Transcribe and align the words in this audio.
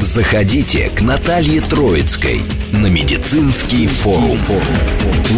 Заходите 0.00 0.90
к 0.90 1.02
Наталье 1.02 1.60
Троицкой 1.60 2.42
на 2.72 2.86
медицинский 2.86 3.88
форум. 3.88 4.38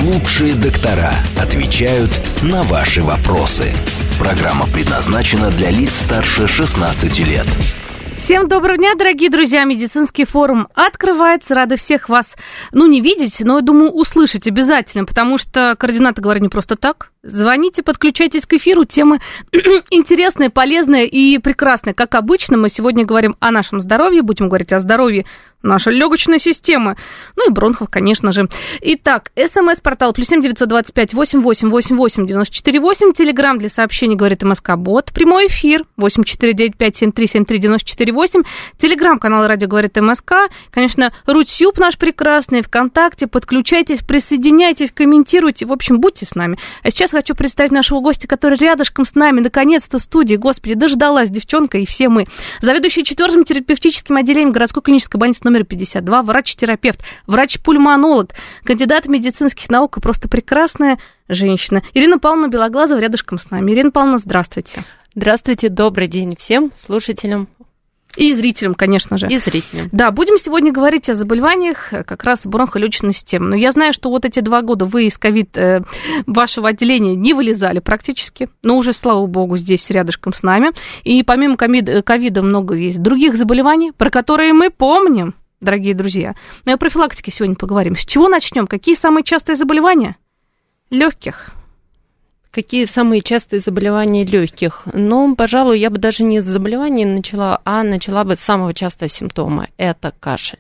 Лучшие 0.04 0.54
доктора 0.54 1.14
отвечают 1.38 2.10
на 2.42 2.62
ваши 2.64 3.02
вопросы. 3.02 3.72
Программа 4.18 4.66
предназначена 4.66 5.50
для 5.50 5.70
лиц 5.70 6.00
старше 6.00 6.46
16 6.46 7.20
лет. 7.20 7.46
Всем 8.18 8.48
доброго 8.48 8.76
дня, 8.76 8.94
дорогие 8.96 9.30
друзья. 9.30 9.64
Медицинский 9.64 10.26
форум 10.26 10.68
открывается. 10.74 11.54
Рада 11.54 11.76
всех 11.76 12.10
вас, 12.10 12.36
ну, 12.70 12.86
не 12.86 13.00
видеть, 13.00 13.40
но, 13.40 13.56
я 13.56 13.62
думаю, 13.62 13.90
услышать 13.90 14.46
обязательно, 14.46 15.06
потому 15.06 15.38
что 15.38 15.74
координаты 15.78 16.20
говорю 16.20 16.42
не 16.42 16.50
просто 16.50 16.76
так. 16.76 17.12
Звоните, 17.22 17.82
подключайтесь 17.82 18.46
к 18.46 18.54
эфиру. 18.54 18.84
Темы 18.84 19.20
интересные, 19.90 20.48
полезные 20.48 21.06
и 21.06 21.38
прекрасные. 21.38 21.92
Как 21.92 22.14
обычно, 22.14 22.56
мы 22.56 22.70
сегодня 22.70 23.04
говорим 23.04 23.36
о 23.40 23.50
нашем 23.50 23.80
здоровье, 23.80 24.22
будем 24.22 24.48
говорить 24.48 24.72
о 24.72 24.80
здоровье 24.80 25.26
нашей 25.62 25.92
легочной 25.92 26.40
системы, 26.40 26.96
ну 27.36 27.50
и 27.50 27.52
бронхов, 27.52 27.90
конечно 27.90 28.32
же. 28.32 28.48
Итак, 28.80 29.30
смс-портал 29.36 30.14
плюс 30.14 30.28
семь 30.28 30.40
девятьсот 30.40 30.70
двадцать 30.70 30.94
пять 30.94 31.12
восемь 31.12 31.42
восемь 31.42 31.68
восемь 31.68 31.96
восемь 31.96 32.26
девяносто 32.26 32.54
четыре 32.54 32.80
восемь. 32.80 33.12
Телеграмм 33.12 33.58
для 33.58 33.68
сообщений 33.68 34.16
говорит 34.16 34.42
МСК 34.42 34.76
Бот. 34.76 35.12
Прямой 35.12 35.48
эфир 35.48 35.84
восемь 35.98 36.24
четыре 36.24 36.54
девять 36.54 36.78
пять 36.78 36.96
семь 36.96 37.12
три 37.12 37.26
семь 37.26 37.44
три 37.44 37.58
девяносто 37.58 37.86
четыре 37.86 38.14
восемь. 38.14 38.42
Телеграмм-канал 38.78 39.46
радио 39.46 39.68
говорит 39.68 39.94
МСК. 40.00 40.48
Конечно, 40.70 41.12
Рутюб 41.26 41.76
наш 41.76 41.98
прекрасный, 41.98 42.62
ВКонтакте. 42.62 43.26
Подключайтесь, 43.26 43.98
присоединяйтесь, 43.98 44.92
комментируйте. 44.92 45.66
В 45.66 45.72
общем, 45.72 46.00
будьте 46.00 46.24
с 46.24 46.34
нами. 46.34 46.56
А 46.82 46.90
сейчас 46.90 47.09
хочу 47.10 47.34
представить 47.34 47.72
нашего 47.72 48.00
гостя, 48.00 48.26
который 48.26 48.58
рядышком 48.58 49.04
с 49.04 49.14
нами, 49.14 49.40
наконец-то 49.40 49.98
в 49.98 50.02
студии. 50.02 50.36
Господи, 50.36 50.74
дождалась 50.74 51.30
девчонка 51.30 51.78
и 51.78 51.86
все 51.86 52.08
мы. 52.08 52.26
Заведующий 52.60 53.04
четвертым 53.04 53.44
терапевтическим 53.44 54.16
отделением 54.16 54.52
городской 54.52 54.82
клинической 54.82 55.18
больницы 55.18 55.40
номер 55.44 55.64
52, 55.64 56.22
врач-терапевт, 56.22 57.00
врач-пульмонолог, 57.26 58.30
кандидат 58.64 59.06
медицинских 59.06 59.70
наук 59.70 59.96
и 59.96 60.00
просто 60.00 60.28
прекрасная 60.28 60.98
женщина. 61.28 61.82
Ирина 61.94 62.18
Павловна 62.18 62.48
Белоглазова 62.48 62.98
рядышком 62.98 63.38
с 63.38 63.50
нами. 63.50 63.72
Ирина 63.72 63.90
Павловна, 63.90 64.18
здравствуйте. 64.18 64.84
Здравствуйте, 65.14 65.68
добрый 65.68 66.06
день 66.06 66.36
всем 66.36 66.72
слушателям. 66.76 67.48
И 68.16 68.34
зрителям, 68.34 68.74
конечно 68.74 69.18
же. 69.18 69.28
И 69.28 69.38
зрителям. 69.38 69.88
Да, 69.92 70.10
будем 70.10 70.36
сегодня 70.38 70.72
говорить 70.72 71.08
о 71.08 71.14
заболеваниях 71.14 71.90
как 71.90 72.24
раз 72.24 72.46
бронхолегочной 72.46 73.12
системы. 73.12 73.48
Но 73.50 73.56
я 73.56 73.70
знаю, 73.72 73.92
что 73.92 74.10
вот 74.10 74.24
эти 74.24 74.40
два 74.40 74.62
года 74.62 74.84
вы 74.84 75.06
из 75.06 75.16
ковид 75.16 75.56
э, 75.56 75.82
вашего 76.26 76.68
отделения 76.68 77.14
не 77.14 77.34
вылезали 77.34 77.78
практически. 77.78 78.48
Но 78.62 78.76
уже, 78.76 78.92
слава 78.92 79.26
богу, 79.26 79.56
здесь 79.56 79.88
рядышком 79.90 80.32
с 80.32 80.42
нами. 80.42 80.70
И 81.04 81.22
помимо 81.22 81.56
ковида 81.56 82.42
много 82.42 82.74
есть 82.74 83.00
других 83.00 83.36
заболеваний, 83.36 83.92
про 83.92 84.10
которые 84.10 84.52
мы 84.52 84.70
помним 84.70 85.34
дорогие 85.60 85.94
друзья. 85.94 86.34
Но 86.64 86.72
и 86.72 86.74
о 86.74 86.78
профилактике 86.78 87.30
сегодня 87.30 87.54
поговорим. 87.54 87.96
С 87.96 88.04
чего 88.04 88.28
начнем? 88.28 88.66
Какие 88.66 88.94
самые 88.94 89.24
частые 89.24 89.56
заболевания? 89.56 90.16
Легких. 90.90 91.52
Какие 92.50 92.84
самые 92.86 93.20
частые 93.20 93.60
заболевания 93.60 94.24
легких? 94.24 94.82
Ну, 94.92 95.36
пожалуй, 95.36 95.78
я 95.78 95.88
бы 95.88 95.98
даже 95.98 96.24
не 96.24 96.40
с 96.40 96.44
заболеваний 96.44 97.04
начала, 97.04 97.60
а 97.64 97.84
начала 97.84 98.24
бы 98.24 98.34
с 98.34 98.40
самого 98.40 98.74
частого 98.74 99.08
симптома. 99.08 99.68
Это 99.76 100.12
кашель. 100.18 100.58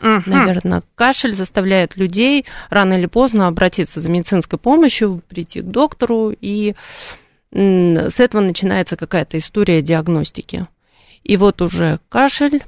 Uh-huh. 0.00 0.22
Наверное, 0.26 0.82
кашель 0.94 1.34
заставляет 1.34 1.96
людей 1.96 2.44
рано 2.70 2.94
или 2.94 3.06
поздно 3.06 3.48
обратиться 3.48 4.00
за 4.00 4.08
медицинской 4.08 4.58
помощью, 4.58 5.22
прийти 5.28 5.60
к 5.62 5.64
доктору, 5.64 6.32
и 6.40 6.74
с 7.50 8.20
этого 8.20 8.40
начинается 8.40 8.96
какая-то 8.96 9.38
история 9.38 9.82
диагностики. 9.82 10.66
И 11.22 11.36
вот 11.36 11.60
уже 11.60 12.00
кашель 12.08 12.62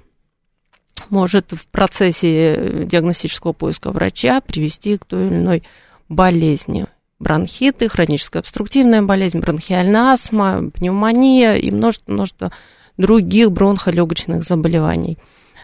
может 1.11 1.53
в 1.53 1.67
процессе 1.69 2.85
диагностического 2.87 3.53
поиска 3.53 3.91
врача 3.91 4.41
привести 4.41 4.97
к 4.97 5.05
той 5.05 5.27
или 5.27 5.35
иной 5.35 5.63
болезни. 6.09 6.87
Бронхиты, 7.25 7.89
хроническая 7.89 8.43
обструктивная 8.43 9.01
болезнь, 9.01 9.41
бронхиальная 9.41 10.13
астма, 10.13 10.71
пневмония 10.71 11.55
и 11.55 11.71
множество-множество 11.71 12.53
других 12.99 13.51
бронхолегочных 13.51 14.45
заболеваний. 14.45 15.17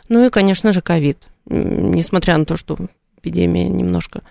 Ну 0.08 0.24
и, 0.24 0.30
конечно 0.30 0.72
же, 0.72 0.80
ковид. 0.80 1.28
Несмотря 1.44 2.38
на 2.38 2.46
то, 2.46 2.56
что 2.56 2.78
эпидемия 3.18 3.68
немножко 3.68 4.22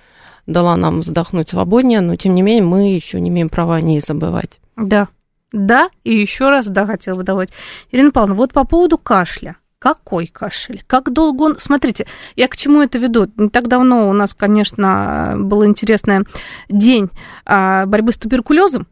дала 0.47 0.75
нам 0.75 1.01
вздохнуть 1.01 1.49
свободнее, 1.49 2.01
но, 2.01 2.15
тем 2.15 2.33
не 2.33 2.41
менее, 2.41 2.63
мы 2.63 2.95
еще 2.95 3.21
не 3.21 3.29
имеем 3.29 3.49
права 3.49 3.75
о 3.75 3.81
ней 3.81 4.01
забывать. 4.01 4.59
Да, 4.75 5.07
да, 5.51 5.89
и 6.03 6.15
еще 6.15 6.49
раз, 6.49 6.65
да, 6.65 6.87
хотела 6.87 7.17
бы 7.17 7.23
добавить. 7.23 7.51
Ирина 7.91 8.09
Павловна, 8.09 8.37
вот 8.37 8.53
по 8.53 8.63
поводу 8.63 8.97
кашля. 8.97 9.55
Какой 9.79 10.27
кашель? 10.27 10.83
Как 10.85 11.11
долго 11.13 11.43
он... 11.43 11.59
Смотрите, 11.59 12.05
я 12.35 12.49
к 12.49 12.57
чему 12.57 12.81
это 12.81 12.97
веду? 12.97 13.31
Не 13.37 13.49
так 13.49 13.69
давно 13.69 14.09
у 14.09 14.13
нас, 14.13 14.33
конечно, 14.33 15.35
был 15.37 15.65
интересный 15.65 16.25
день 16.67 17.09
а, 17.45 17.85
борьбы 17.85 18.11
с 18.11 18.17
туберкулезом, 18.17 18.87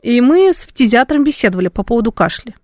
и 0.00 0.20
мы 0.20 0.54
с 0.54 0.58
фтизиатром 0.58 1.24
беседовали 1.24 1.66
по 1.66 1.82
поводу 1.82 2.12
кашля. 2.12 2.54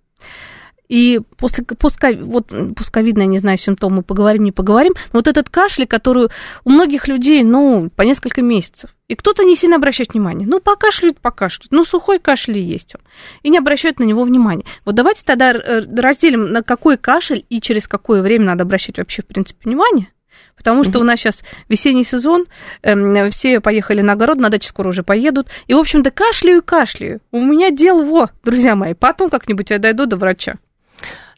И 0.89 1.19
после 1.37 1.63
пускай, 1.63 2.15
вот, 2.15 2.51
пусковидные, 2.75 3.27
не 3.27 3.39
знаю, 3.39 3.57
симптомы, 3.57 4.03
поговорим, 4.03 4.43
не 4.43 4.51
поговорим, 4.51 4.93
но 5.11 5.19
вот 5.19 5.27
этот 5.27 5.49
кашель, 5.49 5.85
который 5.85 6.29
у 6.63 6.69
многих 6.69 7.07
людей, 7.07 7.43
ну, 7.43 7.89
по 7.95 8.03
несколько 8.03 8.41
месяцев. 8.41 8.91
И 9.07 9.15
кто-то 9.15 9.43
не 9.43 9.55
сильно 9.55 9.77
обращает 9.77 10.13
внимание. 10.13 10.47
Ну, 10.47 10.59
покашляют, 10.59 11.19
покашляют. 11.19 11.71
Ну, 11.71 11.85
сухой 11.85 12.19
кашель 12.19 12.57
есть 12.57 12.95
он. 12.95 13.01
И 13.41 13.49
не 13.49 13.57
обращают 13.57 13.99
на 13.99 14.03
него 14.03 14.23
внимания. 14.23 14.65
Вот 14.85 14.95
давайте 14.95 15.23
тогда 15.23 15.51
э, 15.51 15.81
разделим, 15.95 16.51
на 16.51 16.61
какой 16.61 16.97
кашель 16.97 17.45
и 17.49 17.61
через 17.61 17.87
какое 17.87 18.21
время 18.21 18.45
надо 18.45 18.63
обращать 18.63 18.97
вообще, 18.97 19.21
в 19.21 19.25
принципе, 19.25 19.59
внимание. 19.63 20.09
Потому 20.57 20.83
что 20.83 20.93
mm-hmm. 20.93 21.01
у 21.01 21.03
нас 21.03 21.19
сейчас 21.19 21.43
весенний 21.69 22.03
сезон, 22.03 22.47
э, 22.81 23.29
все 23.29 23.61
поехали 23.61 24.01
на 24.01 24.13
огород, 24.13 24.39
на 24.39 24.49
даче 24.49 24.67
скоро 24.67 24.89
уже 24.89 25.03
поедут. 25.03 25.47
И, 25.67 25.73
в 25.73 25.77
общем-то, 25.77 26.11
кашляю 26.11 26.59
и 26.59 26.61
кашляю. 26.61 27.21
У 27.31 27.41
меня 27.41 27.69
дело, 27.69 28.03
во, 28.03 28.29
друзья 28.43 28.75
мои, 28.75 28.93
потом 28.93 29.29
как-нибудь 29.29 29.69
я 29.69 29.77
дойду 29.77 30.05
до 30.05 30.17
врача. 30.17 30.55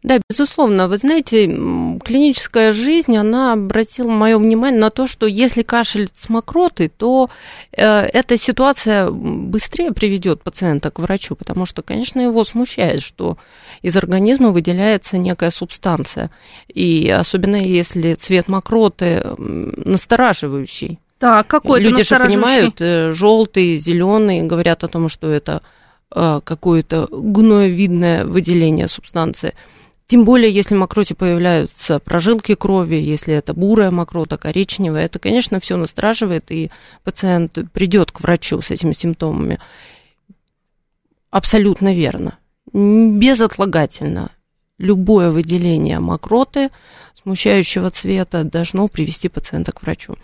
Да, 0.01 0.19
безусловно. 0.29 0.87
Вы 0.87 0.97
знаете, 0.97 1.45
клиническая 1.45 2.71
жизнь, 2.71 3.17
она 3.17 3.53
обратила 3.53 4.09
мое 4.09 4.37
внимание 4.37 4.79
на 4.79 4.91
то, 4.91 5.07
что 5.07 5.27
если 5.27 5.61
кашель 5.61 6.09
с 6.15 6.29
мокротой, 6.29 6.87
то 6.87 7.29
э, 7.73 7.83
эта 7.83 8.37
ситуация 8.37 9.11
быстрее 9.11 9.91
приведет 9.91 10.41
пациента 10.41 10.89
к 10.89 10.99
врачу, 10.99 11.35
потому 11.35 11.65
что, 11.65 11.81
конечно, 11.81 12.21
его 12.21 12.45
смущает, 12.45 13.01
что 13.01 13.37
из 13.81 13.97
организма 13.97 14.51
выделяется 14.51 15.17
некая 15.17 15.51
субстанция. 15.51 16.31
И 16.73 17.09
особенно 17.09 17.57
если 17.57 18.13
цвет 18.13 18.47
мокроты 18.47 19.21
настораживающий. 19.37 20.99
Да, 21.19 21.43
какой 21.43 21.81
Люди 21.81 22.03
же 22.03 22.17
понимают, 22.17 22.79
э, 22.79 23.11
желтый, 23.11 23.77
зеленый, 23.77 24.43
говорят 24.43 24.85
о 24.85 24.87
том, 24.87 25.09
что 25.09 25.29
это 25.29 25.61
э, 26.15 26.39
какое-то 26.41 27.07
гноевидное 27.11 28.23
выделение 28.23 28.87
субстанции. 28.87 29.53
Тем 30.09 30.25
более, 30.25 30.51
если 30.51 30.73
в 30.73 30.79
мокроте 30.79 31.13
появляются 31.13 31.99
прожилки 31.99 32.55
крови, 32.55 32.95
если 32.95 33.31
это 33.35 33.53
бурая 33.53 33.91
мокрота, 33.91 34.37
коричневая, 34.37 35.05
это, 35.05 35.19
конечно, 35.19 35.59
все 35.59 35.77
настраживает, 35.77 36.49
и 36.49 36.71
пациент 37.03 37.59
придет 37.73 38.11
к 38.11 38.21
врачу 38.21 38.59
с 38.63 38.71
этими 38.71 38.93
симптомами. 38.93 39.59
Абсолютно 41.29 41.93
верно. 41.93 42.39
Безотлагательно 42.73 44.31
любое 44.79 45.29
выделение 45.29 45.99
мокроты 45.99 46.71
смущающего 47.21 47.91
цвета 47.91 48.43
должно 48.43 48.87
привести 48.87 49.29
пациента 49.29 49.73
к 49.73 49.83
врачу. 49.83 50.15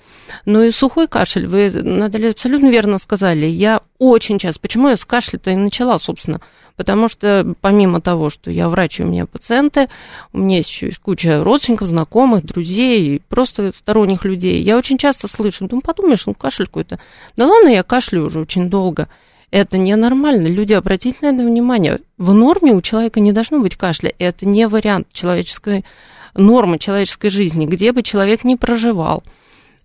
Ну 0.46 0.64
и 0.64 0.72
сухой 0.72 1.08
кашель, 1.08 1.46
вы, 1.46 1.70
Наталья, 1.70 2.32
абсолютно 2.32 2.70
верно 2.72 2.98
сказали. 2.98 3.46
Я 3.46 3.82
очень 4.00 4.40
часто, 4.40 4.60
почему 4.62 4.90
я 4.90 4.98
с 4.98 5.06
кашля-то 5.06 5.52
и 5.52 5.56
начала, 5.56 6.00
собственно, 6.00 6.42
потому 6.76 7.08
что 7.10 7.56
помимо 7.62 8.02
того, 8.02 8.30
что 8.30 8.52
я 8.52 8.70
врач, 8.70 9.00
и 9.00 9.04
у 9.04 9.08
меня 9.08 9.26
пациенты, 9.26 9.90
у 10.34 10.40
меня 10.40 10.58
есть 10.58 10.70
еще 10.70 10.92
куча 11.02 11.44
родственников, 11.44 11.88
знакомых, 11.88 12.44
друзей, 12.46 13.22
просто 13.30 13.72
сторонних 13.78 14.26
людей. 14.26 14.62
Я 14.62 14.78
очень 14.78 14.98
часто 14.98 15.28
слышу, 15.28 15.68
ну 15.70 15.82
подумаешь, 15.82 16.26
ну 16.26 16.34
кашель 16.34 16.68
какой-то. 16.68 17.00
Да 17.36 17.48
ладно, 17.48 17.70
я 17.70 17.84
кашляю 17.84 18.28
уже 18.28 18.40
очень 18.40 18.70
долго. 18.70 19.08
Это 19.52 19.78
ненормально. 19.78 20.48
Люди, 20.48 20.74
обратите 20.74 21.18
на 21.22 21.28
это 21.28 21.46
внимание. 21.46 22.00
В 22.18 22.34
норме 22.34 22.74
у 22.74 22.82
человека 22.82 23.20
не 23.20 23.32
должно 23.32 23.60
быть 23.60 23.78
кашля. 23.78 24.14
Это 24.20 24.46
не 24.46 24.68
вариант 24.68 25.08
человеческой 25.14 25.86
нормы 26.34 26.80
человеческой 26.80 27.30
жизни, 27.30 27.66
где 27.66 27.92
бы 27.92 28.04
человек 28.04 28.44
ни 28.44 28.56
проживал 28.56 29.24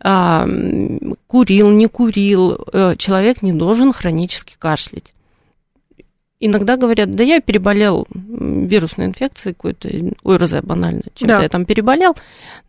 курил, 0.03 1.71
не 1.71 1.87
курил, 1.87 2.59
э, 2.73 2.97
человек 2.97 3.43
не 3.43 3.53
должен 3.53 3.93
хронически 3.93 4.55
кашлять. 4.59 5.13
Иногда 6.43 6.79
говорят, 6.79 7.15
да 7.15 7.23
я 7.23 7.41
переболел 7.41 8.07
вирусной 8.11 9.07
инфекцией 9.07 9.55
какой-то, 9.55 9.91
ОРЗ 10.25 10.63
банально, 10.63 11.03
чем-то 11.15 11.37
да. 11.37 11.43
я 11.43 11.49
там 11.51 11.67
переболел, 11.67 12.17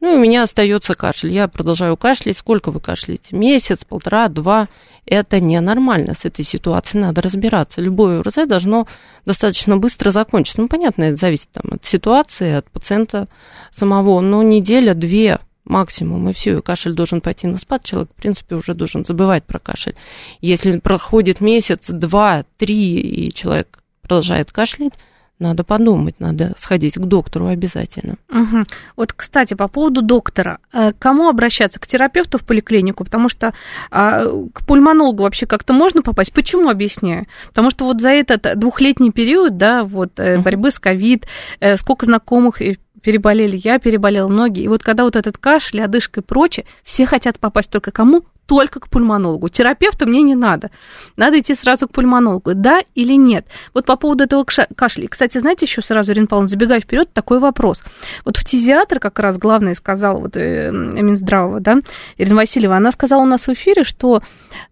ну 0.01 0.13
и 0.13 0.17
у 0.17 0.19
меня 0.19 0.43
остается 0.43 0.93
кашель. 0.93 1.31
Я 1.31 1.47
продолжаю 1.47 1.95
кашлять. 1.95 2.37
Сколько 2.37 2.71
вы 2.71 2.81
кашляете? 2.81 3.33
Месяц, 3.33 3.85
полтора, 3.85 4.27
два. 4.27 4.67
Это 5.05 5.39
ненормально. 5.39 6.15
С 6.15 6.25
этой 6.25 6.43
ситуацией 6.43 7.01
надо 7.03 7.21
разбираться. 7.21 7.79
Любое 7.79 8.19
ОРЗ 8.19 8.45
должно 8.45 8.87
достаточно 9.25 9.77
быстро 9.77 10.11
закончиться. 10.11 10.59
Ну, 10.61 10.67
понятно, 10.67 11.05
это 11.05 11.15
зависит 11.15 11.49
там, 11.51 11.75
от 11.75 11.85
ситуации, 11.85 12.51
от 12.51 12.69
пациента 12.69 13.29
самого, 13.71 14.19
но 14.19 14.43
неделя, 14.43 14.93
две 14.93 15.39
максимум, 15.71 16.29
и 16.29 16.33
все, 16.33 16.57
и 16.57 16.61
кашель 16.61 16.93
должен 16.93 17.21
пойти 17.21 17.47
на 17.47 17.57
спад, 17.57 17.83
человек, 17.83 18.11
в 18.11 18.21
принципе, 18.21 18.55
уже 18.55 18.73
должен 18.73 19.03
забывать 19.03 19.43
про 19.43 19.57
кашель. 19.57 19.95
Если 20.41 20.79
проходит 20.79 21.41
месяц, 21.41 21.87
два, 21.87 22.43
три, 22.57 22.99
и 22.99 23.33
человек 23.33 23.79
продолжает 24.01 24.51
кашлять, 24.51 24.93
надо 25.41 25.63
подумать, 25.63 26.19
надо 26.19 26.53
сходить 26.57 26.93
к 26.93 26.99
доктору 26.99 27.47
обязательно. 27.47 28.17
Угу. 28.29 28.63
Вот, 28.95 29.13
кстати, 29.13 29.55
по 29.55 29.67
поводу 29.67 30.03
доктора. 30.03 30.59
Э, 30.71 30.93
к 30.93 30.99
кому 30.99 31.29
обращаться? 31.29 31.79
К 31.79 31.87
терапевту 31.87 32.37
в 32.37 32.45
поликлинику? 32.45 33.03
Потому 33.03 33.27
что 33.27 33.53
а, 33.89 34.23
к 34.53 34.65
пульмонологу 34.67 35.23
вообще 35.23 35.47
как-то 35.47 35.73
можно 35.73 36.03
попасть? 36.03 36.31
Почему 36.31 36.69
объясняю? 36.69 37.25
Потому 37.47 37.71
что 37.71 37.85
вот 37.85 38.01
за 38.01 38.09
этот 38.09 38.59
двухлетний 38.59 39.11
период, 39.11 39.57
да, 39.57 39.83
вот 39.83 40.19
угу. 40.19 40.43
борьбы 40.43 40.69
с 40.69 40.77
ковид, 40.77 41.25
э, 41.59 41.75
сколько 41.77 42.05
знакомых 42.05 42.61
переболели, 43.01 43.59
я 43.63 43.79
переболел, 43.79 44.29
многие. 44.29 44.63
И 44.63 44.67
вот 44.67 44.83
когда 44.83 45.03
вот 45.03 45.15
этот 45.15 45.37
кашель, 45.37 45.81
одышка 45.81 46.21
и 46.21 46.23
прочее, 46.23 46.65
все 46.83 47.05
хотят 47.05 47.39
попасть 47.39 47.69
только 47.69 47.91
кому? 47.91 48.23
Только 48.45 48.81
к 48.81 48.89
пульмонологу. 48.89 49.47
Терапевта 49.49 50.05
мне 50.05 50.21
не 50.23 50.35
надо. 50.35 50.71
Надо 51.15 51.39
идти 51.39 51.55
сразу 51.55 51.87
к 51.87 51.91
пульмонологу. 51.91 52.53
Да 52.53 52.81
или 52.95 53.13
нет? 53.13 53.45
Вот 53.73 53.85
по 53.85 53.95
поводу 53.95 54.25
этого 54.25 54.43
кашля. 54.43 55.07
Кстати, 55.07 55.37
знаете, 55.37 55.65
еще 55.65 55.81
сразу, 55.81 56.11
Ирина 56.11 56.27
Павловна, 56.27 56.49
забегая 56.49 56.81
вперед, 56.81 57.09
такой 57.13 57.39
вопрос. 57.39 57.81
Вот 58.25 58.37
фтизиатр 58.37 58.99
как 58.99 59.19
раз 59.19 59.37
главное 59.37 59.73
сказал, 59.75 60.19
вот 60.19 60.35
э, 60.35 60.69
Минздравова, 60.71 61.61
да, 61.61 61.77
Ирина 62.17 62.35
Васильева, 62.35 62.75
она 62.75 62.91
сказала 62.91 63.21
у 63.21 63.25
нас 63.25 63.47
в 63.47 63.53
эфире, 63.53 63.83
что 63.83 64.21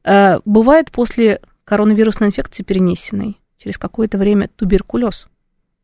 э, 0.03 0.39
бывает 0.43 0.91
после 0.91 1.39
коронавирусной 1.63 2.29
инфекции 2.29 2.63
перенесенной 2.63 3.39
через 3.57 3.77
какое-то 3.77 4.17
время 4.17 4.49
туберкулез. 4.55 5.27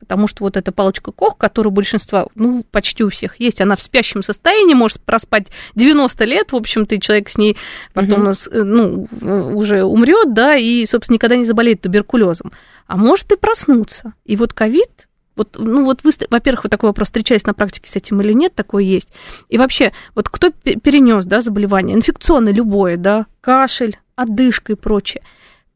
Потому 0.05 0.27
что 0.27 0.43
вот 0.43 0.55
эта 0.55 0.71
палочка 0.71 1.11
Кох, 1.11 1.37
которая 1.37 1.71
у 1.71 1.73
большинства, 1.73 2.27
ну, 2.35 2.63
почти 2.71 3.03
у 3.03 3.09
всех 3.09 3.39
есть, 3.39 3.59
она 3.59 3.75
в 3.75 3.81
спящем 3.81 4.23
состоянии, 4.23 4.73
может 4.73 5.01
проспать 5.01 5.47
90 5.75 6.23
лет, 6.25 6.51
в 6.51 6.55
общем-то, 6.55 6.95
и 6.95 6.99
человек 6.99 7.29
с 7.29 7.37
ней 7.37 7.57
потом, 7.93 8.19
угу. 8.19 8.25
нас, 8.27 8.49
ну, 8.51 9.07
уже 9.21 9.83
умрет, 9.83 10.33
да, 10.33 10.55
и, 10.55 10.85
собственно, 10.85 11.15
никогда 11.15 11.35
не 11.35 11.45
заболеет 11.45 11.81
туберкулезом. 11.81 12.51
А 12.87 12.97
может 12.97 13.31
и 13.31 13.35
проснуться. 13.35 14.13
И 14.25 14.35
вот 14.35 14.53
ковид, 14.53 15.07
вот, 15.35 15.57
ну 15.57 15.83
вот 15.83 16.03
вы, 16.03 16.11
во-первых, 16.29 16.65
вы 16.65 16.69
такой 16.69 16.89
вопрос, 16.89 17.07
встречались 17.07 17.45
на 17.45 17.53
практике 17.53 17.89
с 17.89 17.95
этим 17.95 18.21
или 18.21 18.33
нет, 18.33 18.53
такое 18.53 18.83
есть. 18.83 19.09
И 19.49 19.57
вообще, 19.57 19.91
вот 20.13 20.29
кто 20.29 20.51
перенес, 20.51 21.25
да, 21.25 21.41
заболевание, 21.41 21.95
инфекционное 21.95 22.53
любое, 22.53 22.97
да, 22.97 23.25
кашель, 23.41 23.97
одышка 24.15 24.73
и 24.73 24.75
прочее– 24.75 25.23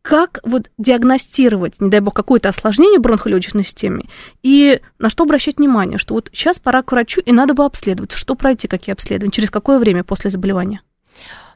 как 0.09 0.39
вот 0.41 0.71
диагностировать, 0.79 1.79
не 1.79 1.91
дай 1.91 1.99
бог, 1.99 2.15
какое-то 2.15 2.49
осложнение 2.49 2.97
бронхолегочной 2.97 3.63
системы, 3.63 4.05
и 4.41 4.81
на 4.97 5.11
что 5.11 5.23
обращать 5.23 5.59
внимание, 5.59 5.99
что 5.99 6.15
вот 6.15 6.31
сейчас 6.33 6.57
пора 6.57 6.81
к 6.81 6.91
врачу, 6.91 7.21
и 7.21 7.31
надо 7.31 7.53
бы 7.53 7.63
обследоваться. 7.63 8.17
Что 8.17 8.33
пройти, 8.33 8.67
какие 8.67 8.93
обследования, 8.93 9.31
через 9.31 9.51
какое 9.51 9.77
время 9.77 10.03
после 10.03 10.31
заболевания? 10.31 10.81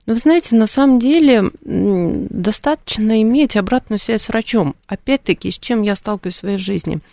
Ну, 0.06 0.14
вы 0.14 0.20
знаете, 0.20 0.56
на 0.56 0.68
самом 0.68 1.00
деле 1.00 1.50
достаточно 1.64 3.24
иметь 3.24 3.58
обратную 3.58 3.98
связь 3.98 4.22
с 4.22 4.30
врачом. 4.30 4.76
Опять-таки, 4.86 5.50
с 5.50 5.58
чем 5.58 5.82
я 5.82 5.96
сталкиваюсь 5.96 6.36
в 6.36 6.40
своей 6.40 6.60
жизни– 6.60 7.00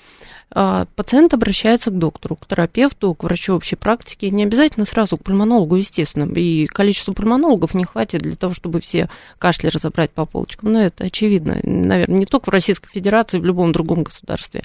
пациент 0.53 1.33
обращается 1.33 1.91
к 1.91 1.99
доктору, 1.99 2.37
к 2.37 2.47
терапевту, 2.47 3.15
к 3.15 3.23
врачу 3.23 3.55
общей 3.55 3.77
практики, 3.77 4.27
не 4.27 4.43
обязательно 4.43 4.85
сразу 4.85 5.17
к 5.17 5.23
пульмонологу, 5.23 5.77
естественно, 5.77 6.31
и 6.33 6.67
количество 6.67 7.13
пульмонологов 7.13 7.75
не 7.75 7.85
хватит 7.85 8.23
для 8.23 8.35
того, 8.35 8.53
чтобы 8.53 8.81
все 8.81 9.09
кашли 9.39 9.69
разобрать 9.69 10.11
по 10.11 10.27
полочкам, 10.27 10.73
но 10.73 10.83
это 10.83 11.05
очевидно, 11.05 11.59
наверное, 11.63 12.19
не 12.19 12.27
только 12.27 12.51
в 12.51 12.53
Российской 12.53 12.91
Федерации, 12.91 13.39
в 13.39 13.45
любом 13.45 13.73
другом 13.73 14.03
государстве. 14.03 14.65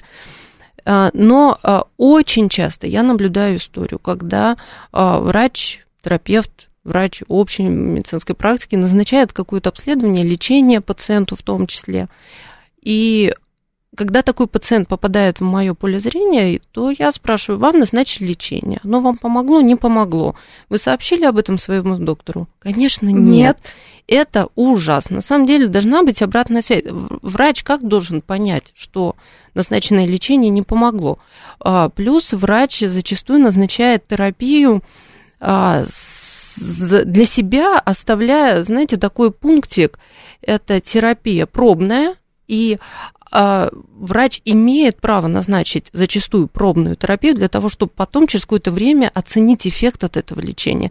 А, 0.84 1.10
но 1.12 1.58
а, 1.62 1.84
очень 1.96 2.48
часто 2.48 2.86
я 2.86 3.02
наблюдаю 3.02 3.58
историю, 3.58 3.98
когда 3.98 4.56
врач, 4.92 5.84
терапевт, 6.02 6.68
врач 6.86 7.22
общей 7.28 7.64
медицинской 7.64 8.34
практики 8.34 8.76
назначает 8.76 9.32
какое-то 9.32 9.68
обследование, 9.68 10.24
лечение 10.24 10.80
пациенту 10.80 11.36
в 11.36 11.42
том 11.42 11.66
числе, 11.66 12.08
и 12.80 13.34
когда 13.96 14.22
такой 14.22 14.46
пациент 14.46 14.88
попадает 14.88 15.40
в 15.40 15.42
мое 15.42 15.74
поле 15.74 15.98
зрения, 15.98 16.60
то 16.72 16.92
я 16.96 17.10
спрашиваю, 17.10 17.58
вам 17.58 17.80
назначили 17.80 18.28
лечение. 18.28 18.80
Оно 18.84 19.00
вам 19.00 19.16
помогло, 19.16 19.60
не 19.60 19.74
помогло. 19.74 20.36
Вы 20.68 20.78
сообщили 20.78 21.24
об 21.24 21.38
этом 21.38 21.58
своему 21.58 21.98
доктору? 21.98 22.46
Конечно, 22.60 23.06
нет. 23.06 23.16
нет. 23.16 23.58
Это 24.06 24.48
ужас. 24.54 25.10
На 25.10 25.20
самом 25.20 25.46
деле 25.46 25.66
должна 25.66 26.04
быть 26.04 26.22
обратная 26.22 26.62
связь. 26.62 26.84
Врач 26.86 27.64
как 27.64 27.82
должен 27.82 28.20
понять, 28.20 28.72
что 28.76 29.16
назначенное 29.54 30.06
лечение 30.06 30.50
не 30.50 30.62
помогло? 30.62 31.18
А, 31.58 31.88
плюс 31.88 32.32
врач 32.32 32.80
зачастую 32.80 33.40
назначает 33.40 34.06
терапию 34.06 34.82
а, 35.40 35.84
для 36.56 37.24
себя, 37.24 37.78
оставляя, 37.78 38.62
знаете, 38.62 38.96
такой 38.96 39.32
пунктик, 39.32 39.98
это 40.40 40.80
терапия 40.80 41.46
пробная, 41.46 42.14
и 42.46 42.78
врач 43.30 44.40
имеет 44.44 45.00
право 45.00 45.26
назначить 45.26 45.86
зачастую 45.92 46.48
пробную 46.48 46.96
терапию 46.96 47.34
для 47.34 47.48
того, 47.48 47.68
чтобы 47.68 47.92
потом 47.94 48.26
через 48.26 48.44
какое-то 48.44 48.70
время 48.72 49.10
оценить 49.12 49.66
эффект 49.66 50.04
от 50.04 50.16
этого 50.16 50.40
лечения. 50.40 50.90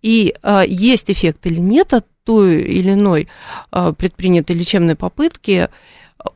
И 0.00 0.34
а, 0.42 0.62
есть 0.62 1.10
эффект 1.10 1.46
или 1.46 1.58
нет 1.58 1.92
от 1.92 2.06
той 2.24 2.62
или 2.62 2.92
иной 2.92 3.28
а, 3.70 3.92
предпринятой 3.92 4.56
лечебной 4.56 4.94
попытки, 4.94 5.68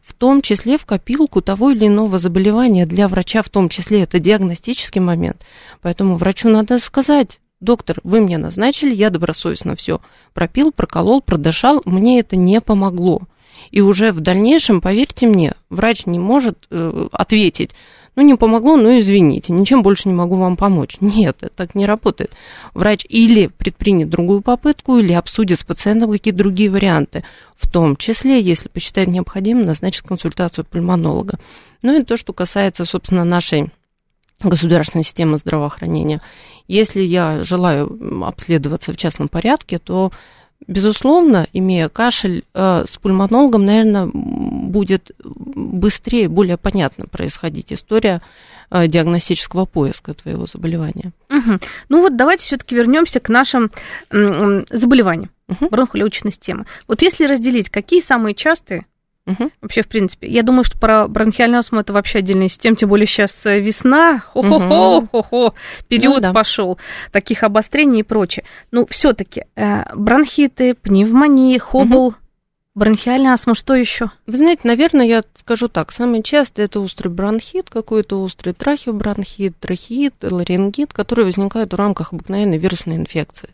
в 0.02 0.14
том 0.14 0.42
числе 0.42 0.78
в 0.78 0.86
копилку 0.86 1.40
того 1.40 1.70
или 1.70 1.86
иного 1.86 2.18
заболевания 2.18 2.86
для 2.86 3.08
врача, 3.08 3.42
в 3.42 3.48
том 3.48 3.68
числе 3.68 4.02
это 4.02 4.18
диагностический 4.18 5.00
момент. 5.00 5.44
Поэтому 5.80 6.16
врачу 6.16 6.48
надо 6.48 6.78
сказать, 6.78 7.40
доктор, 7.60 8.00
вы 8.02 8.20
мне 8.20 8.38
назначили, 8.38 8.94
я 8.94 9.10
добросовестно 9.10 9.76
все 9.76 10.00
пропил, 10.34 10.72
проколол, 10.72 11.22
продышал, 11.22 11.82
мне 11.84 12.20
это 12.20 12.36
не 12.36 12.60
помогло. 12.60 13.22
И 13.70 13.80
уже 13.80 14.12
в 14.12 14.20
дальнейшем, 14.20 14.80
поверьте 14.80 15.26
мне, 15.26 15.54
врач 15.70 16.06
не 16.06 16.18
может 16.18 16.66
э, 16.70 17.08
ответить, 17.12 17.72
ну, 18.16 18.22
не 18.22 18.34
помогло, 18.34 18.76
ну, 18.76 18.98
извините, 18.98 19.52
ничем 19.52 19.82
больше 19.82 20.08
не 20.08 20.14
могу 20.14 20.36
вам 20.36 20.56
помочь. 20.56 20.96
Нет, 21.00 21.38
так 21.54 21.74
не 21.74 21.84
работает. 21.84 22.32
Врач 22.72 23.04
или 23.06 23.48
предпринят 23.48 24.08
другую 24.08 24.40
попытку, 24.40 24.96
или 24.96 25.12
обсудит 25.12 25.60
с 25.60 25.64
пациентом 25.64 26.10
какие-то 26.10 26.38
другие 26.38 26.70
варианты. 26.70 27.24
В 27.54 27.70
том 27.70 27.94
числе, 27.94 28.40
если 28.40 28.68
посчитает 28.68 29.08
необходимым, 29.08 29.66
назначит 29.66 30.06
консультацию 30.06 30.64
пульмонолога. 30.64 31.38
Ну 31.82 32.00
и 32.00 32.04
то, 32.04 32.16
что 32.16 32.32
касается, 32.32 32.86
собственно, 32.86 33.24
нашей 33.24 33.70
государственной 34.40 35.04
системы 35.04 35.36
здравоохранения. 35.36 36.22
Если 36.68 37.00
я 37.00 37.44
желаю 37.44 38.24
обследоваться 38.24 38.94
в 38.94 38.96
частном 38.96 39.28
порядке, 39.28 39.78
то 39.78 40.10
Безусловно, 40.66 41.46
имея 41.52 41.88
кашель, 41.88 42.44
э, 42.54 42.84
с 42.86 42.96
пульмонологом, 42.96 43.64
наверное, 43.64 44.06
будет 44.12 45.12
быстрее, 45.22 46.28
более 46.28 46.56
понятно 46.56 47.06
происходить 47.06 47.72
история 47.72 48.20
э, 48.70 48.88
диагностического 48.88 49.64
поиска 49.64 50.14
твоего 50.14 50.46
заболевания. 50.46 51.12
Угу. 51.30 51.58
Ну 51.88 52.00
вот 52.00 52.16
давайте 52.16 52.44
все-таки 52.44 52.74
вернемся 52.74 53.20
к 53.20 53.28
нашим 53.28 53.70
заболеваниям 54.10 55.30
угу. 55.48 55.68
бронхолегочной 55.68 56.32
системы. 56.32 56.66
Вот 56.88 57.02
если 57.02 57.26
разделить, 57.26 57.70
какие 57.70 58.00
самые 58.00 58.34
частые 58.34 58.86
Угу. 59.26 59.50
Вообще, 59.60 59.82
в 59.82 59.88
принципе, 59.88 60.28
я 60.28 60.42
думаю, 60.42 60.62
что 60.62 60.78
про 60.78 61.08
бронхиальный 61.08 61.58
астму 61.58 61.80
это 61.80 61.92
вообще 61.92 62.18
отдельная 62.18 62.48
система, 62.48 62.76
тем 62.76 62.88
более 62.88 63.06
сейчас 63.06 63.44
э, 63.46 63.58
весна, 63.58 64.20
хо-хо-хо, 64.20 64.98
угу. 64.98 65.08
хо-хо, 65.10 65.54
период 65.88 66.16
ну, 66.16 66.20
да. 66.20 66.32
пошел, 66.32 66.78
таких 67.10 67.42
обострений 67.42 68.00
и 68.00 68.04
прочее. 68.04 68.44
Ну, 68.70 68.86
все-таки 68.88 69.44
э, 69.56 69.82
бронхиты, 69.94 70.74
пневмонии, 70.74 71.58
хобл, 71.58 72.06
угу. 72.08 72.14
Бронхиальная 72.76 73.32
астма, 73.32 73.54
что 73.54 73.74
еще? 73.74 74.10
Вы 74.26 74.36
знаете, 74.36 74.60
наверное, 74.64 75.06
я 75.06 75.22
скажу 75.34 75.66
так. 75.66 75.90
Самый 75.92 76.22
часто 76.22 76.60
это 76.60 76.80
острый 76.80 77.08
бронхит, 77.08 77.70
какой-то 77.70 78.20
острый 78.20 78.52
трахеобронхит, 78.52 79.58
трахеит, 79.58 80.12
ларингит, 80.20 80.92
который 80.92 81.24
возникает 81.24 81.72
в 81.72 81.76
рамках 81.76 82.12
обыкновенной 82.12 82.58
вирусной 82.58 82.96
инфекции, 82.96 83.48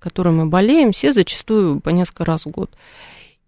которой 0.00 0.34
мы 0.34 0.46
болеем 0.46 0.90
все 0.90 1.12
зачастую 1.12 1.78
по 1.78 1.90
несколько 1.90 2.24
раз 2.24 2.46
в 2.46 2.50
год. 2.50 2.68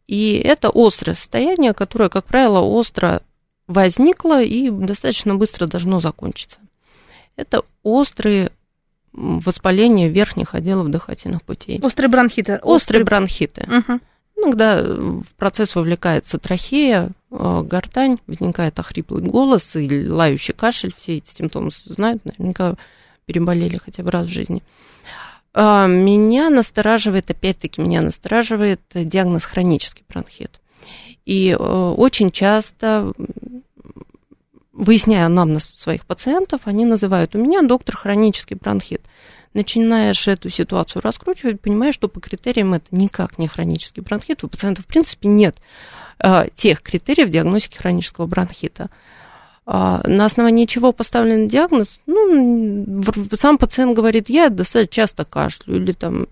И 0.07 0.35
это 0.35 0.71
острое 0.73 1.15
состояние, 1.15 1.75
которое, 1.75 2.09
как 2.09 2.25
правило, 2.25 2.61
остро 2.61 3.23
возникло 3.67 4.43
и 4.43 4.71
достаточно 4.71 5.35
быстро 5.35 5.67
должно 5.67 6.01
закончиться. 6.01 6.59
Это 7.37 7.63
острые 7.83 8.51
воспаления 9.13 10.09
верхних 10.09 10.55
отделов 10.55 10.91
дыхательных 10.91 11.43
путей. 11.43 11.81
Острые 11.83 12.09
бронхиты. 12.09 12.55
Острые, 12.55 12.75
острые 12.75 13.05
бронхиты. 13.05 13.63
Угу. 13.63 14.01
Иногда 14.37 14.83
в 14.83 15.25
процесс 15.37 15.75
вовлекается 15.75 16.39
трахея, 16.39 17.11
э, 17.31 17.63
гортань, 17.63 18.19
возникает 18.27 18.79
охриплый 18.79 19.23
голос 19.23 19.75
или 19.75 20.07
лающий 20.07 20.53
кашель. 20.53 20.95
Все 20.97 21.17
эти 21.17 21.35
симптомы 21.35 21.71
знают, 21.87 22.25
наверняка 22.25 22.77
переболели 23.25 23.79
хотя 23.83 24.03
бы 24.03 24.11
раз 24.11 24.27
в 24.27 24.31
жизни. 24.31 24.63
Меня 25.57 26.51
настораживает, 26.51 27.31
опять-таки, 27.31 27.81
меня 27.81 28.03
настораживает 28.03 28.81
диагноз 28.95 29.45
хронический 29.45 30.05
бронхит. 30.09 30.61
И 31.27 31.51
э, 31.51 31.57
очень 31.57 32.31
часто, 32.31 33.13
выясняя 34.73 35.27
анамнез 35.27 35.75
своих 35.77 36.07
пациентов, 36.07 36.63
они 36.65 36.85
называют, 36.85 37.35
у 37.35 37.39
меня 37.39 37.63
доктор 37.63 37.97
хронический 37.97 38.55
бронхит. 38.55 39.03
Начинаешь 39.53 40.29
эту 40.29 40.51
ситуацию 40.51 41.03
раскручивать, 41.03 41.61
понимаешь, 41.61 41.95
что 41.95 42.09
по 42.09 42.21
критериям 42.21 42.75
это 42.75 42.87
никак 42.91 43.39
не 43.39 43.49
хронический 43.49 44.03
бронхит. 44.03 44.45
У 44.45 44.49
пациентов, 44.49 44.85
в 44.85 44.89
принципе, 44.89 45.29
нет 45.29 45.57
э, 46.23 46.49
тех 46.55 46.81
критериев 46.83 47.31
диагностики 47.31 47.77
хронического 47.77 48.27
бронхита. 48.27 48.91
А 49.67 50.01
на 50.07 50.27
основании 50.27 50.65
чего 50.65 50.93
поставлен 50.93 51.49
диагноз? 51.49 51.99
Ну, 52.07 53.03
сам 53.33 53.59
пациент 53.59 53.97
говорит, 53.97 54.29
я 54.29 54.49
достаточно 54.49 54.95
часто 54.95 55.25
кашлю, 55.25 55.77
или 55.77 55.91
там, 55.91 56.29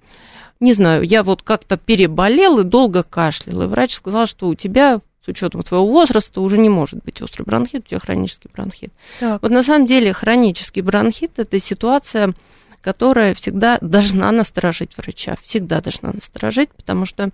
не 0.60 0.72
знаю, 0.72 1.02
я 1.02 1.24
вот 1.24 1.42
как-то 1.42 1.76
переболел 1.76 2.60
и 2.60 2.64
долго 2.64 3.02
кашлял, 3.02 3.62
и 3.62 3.66
врач 3.66 3.94
сказал, 3.94 4.26
что 4.26 4.46
у 4.46 4.54
тебя 4.54 5.00
с 5.24 5.28
учетом 5.28 5.64
твоего 5.64 5.86
возраста 5.86 6.40
уже 6.40 6.58
не 6.58 6.68
может 6.68 7.02
быть 7.02 7.20
острый 7.22 7.42
бронхит, 7.42 7.86
у 7.86 7.88
тебя 7.88 7.98
хронический 7.98 8.48
бронхит. 8.52 8.92
Так. 9.18 9.42
Вот 9.42 9.50
на 9.50 9.64
самом 9.64 9.86
деле 9.86 10.12
хронический 10.12 10.82
бронхит– 10.82 11.32
это 11.38 11.58
ситуация, 11.58 12.34
которая 12.82 13.34
всегда 13.34 13.78
должна 13.80 14.30
насторожить 14.30 14.96
врача, 14.96 15.36
всегда 15.42 15.80
должна 15.80 16.12
насторожить, 16.12 16.68
потому 16.70 17.04
что 17.04 17.30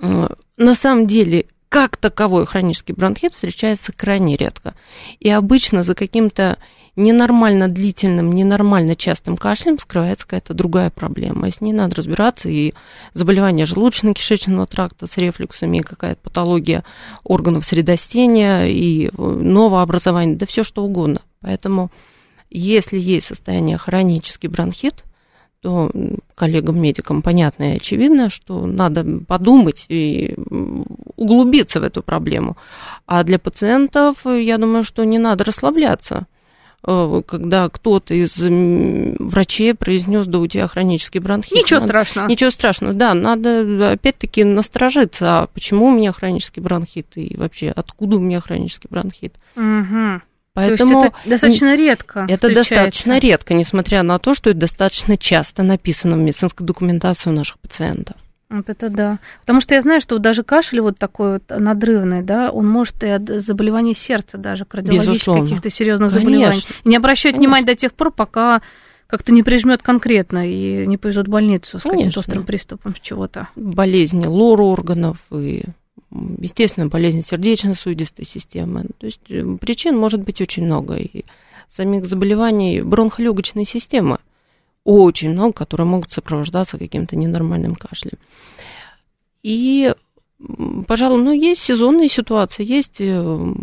э, 0.00 0.28
на 0.56 0.74
самом 0.74 1.06
деле 1.06 1.46
как 1.72 1.96
таковой 1.96 2.44
хронический 2.44 2.92
бронхит 2.92 3.32
встречается 3.32 3.94
крайне 3.94 4.36
редко. 4.36 4.74
И 5.20 5.30
обычно 5.30 5.84
за 5.84 5.94
каким-то 5.94 6.58
ненормально 6.96 7.66
длительным, 7.68 8.30
ненормально 8.30 8.94
частым 8.94 9.38
кашлем 9.38 9.78
скрывается 9.78 10.26
какая-то 10.26 10.52
другая 10.52 10.90
проблема. 10.90 11.48
И 11.48 11.50
с 11.50 11.62
ней 11.62 11.72
надо 11.72 11.96
разбираться, 11.96 12.50
и 12.50 12.74
заболевание 13.14 13.64
желудочно-кишечного 13.64 14.66
тракта 14.66 15.06
с 15.06 15.16
рефлюксами, 15.16 15.78
и 15.78 15.82
какая-то 15.82 16.20
патология 16.20 16.84
органов 17.24 17.64
средостения, 17.64 18.66
и 18.66 19.08
новообразование, 19.16 20.36
да 20.36 20.44
все 20.44 20.64
что 20.64 20.84
угодно. 20.84 21.22
Поэтому 21.40 21.90
если 22.50 22.98
есть 22.98 23.28
состояние 23.28 23.78
хронический 23.78 24.48
бронхит, 24.48 25.04
то 25.62 25.90
коллегам-медикам 26.34 27.22
понятно 27.22 27.72
и 27.72 27.76
очевидно, 27.76 28.30
что 28.30 28.66
надо 28.66 29.06
подумать 29.26 29.86
и 29.88 30.34
углубиться 31.16 31.80
в 31.80 31.84
эту 31.84 32.02
проблему. 32.02 32.56
А 33.06 33.22
для 33.22 33.38
пациентов, 33.38 34.16
я 34.26 34.58
думаю, 34.58 34.82
что 34.82 35.04
не 35.04 35.18
надо 35.18 35.44
расслабляться 35.44 36.26
э, 36.84 37.22
когда 37.24 37.68
кто-то 37.68 38.12
из 38.12 38.38
врачей 39.20 39.74
произнес, 39.74 40.26
да 40.26 40.40
у 40.40 40.48
тебя 40.48 40.66
хронический 40.66 41.20
бронхит. 41.20 41.52
Ничего 41.52 41.78
надо, 41.78 41.90
страшного. 41.90 42.26
Ничего 42.28 42.50
страшного, 42.50 42.92
да, 42.92 43.14
надо 43.14 43.92
опять-таки 43.92 44.42
насторожиться, 44.42 45.42
а 45.42 45.46
почему 45.46 45.86
у 45.86 45.92
меня 45.92 46.10
хронический 46.10 46.60
бронхит 46.60 47.06
и 47.14 47.36
вообще 47.36 47.70
откуда 47.70 48.16
у 48.16 48.20
меня 48.20 48.40
хронический 48.40 48.88
бронхит. 48.90 49.36
Угу. 49.54 50.22
Поэтому 50.54 51.00
то 51.00 51.06
есть 51.06 51.14
это 51.20 51.30
достаточно 51.30 51.76
редко. 51.76 52.26
Это 52.28 52.54
достаточно 52.54 53.18
редко, 53.18 53.54
несмотря 53.54 54.02
на 54.02 54.18
то, 54.18 54.34
что 54.34 54.50
это 54.50 54.60
достаточно 54.60 55.16
часто 55.16 55.62
написано 55.62 56.16
в 56.16 56.20
медицинской 56.20 56.66
документации 56.66 57.30
у 57.30 57.32
наших 57.32 57.58
пациентов. 57.58 58.16
Вот 58.50 58.68
это 58.68 58.90
да. 58.90 59.18
Потому 59.40 59.62
что 59.62 59.74
я 59.74 59.80
знаю, 59.80 60.02
что 60.02 60.18
даже 60.18 60.42
кашель 60.42 60.82
вот 60.82 60.98
такой 60.98 61.34
вот 61.34 61.44
надрывный, 61.48 62.22
да, 62.22 62.50
он 62.50 62.68
может 62.68 63.02
и 63.02 63.08
от 63.08 63.26
заболеваний 63.26 63.94
сердца 63.94 64.36
даже, 64.36 64.66
кардиологических 64.66 65.42
каких-то 65.42 65.70
серьезных 65.70 66.10
заболеваний. 66.10 66.62
И 66.84 66.88
не 66.88 66.96
обращать 66.96 67.36
внимания 67.36 67.64
до 67.64 67.74
тех 67.74 67.94
пор, 67.94 68.12
пока 68.12 68.60
как-то 69.06 69.32
не 69.32 69.42
прижмет 69.42 69.82
конкретно 69.82 70.46
и 70.46 70.86
не 70.86 70.98
повезет 70.98 71.28
в 71.28 71.30
больницу 71.30 71.78
с 71.78 71.82
каким-то 71.82 72.20
острым 72.20 72.44
приступом 72.44 72.94
чего-то. 73.00 73.48
Болезни 73.56 74.26
лор 74.26 74.60
органов 74.60 75.18
и 75.30 75.64
естественно, 76.10 76.88
болезнь 76.88 77.22
сердечно-сосудистой 77.22 78.24
системы. 78.24 78.86
То 78.98 79.06
есть 79.06 79.20
э, 79.28 79.44
причин 79.60 79.96
может 79.96 80.22
быть 80.22 80.40
очень 80.40 80.64
много. 80.64 80.96
И 80.96 81.24
самих 81.68 82.06
заболеваний 82.06 82.82
бронхолегочной 82.82 83.64
системы 83.64 84.18
очень 84.84 85.30
много, 85.30 85.52
которые 85.52 85.86
могут 85.86 86.10
сопровождаться 86.10 86.78
каким-то 86.78 87.16
ненормальным 87.16 87.76
кашлем. 87.76 88.18
И, 89.42 89.94
пожалуй, 90.86 91.22
ну, 91.22 91.32
есть 91.32 91.62
сезонные 91.62 92.08
ситуации, 92.08 92.64
есть 92.64 92.96
э, 93.00 93.54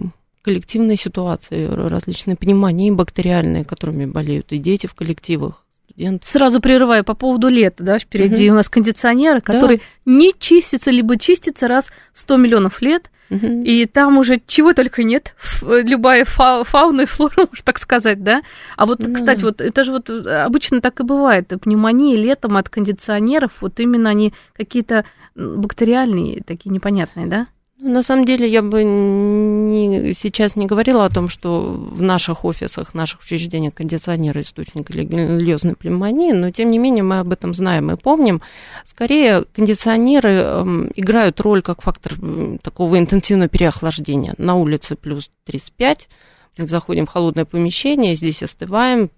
коллективные 0.42 0.98
ситуации, 0.98 1.66
различные 1.66 2.36
пневмонии 2.36 2.92
бактериальные, 2.92 3.66
которыми 3.66 4.06
болеют 4.06 4.52
и 4.52 4.58
дети 4.58 4.88
в 4.88 4.96
коллективах, 4.96 5.66
студент. 6.00 6.26
Сразу 6.26 6.62
прерываю 6.62 7.04
по 7.04 7.14
поводу 7.14 7.50
лета, 7.50 7.84
да, 7.84 8.00
впереди 8.00 8.48
угу. 8.48 8.54
у 8.54 8.56
нас 8.58 8.70
кондиционеры, 8.70 9.42
которые 9.42 9.80
да. 9.80 9.84
не 10.06 10.34
чистятся, 10.38 10.92
либо 10.92 11.18
чистятся 11.18 11.68
раз 11.68 11.92
в 12.14 12.20
100 12.20 12.38
миллионов 12.38 12.82
лет, 12.82 13.12
угу. 13.30 13.46
и 13.46 13.86
там 13.86 14.18
уже 14.18 14.42
чего 14.48 14.74
только 14.74 15.04
нет, 15.04 15.36
любая 15.62 16.26
фа 16.26 16.64
фауна 16.64 17.02
и 17.02 17.06
флора, 17.06 17.34
можно 17.38 17.64
так 17.64 17.80
сказать, 17.80 18.24
да. 18.24 18.42
А 18.78 18.86
вот, 18.86 19.00
да. 19.00 19.14
кстати, 19.14 19.44
вот 19.44 19.62
это 19.62 19.84
же 19.84 19.92
вот 19.92 20.10
обычно 20.10 20.82
так 20.82 21.00
и 21.00 21.04
бывает, 21.04 21.52
пневмонии 21.62 22.16
летом 22.16 22.58
от 22.58 22.70
кондиционеров, 22.70 23.52
вот 23.62 23.80
именно 23.80 24.10
они 24.10 24.34
какие-то 24.56 25.06
бактериальные, 25.36 26.44
такие 26.46 26.70
непонятные, 26.72 27.28
да? 27.28 27.48
Ну, 27.82 27.92
на 27.92 28.04
самом 28.04 28.26
деле 28.26 28.46
я 28.46 28.62
бы 28.62 28.84
не, 28.84 30.14
сейчас 30.14 30.58
не 30.58 30.66
говорила 30.66 31.06
о 31.06 31.10
том, 31.10 31.30
что 31.30 31.62
в 31.62 32.02
наших 32.02 32.44
офисах, 32.44 32.94
наших 32.94 33.22
учреждениях 33.22 33.74
кондиционеры 33.74 34.42
источник 34.42 34.90
легенлезной 34.90 35.78
пневмонии, 35.78 36.34
но 36.34 36.52
тем 36.52 36.72
не 36.72 36.78
менее 36.78 37.04
мы 37.04 37.20
об 37.20 37.32
этом 37.32 37.54
знаем 37.54 37.90
и 37.90 37.96
помним. 37.96 38.42
Скорее, 38.84 39.46
кондиционеры 39.56 40.30
э, 40.30 40.64
играют 40.96 41.40
роль 41.40 41.62
как 41.62 41.82
фактор 41.82 42.16
такого 42.62 43.00
интенсивного 43.00 43.48
переохлаждения. 43.48 44.34
На 44.38 44.56
улице 44.56 44.98
плюс 44.98 45.32
35, 45.46 46.10
мы 46.58 46.68
заходим 46.68 47.06
в 47.06 47.10
холодное 47.10 47.46
помещение, 47.46 48.18
здесь 48.18 48.44
остываем, 48.44 49.10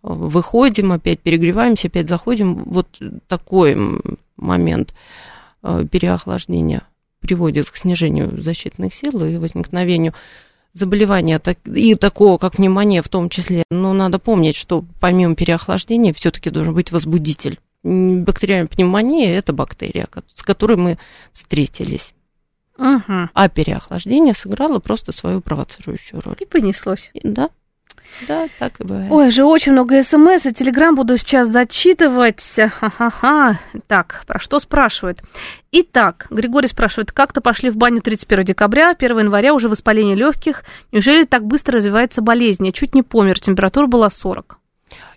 выходим, 0.00 0.92
опять 0.92 1.18
перегреваемся, 1.18 1.88
опять 1.88 2.08
заходим. 2.08 2.62
Вот 2.66 3.00
такой 3.26 3.76
момент 4.36 4.94
э, 5.64 5.84
переохлаждения 5.90 6.84
приводит 7.22 7.70
к 7.70 7.76
снижению 7.76 8.40
защитных 8.40 8.92
сил 8.92 9.24
и 9.24 9.38
возникновению 9.38 10.12
заболевания 10.74 11.40
и 11.64 11.94
такого, 11.94 12.38
как 12.38 12.56
пневмония 12.56 13.02
в 13.02 13.08
том 13.08 13.28
числе. 13.28 13.64
Но 13.70 13.92
надо 13.92 14.18
помнить, 14.18 14.56
что 14.56 14.84
помимо 15.00 15.34
переохлаждения 15.34 16.12
все-таки 16.12 16.50
должен 16.50 16.74
быть 16.74 16.92
возбудитель. 16.92 17.60
Бактериальная 17.82 18.68
пневмония– 18.68 19.36
это 19.38 19.52
бактерия, 19.52 20.08
с 20.32 20.42
которой 20.42 20.76
мы 20.76 20.98
встретились. 21.32 22.14
Угу. 22.78 23.28
А 23.34 23.48
переохлаждение 23.48 24.34
сыграло 24.34 24.78
просто 24.78 25.12
свою 25.12 25.40
провоцирующую 25.40 26.20
роль. 26.24 26.36
И 26.40 26.46
понеслось. 26.46 27.10
Да. 27.22 27.50
Да, 28.28 28.48
так 28.58 28.80
и 28.80 28.84
бывает. 28.84 29.10
Ой, 29.10 29.30
же 29.30 29.44
очень 29.44 29.72
много 29.72 30.02
смс, 30.02 30.46
и 30.46 30.52
телеграм 30.52 30.94
буду 30.94 31.16
сейчас 31.16 31.48
зачитывать. 31.48 32.42
Ха-ха-ха. 32.56 33.58
Так, 33.86 34.24
про 34.26 34.38
что 34.38 34.58
спрашивают? 34.58 35.22
Итак, 35.72 36.26
Григорий 36.30 36.68
спрашивает, 36.68 37.12
как-то 37.12 37.40
пошли 37.40 37.70
в 37.70 37.76
баню 37.76 38.00
31 38.00 38.44
декабря, 38.44 38.90
1 38.90 39.18
января 39.18 39.54
уже 39.54 39.68
воспаление 39.68 40.14
легких. 40.14 40.64
Неужели 40.92 41.24
так 41.24 41.44
быстро 41.44 41.78
развивается 41.78 42.22
болезнь? 42.22 42.66
Я 42.66 42.72
чуть 42.72 42.94
не 42.94 43.02
помер, 43.02 43.40
температура 43.40 43.86
была 43.86 44.10
40. 44.10 44.58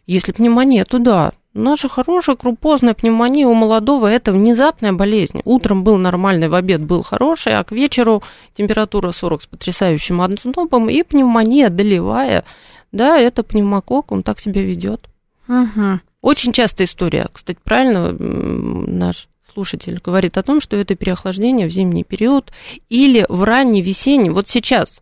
Если 0.08 0.32
пневмония, 0.32 0.86
то 0.86 1.00
да. 1.00 1.34
Наша 1.54 1.88
хорошая 1.88 2.36
крупозная 2.36 2.94
пневмония 2.94 3.48
у 3.48 3.54
молодого– 3.54 4.08
это 4.12 4.34
внезапная 4.34 4.92
болезнь. 4.92 5.42
Утром 5.46 5.84
был 5.84 5.98
нормальный, 5.98 6.50
в 6.50 6.54
обед 6.54 6.82
был 6.82 7.02
хороший, 7.02 7.58
а 7.58 7.64
к 7.64 7.72
вечеру 7.72 8.22
температура 8.54 9.12
40 9.12 9.42
с 9.42 9.48
потрясающим 9.48 10.22
ознобом 10.22 10.90
и 10.90 11.02
пневмония 11.04 11.70
долевая– 11.70 12.44
да, 12.92 13.18
это 13.18 13.44
пневмокок, 13.44 14.12
он 14.12 14.24
так 14.24 14.40
себя 14.40 14.62
ведет. 14.62 15.08
Угу. 15.48 16.00
Очень 16.22 16.54
частая 16.54 16.88
история. 16.88 17.28
Кстати, 17.32 17.60
правильно 17.64 18.12
наш 18.12 19.28
слушатель 19.54 20.00
говорит 20.04 20.38
о 20.38 20.44
том, 20.44 20.60
что 20.60 20.76
это 20.76 20.96
переохлаждение 20.96 21.68
в 21.68 21.72
зимний 21.72 22.04
период 22.04 22.52
или 22.90 23.26
в 23.30 23.44
ранний 23.44 23.82
весенний. 23.82 24.30
Вот 24.30 24.50
сейчас 24.50 25.02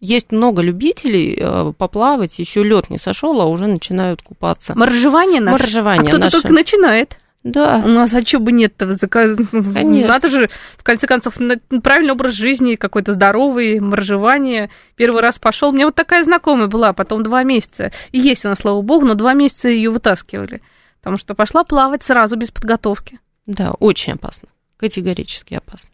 есть 0.00 0.32
много 0.32 0.62
любителей 0.62 1.36
э, 1.38 1.72
поплавать, 1.76 2.38
еще 2.38 2.62
лед 2.62 2.90
не 2.90 2.98
сошел, 2.98 3.40
а 3.40 3.46
уже 3.46 3.66
начинают 3.66 4.22
купаться. 4.22 4.74
Моржевание 4.76 5.40
наше? 5.40 5.62
Моржевание 5.62 6.04
а 6.04 6.08
кто-то 6.08 6.24
наше. 6.24 6.42
только 6.42 6.52
начинает. 6.52 7.18
Да. 7.50 7.82
У 7.84 7.88
нас 7.88 8.12
а 8.14 8.22
что 8.22 8.38
бы 8.38 8.52
нет-то? 8.52 8.92
Заказ... 8.94 9.36
Конечно. 9.50 10.06
Надо 10.06 10.28
же, 10.28 10.50
в 10.76 10.82
конце 10.82 11.06
концов, 11.06 11.34
правильный 11.82 12.12
образ 12.12 12.34
жизни, 12.34 12.74
какой-то 12.74 13.12
здоровый, 13.12 13.80
моржевание. 13.80 14.70
Первый 14.96 15.22
раз 15.22 15.38
пошел. 15.38 15.70
У 15.70 15.72
меня 15.72 15.86
вот 15.86 15.94
такая 15.94 16.24
знакомая 16.24 16.68
была, 16.68 16.92
потом 16.92 17.22
два 17.22 17.42
месяца. 17.42 17.92
И 18.12 18.18
есть 18.18 18.44
она, 18.44 18.54
слава 18.54 18.82
богу, 18.82 19.06
но 19.06 19.14
два 19.14 19.34
месяца 19.34 19.68
ее 19.68 19.90
вытаскивали. 19.90 20.62
Потому 21.00 21.16
что 21.16 21.34
пошла 21.34 21.64
плавать 21.64 22.02
сразу, 22.02 22.36
без 22.36 22.50
подготовки. 22.50 23.20
Да, 23.46 23.72
очень 23.78 24.14
опасно. 24.14 24.48
Категорически 24.76 25.54
опасно. 25.54 25.90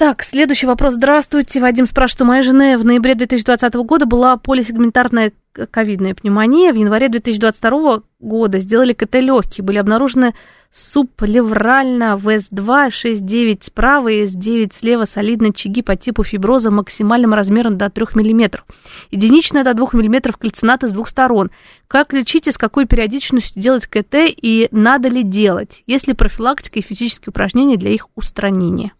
Так, 0.00 0.22
следующий 0.22 0.64
вопрос. 0.64 0.94
Здравствуйте. 0.94 1.60
Вадим 1.60 1.84
спрашивает, 1.84 2.22
у 2.22 2.24
моей 2.24 2.42
жены 2.42 2.78
в 2.78 2.86
ноябре 2.86 3.14
2020 3.14 3.74
года 3.74 4.06
была 4.06 4.38
полисегментарная 4.38 5.30
ковидная 5.52 6.14
пневмония. 6.14 6.72
В 6.72 6.76
январе 6.76 7.10
2022 7.10 8.00
года 8.18 8.58
сделали 8.60 8.94
КТ 8.94 9.16
легкие. 9.16 9.62
Были 9.62 9.76
обнаружены 9.76 10.34
субплеврально 10.72 12.18
ВС2, 12.18 12.88
6-9 12.88 13.58
справа 13.60 14.08
и 14.08 14.24
С9 14.24 14.70
слева 14.72 15.04
солидные 15.04 15.50
очаги 15.50 15.82
по 15.82 15.94
типу 15.96 16.24
фиброза 16.24 16.70
максимальным 16.70 17.34
размером 17.34 17.76
до 17.76 17.90
3 17.90 18.06
мм. 18.14 18.64
Единичная 19.10 19.64
до 19.64 19.74
2 19.74 19.86
мм 19.92 20.32
кальцинаты 20.32 20.88
с 20.88 20.92
двух 20.92 21.10
сторон. 21.10 21.50
Как 21.88 22.14
лечить 22.14 22.48
и 22.48 22.52
с 22.52 22.56
какой 22.56 22.86
периодичностью 22.86 23.62
делать 23.62 23.86
КТ 23.86 24.14
и 24.14 24.68
надо 24.70 25.10
ли 25.10 25.22
делать? 25.22 25.82
Есть 25.86 26.08
ли 26.08 26.14
профилактика 26.14 26.78
и 26.78 26.82
физические 26.82 27.28
упражнения 27.28 27.76
для 27.76 27.90
их 27.90 28.06
устранения? 28.14 28.92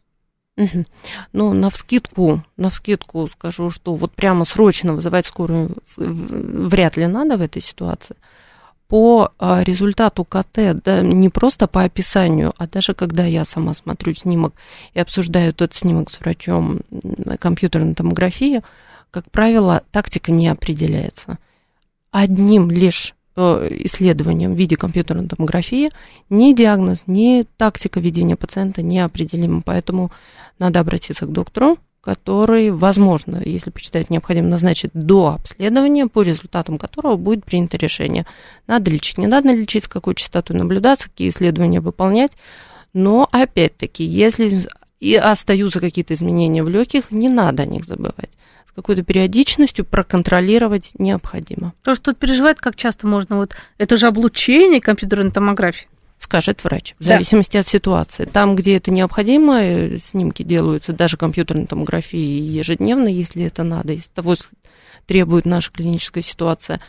Ну, 1.32 1.52
на 1.52 1.70
вскидку, 1.70 2.42
на 2.56 2.70
вскидку 2.70 3.28
скажу, 3.28 3.70
что 3.70 3.94
вот 3.94 4.12
прямо 4.12 4.44
срочно 4.44 4.94
вызывать 4.94 5.26
скорую 5.26 5.76
вряд 5.96 6.96
ли 6.96 7.06
надо 7.06 7.36
в 7.36 7.42
этой 7.42 7.62
ситуации. 7.62 8.16
По 8.88 9.30
а, 9.38 9.62
результату 9.62 10.24
КТ, 10.24 10.82
да, 10.84 11.00
не 11.00 11.28
просто 11.28 11.68
по 11.68 11.84
описанию, 11.84 12.52
а 12.58 12.66
даже 12.66 12.92
когда 12.92 13.24
я 13.24 13.44
сама 13.44 13.72
смотрю 13.74 14.14
снимок 14.14 14.52
и 14.94 14.98
обсуждаю 14.98 15.50
этот 15.50 15.74
снимок 15.74 16.10
с 16.10 16.18
врачом 16.18 16.80
компьютерной 17.38 17.94
томографии, 17.94 18.62
как 19.12 19.30
правило, 19.30 19.82
тактика 19.92 20.32
не 20.32 20.48
определяется. 20.48 21.38
Одним 22.10 22.68
лишь 22.70 23.14
исследованием 23.36 24.54
в 24.54 24.58
виде 24.58 24.76
компьютерной 24.76 25.28
томографии 25.28 25.90
ни 26.28 26.52
диагноз, 26.52 27.04
ни 27.06 27.46
тактика 27.56 28.00
ведения 28.00 28.36
пациента 28.36 28.82
не 28.82 29.00
определима. 29.00 29.62
Поэтому 29.64 30.10
надо 30.58 30.80
обратиться 30.80 31.26
к 31.26 31.32
доктору, 31.32 31.78
который, 32.00 32.70
возможно, 32.70 33.42
если 33.44 33.70
посчитает 33.70 34.10
необходимо, 34.10 34.48
назначить 34.48 34.90
до 34.94 35.34
обследования, 35.34 36.06
по 36.06 36.22
результатам 36.22 36.78
которого 36.78 37.16
будет 37.16 37.44
принято 37.44 37.76
решение, 37.76 38.26
надо 38.66 38.90
лечить, 38.90 39.18
не 39.18 39.26
надо 39.26 39.52
лечить, 39.52 39.84
с 39.84 39.88
какой 39.88 40.14
частотой 40.14 40.56
наблюдаться, 40.56 41.08
какие 41.08 41.28
исследования 41.28 41.80
выполнять. 41.80 42.32
Но, 42.92 43.28
опять-таки, 43.30 44.02
если 44.04 44.66
и 44.98 45.14
остаются 45.14 45.80
какие-то 45.80 46.14
изменения 46.14 46.62
в 46.62 46.68
легких, 46.68 47.10
не 47.10 47.28
надо 47.28 47.62
о 47.62 47.66
них 47.66 47.84
забывать 47.84 48.30
с 48.70 48.72
какой-то 48.72 49.02
периодичностью 49.02 49.84
проконтролировать 49.84 50.90
необходимо. 50.96 51.74
То, 51.82 51.94
что 51.94 52.12
тут 52.12 52.18
переживает, 52.18 52.60
как 52.60 52.76
часто 52.76 53.06
можно, 53.06 53.36
вот 53.36 53.54
это 53.78 53.96
же 53.96 54.06
облучение 54.06 54.80
компьютерной 54.80 55.32
томографии. 55.32 55.88
Скажет 56.18 56.62
врач, 56.62 56.94
в 56.98 57.02
зависимости 57.02 57.54
да. 57.54 57.60
от 57.60 57.68
ситуации. 57.68 58.26
Там, 58.26 58.54
где 58.54 58.76
это 58.76 58.90
необходимо, 58.90 59.98
снимки 60.10 60.42
делаются 60.42 60.92
даже 60.92 61.16
компьютерной 61.16 61.66
томографии 61.66 62.18
ежедневно, 62.18 63.08
если 63.08 63.42
это 63.44 63.64
надо, 63.64 63.94
если 63.94 64.10
того 64.10 64.36
требует 65.06 65.46
наша 65.46 65.72
клиническая 65.72 66.22
ситуация. 66.22 66.80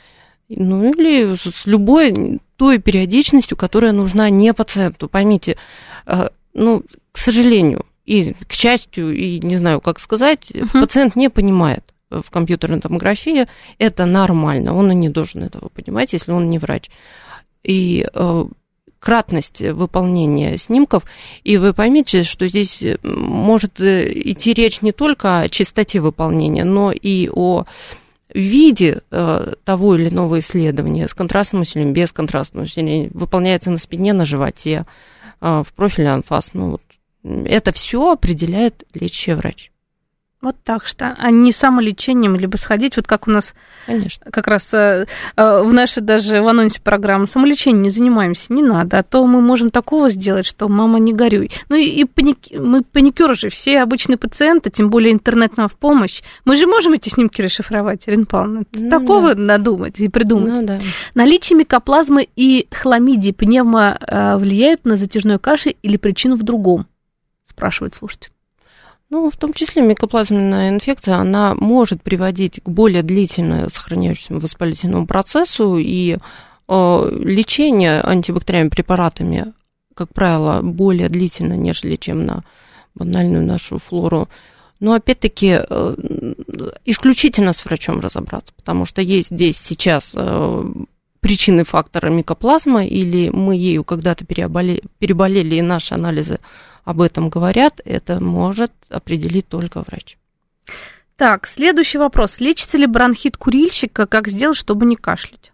Ну 0.50 0.92
или 0.92 1.36
с 1.38 1.66
любой 1.66 2.42
той 2.58 2.78
периодичностью, 2.78 3.58
которая 3.58 3.94
нужна 3.94 4.30
не 4.30 4.54
пациенту. 4.54 5.08
Поймите, 5.08 5.58
э, 6.06 6.28
ну, 6.54 6.84
к 7.14 7.18
сожалению, 7.18 7.86
и, 8.12 8.34
к 8.34 8.52
счастью, 8.52 9.16
и 9.16 9.40
не 9.40 9.56
знаю, 9.56 9.80
как 9.80 9.98
сказать, 9.98 10.52
uh-huh. 10.52 10.82
пациент 10.82 11.16
не 11.16 11.30
понимает 11.30 11.94
в 12.10 12.30
компьютерной 12.30 12.82
томографии, 12.82 13.48
это 13.78 14.06
нормально, 14.06 14.76
он 14.76 14.92
и 14.92 14.96
не 14.96 15.08
должен 15.08 15.44
этого 15.44 15.70
понимать, 15.70 16.12
если 16.12 16.34
он 16.34 16.50
не 16.50 16.60
врач. 16.60 16.90
И 17.64 18.06
э, 18.14 18.46
кратность 19.00 19.62
выполнения 19.62 20.58
снимков, 20.58 21.04
и 21.46 21.56
вы 21.56 21.74
поймите, 21.74 22.24
что 22.24 22.50
здесь 22.50 22.84
может 23.02 23.80
э, 23.80 24.12
идти 24.14 24.54
речь 24.54 24.82
не 24.82 24.92
только 24.92 25.40
о 25.40 25.48
чистоте 25.48 26.02
выполнения, 26.02 26.66
но 26.66 26.92
и 26.92 27.30
о 27.34 27.64
виде 28.34 29.04
э, 29.10 29.54
того 29.64 29.96
или 29.96 30.10
иного 30.10 30.40
исследования 30.40 31.08
с 31.08 31.14
контрастным 31.14 31.62
усилием, 31.62 31.94
без 31.94 32.12
контрастного 32.12 32.66
усиления, 32.66 33.10
выполняется 33.14 33.72
на 33.72 33.78
спине, 33.78 34.12
на 34.12 34.26
животе, 34.26 34.86
э, 35.40 35.64
в 35.66 35.72
профиле 35.74 36.10
анфас, 36.10 36.50
ну 36.54 36.72
вот 36.72 36.82
это 37.24 37.72
все 37.72 38.12
определяет 38.12 38.84
лечащий 38.94 39.34
врач. 39.34 39.72
Вот 40.42 40.56
так 40.64 40.88
что, 40.88 41.16
а 41.20 41.30
не 41.30 41.52
самолечением, 41.52 42.36
либо 42.36 42.58
сходить, 42.58 42.96
вот 42.96 43.06
как 43.06 43.28
у 43.28 43.32
нас 43.32 43.54
Конечно. 43.86 44.32
как 44.32 44.48
раз 44.48 44.74
э, 44.74 45.06
э, 45.36 45.62
в 45.62 45.72
нашей 45.72 46.02
даже 46.02 46.42
в 46.42 46.48
анонсе 46.48 46.82
программы 46.82 47.28
самолечением 47.28 47.84
не 47.84 47.92
занимаемся, 47.92 48.52
не 48.52 48.64
надо, 48.64 48.98
а 48.98 49.04
то 49.04 49.24
мы 49.28 49.40
можем 49.40 49.70
такого 49.70 50.10
сделать, 50.10 50.48
что 50.48 50.68
мама 50.68 50.98
не 50.98 51.14
горюй. 51.14 51.52
Ну 51.70 51.76
и, 51.76 51.84
и 51.84 52.06
паники, 52.06 52.56
мы 52.56 52.82
паникеры 52.84 53.36
же, 53.36 53.50
все 53.50 53.82
обычные 53.82 54.18
пациенты, 54.18 54.72
тем 54.72 54.90
более 54.90 55.14
интернет 55.14 55.58
нам 55.58 55.70
в 55.70 55.76
помощь. 55.76 56.24
Мы 56.44 56.56
же 56.56 56.66
можем 56.66 56.94
эти 56.94 57.10
снимки 57.10 57.40
расшифровать, 57.44 58.02
Ирина 58.08 58.26
Павловна. 58.26 58.64
Ну, 58.74 58.90
такого 58.90 59.36
да. 59.36 59.42
надумать 59.42 60.00
и 60.00 60.10
придумать. 60.10 60.54
Ну, 60.54 60.66
да. 60.66 60.80
Наличие 61.14 61.60
микоплазмы 61.60 62.28
и 62.36 62.68
хламидии 62.72 63.32
пневмо 63.32 63.96
э, 64.00 64.38
влияют 64.38 64.86
на 64.86 64.96
затяжной 64.96 65.38
кашель 65.38 65.76
или 65.84 65.98
причину 65.98 66.36
в 66.36 66.42
другом? 66.42 66.88
Спрашивает 67.52 67.96
слушатель. 67.96 68.32
Ну, 69.12 69.30
в 69.30 69.36
том 69.36 69.54
числе 69.54 69.82
микоплазменная 69.82 70.70
инфекция, 70.70 71.16
она 71.16 71.54
может 71.54 72.02
приводить 72.02 72.62
к 72.64 72.70
более 72.70 73.04
длительно 73.04 73.70
сохраняющемуся 73.70 74.42
воспалительному 74.42 75.06
процессу, 75.06 75.78
и 75.78 76.16
э, 76.16 77.10
лечение 77.20 78.00
антибактериальными 78.00 78.70
препаратами, 78.70 79.54
как 79.96 80.14
правило, 80.14 80.62
более 80.62 81.10
длительно, 81.10 81.54
нежели 81.54 81.98
чем 81.98 82.26
на 82.26 82.46
банальную 82.96 83.46
нашу 83.46 83.80
флору. 83.80 84.30
Но 84.80 84.94
опять-таки 84.94 85.60
э, 85.60 85.96
исключительно 86.86 87.52
с 87.52 87.66
врачом 87.66 88.00
разобраться, 88.00 88.54
потому 88.56 88.86
что 88.86 89.02
есть 89.02 89.30
здесь 89.30 89.58
сейчас 89.58 90.14
э, 90.16 90.72
причины 91.20 91.66
фактора 91.66 92.10
микоплазма, 92.10 92.86
или 92.86 93.30
мы 93.30 93.58
ею 93.58 93.84
когда-то 93.84 94.26
переболели, 94.26 94.84
переболели, 95.00 95.56
и 95.56 95.62
наши 95.62 95.94
анализы 95.94 96.40
об 96.84 97.02
этом 97.02 97.30
говорят, 97.30 97.82
это 97.86 98.20
может 98.20 98.72
определить 98.90 99.48
только 99.48 99.82
врач. 99.82 100.18
Так, 101.16 101.48
следующий 101.48 102.00
вопрос. 102.00 102.40
Лечится 102.40 102.78
ли 102.78 102.88
бронхит 102.88 103.38
курильщика? 103.38 104.08
Как 104.08 104.28
сделать, 104.28 104.58
чтобы 104.58 104.86
не 104.86 104.96
кашлять? 104.96 105.52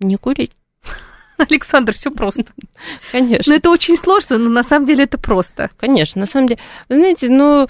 Не 0.00 0.16
курить. 0.16 0.52
Александр, 1.38 1.94
все 1.94 2.10
просто. 2.10 2.44
Конечно. 3.12 3.50
Но 3.50 3.56
это 3.56 3.70
очень 3.70 3.96
сложно, 3.96 4.38
но 4.38 4.50
на 4.50 4.62
самом 4.62 4.86
деле 4.86 5.04
это 5.04 5.18
просто. 5.18 5.70
Конечно, 5.78 6.20
на 6.20 6.26
самом 6.26 6.48
деле. 6.48 6.60
знаете, 6.88 7.30
ну, 7.30 7.66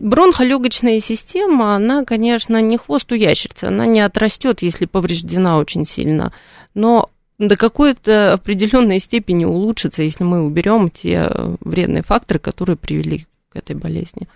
бронхолегочная 0.00 1.00
система, 1.00 1.74
она, 1.74 2.04
конечно, 2.04 2.60
не 2.60 2.76
хвост 2.76 3.10
у 3.10 3.14
ящерицы, 3.14 3.64
она 3.64 3.86
не 3.86 4.00
отрастет, 4.00 4.62
если 4.62 4.86
повреждена 4.86 5.58
очень 5.58 5.84
сильно. 5.84 6.32
Но 6.74 7.08
до 7.38 7.56
какой-то 7.56 8.34
определенной 8.34 8.98
степени 8.98 9.44
улучшится, 9.44 10.02
если 10.02 10.24
мы 10.24 10.42
уберем 10.42 10.90
те 10.90 11.30
вредные 11.60 12.02
факторы, 12.02 12.38
которые 12.38 12.76
привели 12.76 13.26
к 13.50 13.56
этой 13.56 13.76
болезни. 13.76 14.28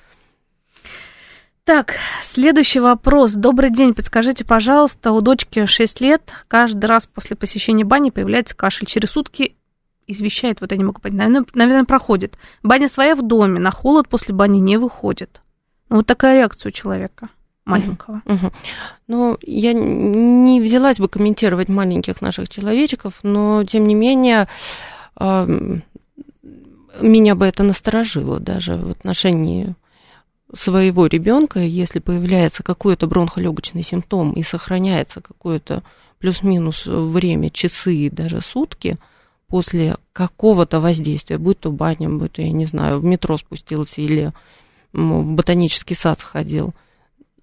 Так, 1.65 1.97
следующий 2.23 2.79
вопрос. 2.79 3.35
Добрый 3.35 3.71
день, 3.71 3.93
подскажите, 3.93 4.45
пожалуйста, 4.45 5.11
у 5.11 5.21
дочки 5.21 5.67
6 5.67 6.01
лет, 6.01 6.33
каждый 6.47 6.85
раз 6.85 7.07
после 7.07 7.35
посещения 7.35 7.85
бани 7.85 8.11
появляется 8.11 8.55
кашель. 8.55 8.87
Через 8.87 9.11
сутки 9.11 9.57
извещает, 10.07 10.61
вот 10.61 10.71
я 10.71 10.79
не 10.79 10.85
могу 10.85 11.01
понять, 11.01 11.19
наверное, 11.19 11.47
наверное 11.55 11.85
проходит. 11.85 12.39
Баня 12.63 12.89
своя 12.89 13.17
в 13.17 13.23
доме, 13.27 13.59
на 13.59 13.73
холод 13.73 14.09
после 14.09 14.33
бани 14.33 14.61
не 14.61 14.77
выходит. 14.77 15.41
Ну, 15.89 15.97
вот 15.97 16.07
такая 16.07 16.37
реакция 16.37 16.71
у 16.71 16.73
человека 16.73 17.31
маленького. 17.67 18.23
Угу. 18.25 18.53
Ну, 19.09 19.39
я 19.43 19.73
не 19.75 20.61
взялась 20.61 20.99
бы 20.99 21.09
комментировать 21.09 21.69
маленьких 21.69 22.23
наших 22.23 22.49
человечков, 22.49 23.15
но 23.23 23.65
тем 23.65 23.87
не 23.87 23.95
менее 23.95 24.47
меня 27.01 27.35
бы 27.35 27.47
это 27.47 27.63
насторожило 27.63 28.41
даже 28.41 28.77
в 28.77 28.91
отношении 28.91 29.75
своего 30.55 31.07
ребенка, 31.07 31.59
если 31.61 31.99
появляется 31.99 32.63
какой-то 32.63 33.07
бронхолегочный 33.07 33.83
симптом 33.83 34.33
и 34.33 34.43
сохраняется 34.43 35.21
какое-то 35.21 35.83
плюс-минус 36.19 36.87
время, 36.87 37.51
часы, 37.51 38.09
даже 38.11 38.41
сутки 38.41 38.97
после 39.49 39.97
какого-то 40.13 40.81
воздействия, 40.81 41.39
будь 41.39 41.61
то 41.61 41.71
баня, 41.71 42.09
будь 42.09 42.33
то, 42.33 42.43
я 42.43 42.53
не 42.53 42.65
знаю, 42.65 43.01
в 43.01 43.05
метро 43.05 43.37
спустился 43.37 44.01
или 44.01 44.33
в 44.93 45.25
ботанический 45.25 45.95
сад 45.95 46.21
сходил– 46.21 46.73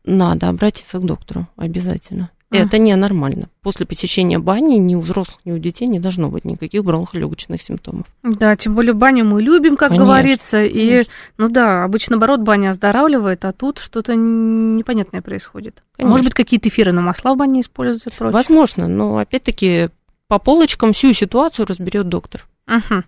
надо 0.05 0.49
обратиться 0.49 0.99
к 0.99 1.05
доктору 1.05 1.47
обязательно. 1.55 2.29
А. 2.53 2.57
Это 2.57 2.77
ненормально. 2.77 3.49
После 3.61 3.85
посещения 3.85 4.37
бани 4.37 4.75
ни 4.75 4.93
у 4.93 4.99
взрослых, 4.99 5.39
ни 5.43 5.51
у 5.51 5.57
детей 5.57 5.87
не 5.87 5.99
должно 5.99 6.29
быть 6.29 6.45
никаких 6.45 6.83
бронхолегочных 6.83 7.61
симптомов. 7.61 8.05
Да, 8.21 8.55
тем 8.55 8.75
более 8.75 8.93
баню 8.93 9.25
мы 9.25 9.41
любим, 9.41 9.75
как 9.75 9.89
конечно, 9.89 10.05
говорится. 10.05 10.63
И, 10.63 10.89
конечно. 10.89 11.13
ну 11.37 11.49
да, 11.49 11.83
обычно, 11.83 12.11
наоборот, 12.11 12.41
баня 12.41 12.69
оздоравливает, 12.69 13.43
а 13.45 13.53
тут 13.53 13.79
что-то 13.79 14.15
непонятное 14.15 15.21
происходит. 15.21 15.81
Конечно. 15.95 16.11
Может 16.11 16.25
быть, 16.25 16.33
какие-то 16.35 16.69
эфиры 16.69 16.91
на 16.91 17.01
масла 17.01 17.33
в 17.33 17.37
бане 17.37 17.61
используются? 17.61 18.11
Прочее? 18.11 18.33
Возможно, 18.33 18.87
но 18.87 19.17
опять-таки 19.17 19.89
по 20.27 20.37
полочкам 20.37 20.93
всю 20.93 21.13
ситуацию 21.13 21.65
разберет 21.65 22.07
доктор. 22.07 22.45
Угу. 22.67 23.03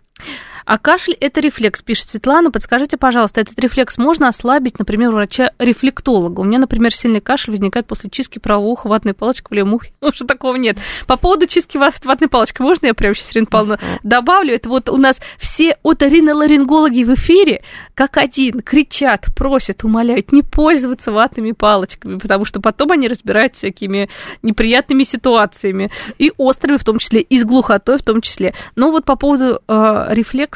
А 0.65 0.79
кашель– 0.79 1.15
это 1.19 1.41
рефлекс, 1.41 1.83
пишет 1.83 2.09
Светлана. 2.09 2.49
Подскажите, 2.49 2.97
пожалуйста, 2.97 3.41
этот 3.41 3.57
рефлекс 3.59 3.99
можно 3.99 4.27
ослабить, 4.27 4.79
например, 4.79 5.09
у 5.09 5.13
врача-рефлектолога? 5.13 6.39
У 6.41 6.43
меня, 6.43 6.57
например, 6.57 6.91
сильный 6.91 7.21
кашель 7.21 7.51
возникает 7.51 7.85
после 7.85 8.09
чистки 8.09 8.39
правого 8.39 8.65
уха 8.65 8.87
ватной 8.87 9.13
палочкой 9.13 9.49
в 9.49 9.53
левом 9.53 9.75
ухе. 9.75 9.91
Уже 10.01 10.25
такого 10.25 10.55
нет. 10.55 10.77
По 11.05 11.17
поводу 11.17 11.45
чистки 11.45 11.77
ватной 11.77 12.29
палочкой, 12.29 12.65
можно 12.65 12.87
я 12.87 12.95
прямо 12.95 13.13
сейчас, 13.13 13.31
Ирина 13.33 13.45
Павловна, 13.45 13.79
добавлю? 14.01 14.55
Это 14.55 14.67
вот 14.69 14.89
у 14.89 14.97
нас 14.97 15.19
все 15.37 15.77
оториноларингологи 15.83 17.03
в 17.03 17.13
эфире 17.13 17.61
как 17.93 18.17
один 18.17 18.61
кричат, 18.61 19.27
просят, 19.35 19.83
умоляют 19.83 20.31
не 20.31 20.41
пользоваться 20.41 21.11
ватными 21.11 21.51
палочками, 21.51 22.17
потому 22.17 22.43
что 22.43 22.59
потом 22.59 22.91
они 22.91 23.07
разбирают 23.07 23.55
всякими 23.55 24.09
неприятными 24.41 25.03
ситуациями, 25.03 25.91
и 26.17 26.31
острыми 26.37 26.77
в 26.77 26.83
том 26.83 26.97
числе, 26.97 27.21
и 27.21 27.39
с 27.39 27.45
глухотой 27.45 27.99
в 27.99 28.03
том 28.03 28.21
числе. 28.21 28.55
Но 28.75 28.89
вот 28.89 29.05
по 29.05 29.15
поводу 29.15 29.61
э, 29.67 30.07
рефлекса. 30.09 30.54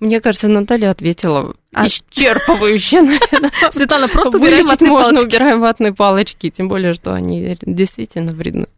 Мне 0.00 0.20
кажется, 0.20 0.48
Наталья 0.48 0.90
ответила 0.90 1.54
а... 1.72 1.86
исчерпывающе. 1.86 3.18
Светлана, 3.72 4.08
просто 4.08 4.38
ватные 4.38 4.90
можно, 4.90 5.22
убираем 5.22 5.60
ватные 5.60 5.92
палочки, 5.92 6.50
тем 6.50 6.68
более, 6.68 6.92
что 6.92 7.12
они 7.12 7.58
действительно 7.62 8.32
вредны. 8.32 8.68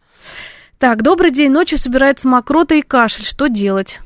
Так, 0.79 1.03
добрый 1.03 1.31
день. 1.31 1.51
Ночью 1.51 1.79
собирается 1.79 2.27
мокрота 2.27 2.75
и 2.75 2.81
кашель. 2.81 3.27
Что 3.27 3.49
делать? 3.49 4.01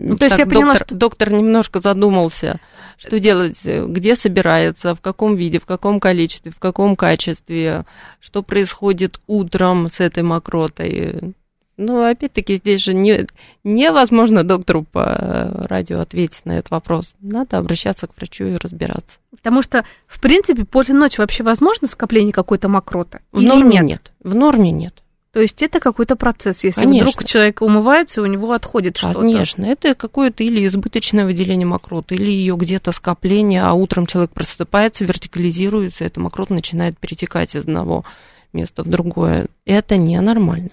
Ну, 0.00 0.16
то 0.16 0.26
есть 0.26 0.38
я 0.38 0.46
поняла, 0.46 0.74
доктор, 0.74 0.86
что... 0.86 0.94
доктор 0.94 1.32
немножко 1.32 1.80
задумался, 1.80 2.60
что 2.98 3.18
делать, 3.18 3.58
где 3.64 4.14
собирается, 4.14 4.94
в 4.94 5.00
каком 5.00 5.36
виде, 5.36 5.58
в 5.58 5.66
каком 5.66 5.98
количестве, 6.00 6.52
в 6.52 6.58
каком 6.58 6.96
качестве, 6.96 7.84
что 8.20 8.42
происходит 8.42 9.20
утром 9.26 9.88
с 9.90 10.00
этой 10.00 10.22
мокротой. 10.22 11.34
Ну, 11.78 12.02
опять-таки, 12.02 12.56
здесь 12.56 12.82
же 12.82 12.92
не, 12.92 13.24
невозможно 13.62 14.42
доктору 14.42 14.82
по 14.82 15.64
радио 15.68 16.00
ответить 16.00 16.44
на 16.44 16.58
этот 16.58 16.72
вопрос. 16.72 17.14
Надо 17.20 17.56
обращаться 17.56 18.08
к 18.08 18.16
врачу 18.16 18.44
и 18.44 18.56
разбираться. 18.56 19.18
Потому 19.30 19.62
что, 19.62 19.84
в 20.08 20.20
принципе, 20.20 20.64
после 20.64 20.94
ночи 20.94 21.20
вообще 21.20 21.44
возможно 21.44 21.86
скопление 21.86 22.32
какой-то 22.32 22.68
мокроты? 22.68 23.20
В 23.30 23.40
норме 23.40 23.76
нет? 23.76 23.84
нет. 23.84 24.12
В 24.20 24.34
норме 24.34 24.72
нет. 24.72 25.02
То 25.32 25.40
есть 25.40 25.62
это 25.62 25.78
какой-то 25.78 26.16
процесс, 26.16 26.64
если 26.64 26.80
Конечно. 26.80 27.10
вдруг 27.10 27.24
человек 27.24 27.62
умывается, 27.62 28.22
у 28.22 28.26
него 28.26 28.52
отходит 28.52 28.96
что-то. 28.96 29.20
Конечно, 29.20 29.64
это 29.64 29.94
какое-то 29.94 30.42
или 30.42 30.66
избыточное 30.66 31.26
выделение 31.26 31.66
мокроты, 31.66 32.16
или 32.16 32.30
ее 32.30 32.56
где-то 32.56 32.90
скопление, 32.90 33.62
а 33.62 33.74
утром 33.74 34.06
человек 34.06 34.32
просыпается, 34.32 35.04
вертикализируется, 35.04 36.04
эта 36.04 36.18
мокрота 36.18 36.54
начинает 36.54 36.98
перетекать 36.98 37.54
из 37.54 37.60
одного 37.60 38.04
места 38.52 38.82
в 38.82 38.88
другое. 38.88 39.46
Это 39.64 39.96
ненормально. 39.96 40.70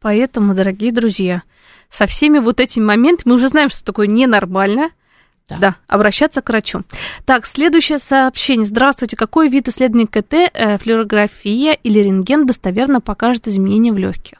Поэтому, 0.00 0.54
дорогие 0.54 0.92
друзья, 0.92 1.42
со 1.90 2.06
всеми 2.06 2.38
вот 2.38 2.58
этими 2.58 2.84
моментами 2.84 3.30
мы 3.30 3.34
уже 3.34 3.48
знаем, 3.48 3.68
что 3.68 3.84
такое 3.84 4.06
ненормально. 4.06 4.90
Да. 5.48 5.58
да, 5.58 5.76
обращаться 5.88 6.42
к 6.42 6.48
врачу. 6.48 6.82
Так, 7.24 7.44
следующее 7.44 7.98
сообщение. 7.98 8.64
Здравствуйте. 8.64 9.16
Какой 9.16 9.48
вид 9.48 9.66
исследования 9.66 10.06
КТ, 10.06 10.48
э, 10.54 10.78
флюорография 10.78 11.72
или 11.72 11.98
рентген 11.98 12.46
достоверно 12.46 13.00
покажет 13.00 13.48
изменения 13.48 13.92
в 13.92 13.98
легких? 13.98 14.38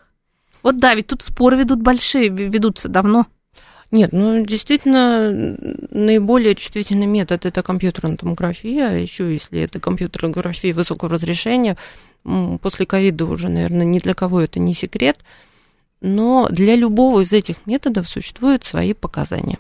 Вот 0.63 0.79
да, 0.79 0.95
ведь 0.95 1.09
тут 1.09 1.23
споры 1.23 1.57
ведут 1.57 1.81
большие, 1.81 2.29
ведутся 2.29 2.89
давно. 2.89 3.27
Нет, 3.91 4.13
ну 4.13 4.47
действительно 4.47 5.57
наиболее 5.91 6.55
чувствительный 6.55 7.07
метод 7.07 7.45
это 7.45 7.63
компьютерная 7.65 8.17
томография, 8.17 8.91
а 8.91 8.93
еще 8.93 9.33
если 9.33 9.63
это 9.63 9.81
компьютерная 9.81 10.33
томография 10.33 10.73
высокого 10.73 11.11
разрешения, 11.11 11.77
после 12.63 12.87
ковида 12.87 13.25
уже, 13.25 13.49
наверное, 13.49 13.85
ни 13.85 13.99
для 13.99 14.15
кого 14.15 14.41
это 14.41 14.61
не 14.61 14.75
секрет. 14.75 15.19
Но 16.01 16.49
для 16.51 16.77
любого 16.77 17.21
из 17.21 17.33
этих 17.33 17.67
методов 17.67 18.09
существуют 18.09 18.65
свои 18.65 18.95
показания. 18.95 19.59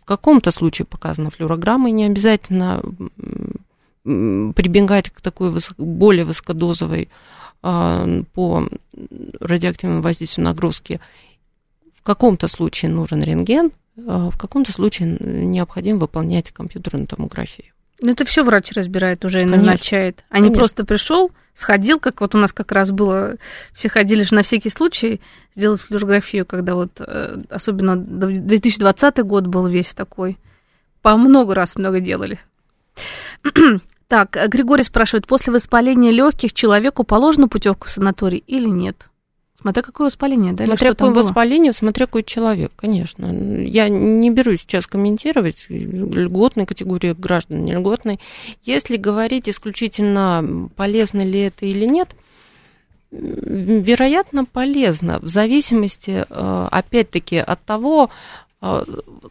В 0.00 0.04
каком-то 0.04 0.50
случае 0.50 0.86
показана 0.86 1.30
флюорограмма, 1.30 1.88
и 1.88 1.92
не 1.92 2.06
обязательно 2.06 2.82
прибегать 4.04 5.10
к 5.10 5.20
такой 5.20 5.54
более 5.76 6.24
высокодозовой 6.24 7.08
а, 7.62 8.06
по 8.32 8.68
радиоактивному 9.40 10.00
воздействию 10.00 10.46
нагрузки. 10.46 11.00
В 11.94 12.02
каком-то 12.02 12.48
случае 12.48 12.90
нужен 12.90 13.22
рентген, 13.22 13.72
а 14.06 14.30
в 14.30 14.38
каком-то 14.38 14.72
случае 14.72 15.18
необходимо 15.20 15.98
выполнять 15.98 16.52
компьютерную 16.52 17.06
томографию. 17.06 17.66
Ну, 18.00 18.12
это 18.12 18.24
все 18.24 18.44
врач 18.44 18.72
разбирает 18.72 19.24
уже 19.24 19.40
и 19.40 19.42
Конечно. 19.42 19.62
назначает. 19.62 20.24
А 20.30 20.38
не 20.38 20.50
просто 20.50 20.84
пришел, 20.84 21.32
сходил, 21.58 21.98
как 21.98 22.20
вот 22.20 22.36
у 22.36 22.38
нас 22.38 22.52
как 22.52 22.70
раз 22.70 22.92
было, 22.92 23.34
все 23.72 23.88
ходили 23.88 24.22
же 24.22 24.34
на 24.36 24.42
всякий 24.42 24.70
случай 24.70 25.20
сделать 25.56 25.80
флюорографию, 25.80 26.46
когда 26.46 26.76
вот, 26.76 27.00
э, 27.00 27.36
особенно 27.50 27.96
2020 27.96 29.18
год 29.24 29.48
был 29.48 29.66
весь 29.66 29.92
такой. 29.92 30.38
По 31.02 31.16
много 31.16 31.54
раз 31.56 31.74
много 31.74 31.98
делали. 31.98 32.38
так, 34.08 34.36
Григорий 34.48 34.84
спрашивает, 34.84 35.26
после 35.26 35.52
воспаления 35.52 36.12
легких 36.12 36.52
человеку 36.52 37.02
положена 37.02 37.48
путевка 37.48 37.88
в 37.88 37.90
санаторий 37.90 38.44
или 38.46 38.68
нет? 38.68 39.07
Смотря 39.60 39.82
какое 39.82 40.06
воспаление, 40.06 40.52
да? 40.52 40.66
Смотря 40.66 40.90
какое 40.90 41.10
воспаление, 41.10 41.72
смотря 41.72 42.06
какой 42.06 42.22
человек, 42.22 42.70
конечно. 42.76 43.26
Я 43.26 43.88
не 43.88 44.30
беру 44.30 44.56
сейчас 44.56 44.86
комментировать 44.86 45.66
льготной 45.68 46.64
категории 46.64 47.12
граждан, 47.12 47.64
не 47.64 47.72
льготной. 47.72 48.20
Если 48.62 48.96
говорить 48.96 49.48
исключительно, 49.48 50.68
полезно 50.76 51.22
ли 51.22 51.40
это 51.40 51.66
или 51.66 51.86
нет, 51.86 52.14
вероятно, 53.10 54.44
полезно, 54.44 55.18
в 55.20 55.28
зависимости, 55.28 56.24
э, 56.28 56.68
опять-таки, 56.70 57.38
от 57.38 57.60
того, 57.64 58.10
э, 58.60 58.84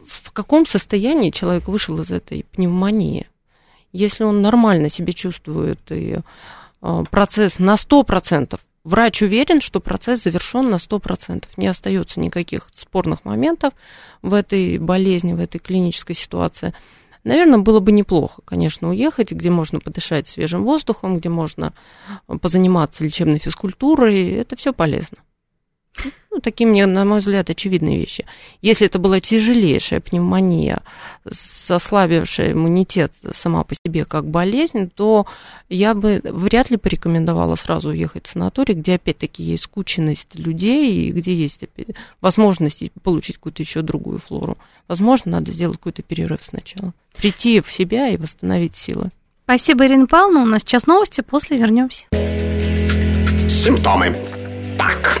в 0.06 0.32
каком 0.32 0.66
состоянии 0.66 1.30
человек 1.30 1.68
вышел 1.68 1.98
из 2.00 2.10
этой 2.10 2.44
пневмонии. 2.52 3.28
Если 3.92 4.24
он 4.24 4.42
нормально 4.42 4.90
себя 4.90 5.12
чувствует 5.14 5.80
и 5.90 6.18
э, 6.82 7.04
процесс 7.10 7.58
на 7.58 7.76
100% 7.76 8.58
Врач 8.88 9.20
уверен, 9.20 9.60
что 9.60 9.80
процесс 9.80 10.22
завершен 10.22 10.70
на 10.70 10.76
100%. 10.76 11.44
Не 11.58 11.66
остается 11.66 12.20
никаких 12.20 12.70
спорных 12.72 13.22
моментов 13.26 13.74
в 14.22 14.32
этой 14.32 14.78
болезни, 14.78 15.34
в 15.34 15.40
этой 15.40 15.58
клинической 15.58 16.16
ситуации. 16.16 16.72
Наверное, 17.22 17.58
было 17.58 17.80
бы 17.80 17.92
неплохо, 17.92 18.40
конечно, 18.46 18.88
уехать, 18.88 19.30
где 19.30 19.50
можно 19.50 19.78
подышать 19.78 20.26
свежим 20.26 20.64
воздухом, 20.64 21.18
где 21.18 21.28
можно 21.28 21.74
позаниматься 22.40 23.04
лечебной 23.04 23.38
физкультурой. 23.38 24.30
Это 24.30 24.56
все 24.56 24.72
полезно. 24.72 25.18
Ну, 26.30 26.40
такие 26.40 26.68
мне, 26.68 26.86
на 26.86 27.04
мой 27.04 27.20
взгляд, 27.20 27.50
очевидные 27.50 27.98
вещи. 27.98 28.24
Если 28.62 28.86
это 28.86 28.98
была 28.98 29.18
тяжелейшая 29.18 30.00
пневмония, 30.00 30.82
ослабившая 31.68 32.52
иммунитет 32.52 33.12
сама 33.32 33.64
по 33.64 33.74
себе 33.74 34.04
как 34.04 34.26
болезнь, 34.26 34.88
то 34.94 35.26
я 35.68 35.94
бы 35.94 36.20
вряд 36.22 36.70
ли 36.70 36.76
порекомендовала 36.76 37.56
сразу 37.56 37.88
уехать 37.88 38.26
в 38.26 38.30
санаторий, 38.30 38.74
где 38.74 38.94
опять-таки 38.94 39.42
есть 39.42 39.64
скученность 39.64 40.34
людей 40.34 41.08
и 41.08 41.10
где 41.10 41.34
есть 41.34 41.64
опять, 41.64 41.88
возможность 42.20 42.84
получить 43.02 43.36
какую-то 43.38 43.62
еще 43.62 43.82
другую 43.82 44.20
флору. 44.20 44.58
Возможно, 44.86 45.32
надо 45.32 45.50
сделать 45.50 45.78
какой-то 45.78 46.02
перерыв 46.02 46.40
сначала. 46.42 46.92
Прийти 47.16 47.60
в 47.60 47.72
себя 47.72 48.08
и 48.08 48.16
восстановить 48.16 48.76
силы. 48.76 49.10
Спасибо, 49.44 49.86
Ирина 49.86 50.06
Павловна. 50.06 50.42
У 50.42 50.46
нас 50.46 50.60
сейчас 50.60 50.86
новости, 50.86 51.22
после 51.22 51.56
вернемся. 51.56 52.04
Симптомы. 53.48 54.14
Так, 54.76 55.20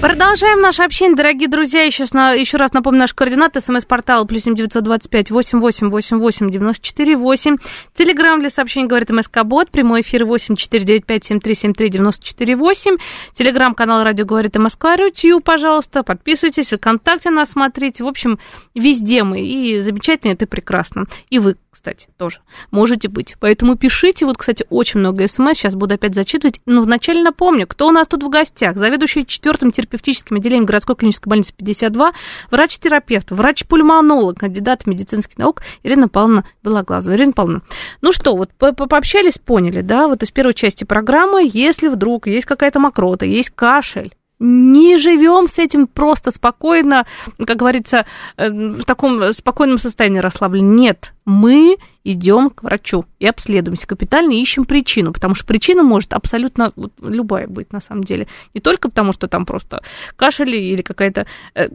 Продолжаем 0.00 0.60
наше 0.60 0.84
общение, 0.84 1.16
дорогие 1.16 1.48
друзья. 1.48 1.82
Еще, 1.82 2.04
еще 2.04 2.56
раз 2.56 2.72
напомню 2.72 3.00
наши 3.00 3.16
координаты. 3.16 3.60
СМС-портал 3.60 4.26
плюс 4.26 4.44
семь 4.44 4.54
девятьсот 4.54 4.84
двадцать 4.84 5.10
пять 5.10 5.32
восемь 5.32 5.58
восемь 5.58 5.88
восемь 5.88 6.18
восемь 6.18 6.48
девяносто 6.52 6.86
четыре 6.86 7.16
восемь. 7.16 7.56
Телеграмм 7.94 8.38
для 8.38 8.48
сообщений 8.48 8.86
говорит 8.86 9.10
МСК-бот. 9.10 9.72
Прямой 9.72 10.02
эфир 10.02 10.24
восемь 10.24 10.54
четыре 10.54 10.84
девять 10.84 11.04
пять 11.04 11.24
семь 11.24 11.40
три 11.40 11.56
семь 11.56 11.74
три 11.74 11.88
девяносто 11.88 12.24
четыре 12.24 12.54
восемь. 12.54 12.96
Телеграмм-канал 13.34 14.04
Радио 14.04 14.24
говорит 14.24 14.54
Москва. 14.56 14.96
Рутью, 14.96 15.40
пожалуйста. 15.40 16.04
Подписывайтесь. 16.04 16.68
ВКонтакте 16.68 17.30
нас 17.30 17.50
смотрите. 17.50 18.04
В 18.04 18.06
общем, 18.06 18.38
везде 18.76 19.24
мы. 19.24 19.40
И 19.40 19.80
замечательно, 19.80 20.30
это 20.30 20.46
прекрасно. 20.46 21.06
И 21.28 21.40
вы, 21.40 21.56
кстати, 21.70 22.06
тоже 22.16 22.38
можете 22.70 23.08
быть. 23.08 23.34
Поэтому 23.40 23.76
пишите. 23.76 24.26
Вот, 24.26 24.36
кстати, 24.36 24.64
очень 24.70 25.00
много 25.00 25.26
СМС. 25.26 25.58
Сейчас 25.58 25.74
буду 25.74 25.96
опять 25.96 26.14
зачитывать. 26.14 26.60
Но 26.66 26.82
вначале 26.82 27.20
напомню, 27.20 27.66
кто 27.66 27.88
у 27.88 27.90
нас 27.90 28.06
тут 28.06 28.22
в 28.22 28.28
гостях. 28.28 28.76
Заведующий 28.76 29.26
четвертым 29.26 29.72
терпением 29.72 29.87
терапевтическим 29.88 30.36
отделением 30.36 30.66
городской 30.66 30.96
клинической 30.96 31.30
больницы 31.30 31.52
52, 31.54 32.12
врач-терапевт, 32.50 33.30
врач-пульмонолог, 33.30 34.38
кандидат 34.38 34.86
медицинских 34.86 35.38
наук 35.38 35.62
Ирина 35.82 36.08
Павловна 36.08 36.44
Белоглазова. 36.62 37.14
Ирина 37.14 37.32
Павловна, 37.32 37.62
ну 38.00 38.12
что, 38.12 38.36
вот 38.36 38.50
пообщались, 38.58 39.38
поняли, 39.38 39.80
да, 39.80 40.08
вот 40.08 40.22
из 40.22 40.30
первой 40.30 40.54
части 40.54 40.84
программы, 40.84 41.48
если 41.52 41.88
вдруг 41.88 42.26
есть 42.26 42.46
какая-то 42.46 42.78
мокрота, 42.80 43.26
есть 43.26 43.50
кашель, 43.50 44.12
не 44.38 44.98
живем 44.98 45.48
с 45.48 45.58
этим 45.58 45.86
просто 45.86 46.30
спокойно, 46.30 47.06
как 47.44 47.56
говорится, 47.56 48.06
э, 48.36 48.50
в 48.50 48.84
таком 48.84 49.32
спокойном 49.32 49.78
состоянии 49.78 50.20
расслабления. 50.20 50.68
Нет, 50.68 51.12
мы 51.24 51.76
идем 52.04 52.50
к 52.50 52.62
врачу 52.62 53.04
и 53.18 53.26
обследуемся 53.26 53.86
капитально 53.86 54.32
и 54.32 54.40
ищем 54.40 54.64
причину, 54.64 55.12
потому 55.12 55.34
что 55.34 55.44
причина 55.44 55.82
может 55.82 56.14
абсолютно 56.14 56.72
вот, 56.74 56.92
любая 57.02 57.46
быть 57.46 57.72
на 57.72 57.80
самом 57.80 58.04
деле. 58.04 58.26
Не 58.54 58.60
только 58.60 58.88
потому, 58.88 59.12
что 59.12 59.28
там 59.28 59.44
просто 59.44 59.82
кашель 60.16 60.54
или 60.54 60.82
какая-то 60.82 61.26
э, 61.54 61.68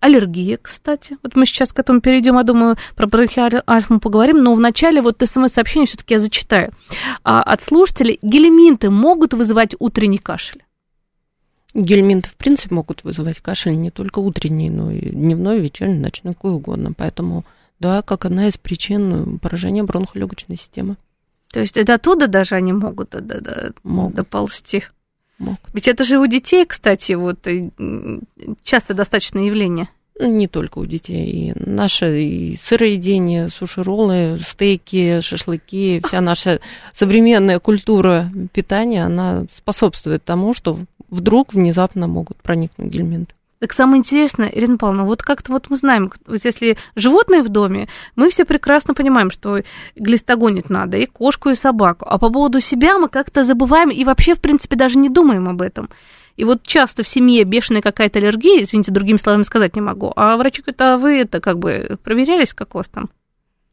аллергия, 0.00 0.58
кстати. 0.60 1.18
Вот 1.22 1.36
мы 1.36 1.46
сейчас 1.46 1.72
к 1.72 1.78
этому 1.78 2.00
перейдем, 2.00 2.36
я 2.36 2.42
думаю, 2.42 2.76
про 2.96 3.06
бронхиальную 3.06 3.62
астму 3.66 4.00
поговорим, 4.00 4.38
но 4.38 4.54
вначале 4.54 5.00
вот 5.00 5.22
смс-сообщение 5.22 5.86
все-таки 5.86 6.14
я 6.14 6.20
зачитаю. 6.20 6.72
А, 7.22 7.42
от 7.42 7.62
слушателей 7.62 8.18
гельминты 8.22 8.90
могут 8.90 9.34
вызывать 9.34 9.76
утренний 9.78 10.18
кашель? 10.18 10.63
Гельминты, 11.74 12.28
в 12.28 12.36
принципе, 12.36 12.74
могут 12.74 13.02
вызывать 13.02 13.40
кашель 13.40 13.76
не 13.76 13.90
только 13.90 14.20
утренний, 14.20 14.70
но 14.70 14.92
и 14.92 15.10
дневной, 15.10 15.60
вечерний, 15.60 15.98
ночной, 15.98 16.34
какой 16.34 16.52
угодно. 16.52 16.92
Поэтому, 16.96 17.44
да, 17.80 18.02
как 18.02 18.24
одна 18.24 18.46
из 18.46 18.56
причин 18.56 19.40
поражения 19.40 19.82
бронхолегочной 19.82 20.56
системы. 20.56 20.96
То 21.52 21.60
есть 21.60 21.76
это 21.76 21.94
оттуда 21.94 22.28
даже 22.28 22.54
они 22.54 22.72
могут, 22.72 23.10
да, 23.10 23.20
да, 23.20 23.70
могут. 23.82 24.14
доползти? 24.14 24.84
Могут. 25.38 25.60
Ведь 25.72 25.88
это 25.88 26.04
же 26.04 26.18
у 26.18 26.26
детей, 26.26 26.64
кстати, 26.64 27.12
вот 27.12 27.46
часто 28.62 28.94
достаточно 28.94 29.40
явление. 29.40 29.88
Не 30.20 30.46
только 30.46 30.78
у 30.78 30.86
детей. 30.86 31.50
И 31.50 31.52
наше 31.56 32.22
и 32.22 32.56
сыроедение, 32.56 33.48
суши-роллы, 33.48 34.40
стейки, 34.46 35.20
шашлыки, 35.20 36.00
вся 36.06 36.20
наша 36.20 36.60
современная 36.92 37.58
культура 37.58 38.30
питания, 38.52 39.04
она 39.04 39.44
способствует 39.52 40.22
тому, 40.24 40.54
что 40.54 40.78
вдруг 41.10 41.54
внезапно 41.54 42.06
могут 42.06 42.36
проникнуть 42.38 42.88
гельминты. 42.88 43.34
Так 43.64 43.72
самое 43.72 44.00
интересное, 44.00 44.48
Ирина 44.48 44.76
Павловна, 44.76 45.04
вот 45.04 45.22
как-то 45.22 45.50
вот 45.50 45.70
мы 45.70 45.76
знаем, 45.76 46.12
вот 46.26 46.44
если 46.44 46.76
животные 46.96 47.42
в 47.42 47.48
доме, 47.48 47.88
мы 48.14 48.28
все 48.28 48.44
прекрасно 48.44 48.92
понимаем, 48.92 49.30
что 49.30 49.60
глистогонить 49.96 50.68
надо 50.68 50.98
и 50.98 51.06
кошку, 51.06 51.48
и 51.48 51.54
собаку. 51.54 52.04
А 52.06 52.18
по 52.18 52.28
поводу 52.28 52.60
себя 52.60 52.98
мы 52.98 53.08
как-то 53.08 53.42
забываем 53.42 53.90
и 53.90 54.04
вообще, 54.04 54.34
в 54.34 54.40
принципе, 54.40 54.76
даже 54.76 54.98
не 54.98 55.08
думаем 55.08 55.48
об 55.48 55.62
этом. 55.62 55.88
И 56.36 56.44
вот 56.44 56.62
часто 56.64 57.04
в 57.04 57.08
семье 57.08 57.44
бешеная 57.44 57.80
какая-то 57.80 58.18
аллергия, 58.18 58.62
извините, 58.62 58.92
другими 58.92 59.16
словами 59.16 59.44
сказать 59.44 59.76
не 59.76 59.80
могу, 59.80 60.12
а 60.14 60.36
врачи 60.36 60.60
говорят, 60.60 60.80
а 60.82 60.98
вы 60.98 61.20
это 61.20 61.40
как 61.40 61.58
бы 61.58 61.96
проверялись, 62.02 62.52
как 62.52 62.74
у 62.74 62.78
вас 62.78 62.88
там? 62.88 63.08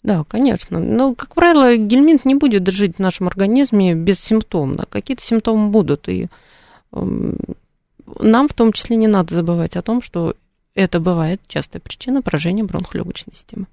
Да, 0.04 0.24
конечно. 0.28 0.80
Но, 0.80 1.15
как 1.15 1.36
правило, 1.36 1.76
гельминт 1.76 2.24
не 2.24 2.36
будет 2.36 2.67
жить 2.70 2.96
в 2.96 3.00
нашем 3.00 3.28
организме 3.28 3.94
бессимптомно. 3.94 4.86
Какие-то 4.89 5.24
симптомы 5.24 5.70
будут, 5.70 6.08
и 6.08 6.28
нам 6.91 8.47
в 8.47 8.54
том 8.54 8.73
числе 8.73 8.95
не 8.95 9.08
надо 9.08 9.36
забывать 9.36 9.75
о 9.75 9.82
том, 9.82 10.01
что 10.01 10.36
это 10.73 10.99
бывает 10.99 11.41
частая 11.47 11.82
причина 11.82 12.21
поражения 12.21 12.63
бронхолегочной 12.63 13.34
системы. 13.36 13.67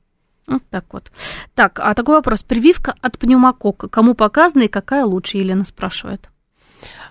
Вот 0.46 0.62
так 0.70 0.84
вот. 0.92 1.12
Так, 1.54 1.78
а 1.78 1.94
такой 1.94 2.16
вопрос. 2.16 2.42
Прививка 2.42 2.94
от 3.02 3.18
пневмокока. 3.18 3.88
Кому 3.88 4.14
показана 4.14 4.62
и 4.62 4.68
какая 4.68 5.04
лучше, 5.04 5.36
Елена 5.36 5.64
спрашивает. 5.64 6.30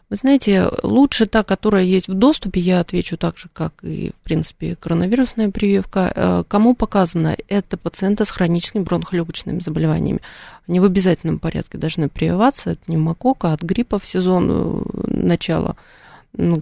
Вы 0.09 0.15
знаете, 0.15 0.69
лучше 0.83 1.25
та, 1.25 1.43
которая 1.43 1.83
есть 1.83 2.07
в 2.07 2.13
доступе, 2.13 2.61
я 2.61 2.79
отвечу 2.79 3.17
так 3.17 3.37
же, 3.37 3.49
как 3.51 3.73
и, 3.81 4.11
в 4.11 4.23
принципе, 4.23 4.77
коронавирусная 4.77 5.51
прививка. 5.51 6.13
Э, 6.15 6.43
кому 6.47 6.75
показано? 6.75 7.35
Это 7.49 7.75
пациенты 7.75 8.23
с 8.23 8.29
хроническими 8.29 8.83
бронхолегочными 8.83 9.59
заболеваниями. 9.59 10.21
Они 10.65 10.79
в 10.79 10.85
обязательном 10.85 11.39
порядке 11.39 11.77
должны 11.77 12.07
прививаться 12.07 12.71
от 12.71 12.79
пневмокока, 12.79 13.51
от 13.51 13.61
гриппа 13.63 13.99
в 13.99 14.07
сезон 14.07 14.49
э, 14.49 14.81
начала 15.07 15.75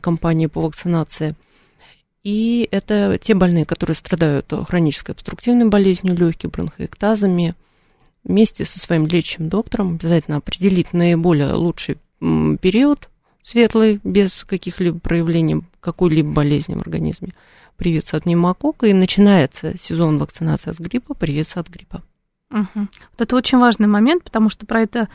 кампании 0.02 0.48
по 0.48 0.62
вакцинации. 0.62 1.36
И 2.24 2.68
это 2.72 3.20
те 3.22 3.36
больные, 3.36 3.66
которые 3.66 3.96
страдают 3.96 4.52
хронической 4.68 5.14
обструктивной 5.14 5.68
болезнью 5.68 6.18
легких, 6.18 6.50
бронхоэктазами. 6.50 7.54
Вместе 8.24 8.66
со 8.66 8.80
своим 8.80 9.06
лечащим 9.06 9.50
доктором 9.50 10.00
обязательно 10.02 10.38
определить 10.38 10.94
наиболее 10.94 11.54
лучший 11.54 11.98
период 12.20 13.08
светлый, 13.46 14.02
без 14.04 14.44
каких-либо 14.44 15.00
проявлений 15.00 15.62
какой-либо 15.80 16.32
болезни 16.32 16.76
в 16.76 16.82
организме, 16.82 17.30
привиться 17.78 18.18
от 18.18 18.24
пневмокока, 18.24 18.88
и 18.88 18.94
начинается 18.94 19.78
сезон 19.78 20.18
вакцинации 20.18 20.72
от 20.72 20.80
гриппа, 20.80 21.14
привиться 21.14 21.60
от 21.60 21.70
гриппа. 21.70 22.04
Угу. 22.52 22.68
Вот 22.76 23.20
это 23.20 23.36
очень 23.36 23.58
важный 23.60 23.88
момент, 23.88 24.24
потому 24.24 24.50
что 24.50 24.66
про 24.66 24.82
это 24.82 25.10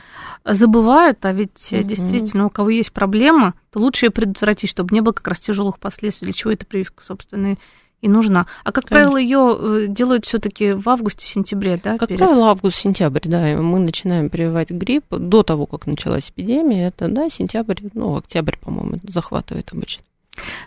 забывают, 0.45 1.25
а 1.25 1.33
ведь 1.33 1.71
угу. 1.71 1.83
действительно 1.83 2.45
у 2.45 2.49
кого 2.49 2.69
есть 2.69 2.93
проблема, 2.93 3.53
то 3.71 3.79
лучше 3.79 4.05
ее 4.05 4.11
предотвратить, 4.11 4.69
чтобы 4.69 4.93
не 4.93 5.01
было 5.01 5.13
как 5.13 5.27
раз 5.27 5.39
тяжелых 5.39 5.79
последствий, 5.79 6.25
для 6.25 6.33
чего 6.33 6.51
эта 6.51 6.65
прививка, 6.65 7.03
собственно, 7.03 7.57
и 8.01 8.09
нужна. 8.09 8.47
А 8.63 8.71
как 8.71 8.85
Конечно. 8.85 9.11
правило, 9.11 9.17
ее 9.17 9.57
э, 9.59 9.87
делают 9.87 10.25
все-таки 10.25 10.73
в 10.73 10.89
августе-сентябре, 10.89 11.79
да? 11.83 11.97
Как 11.97 12.09
перед... 12.09 12.19
правило, 12.19 12.49
август-сентябрь, 12.49 13.21
да. 13.25 13.55
Мы 13.57 13.79
начинаем 13.79 14.29
прививать 14.29 14.71
грипп 14.71 15.05
до 15.09 15.43
того, 15.43 15.65
как 15.65 15.85
началась 15.85 16.29
эпидемия. 16.29 16.87
Это, 16.87 17.07
да, 17.07 17.29
сентябрь, 17.29 17.79
ну, 17.93 18.17
октябрь, 18.17 18.57
по-моему, 18.59 18.99
захватывает 19.03 19.69
обычно. 19.71 20.03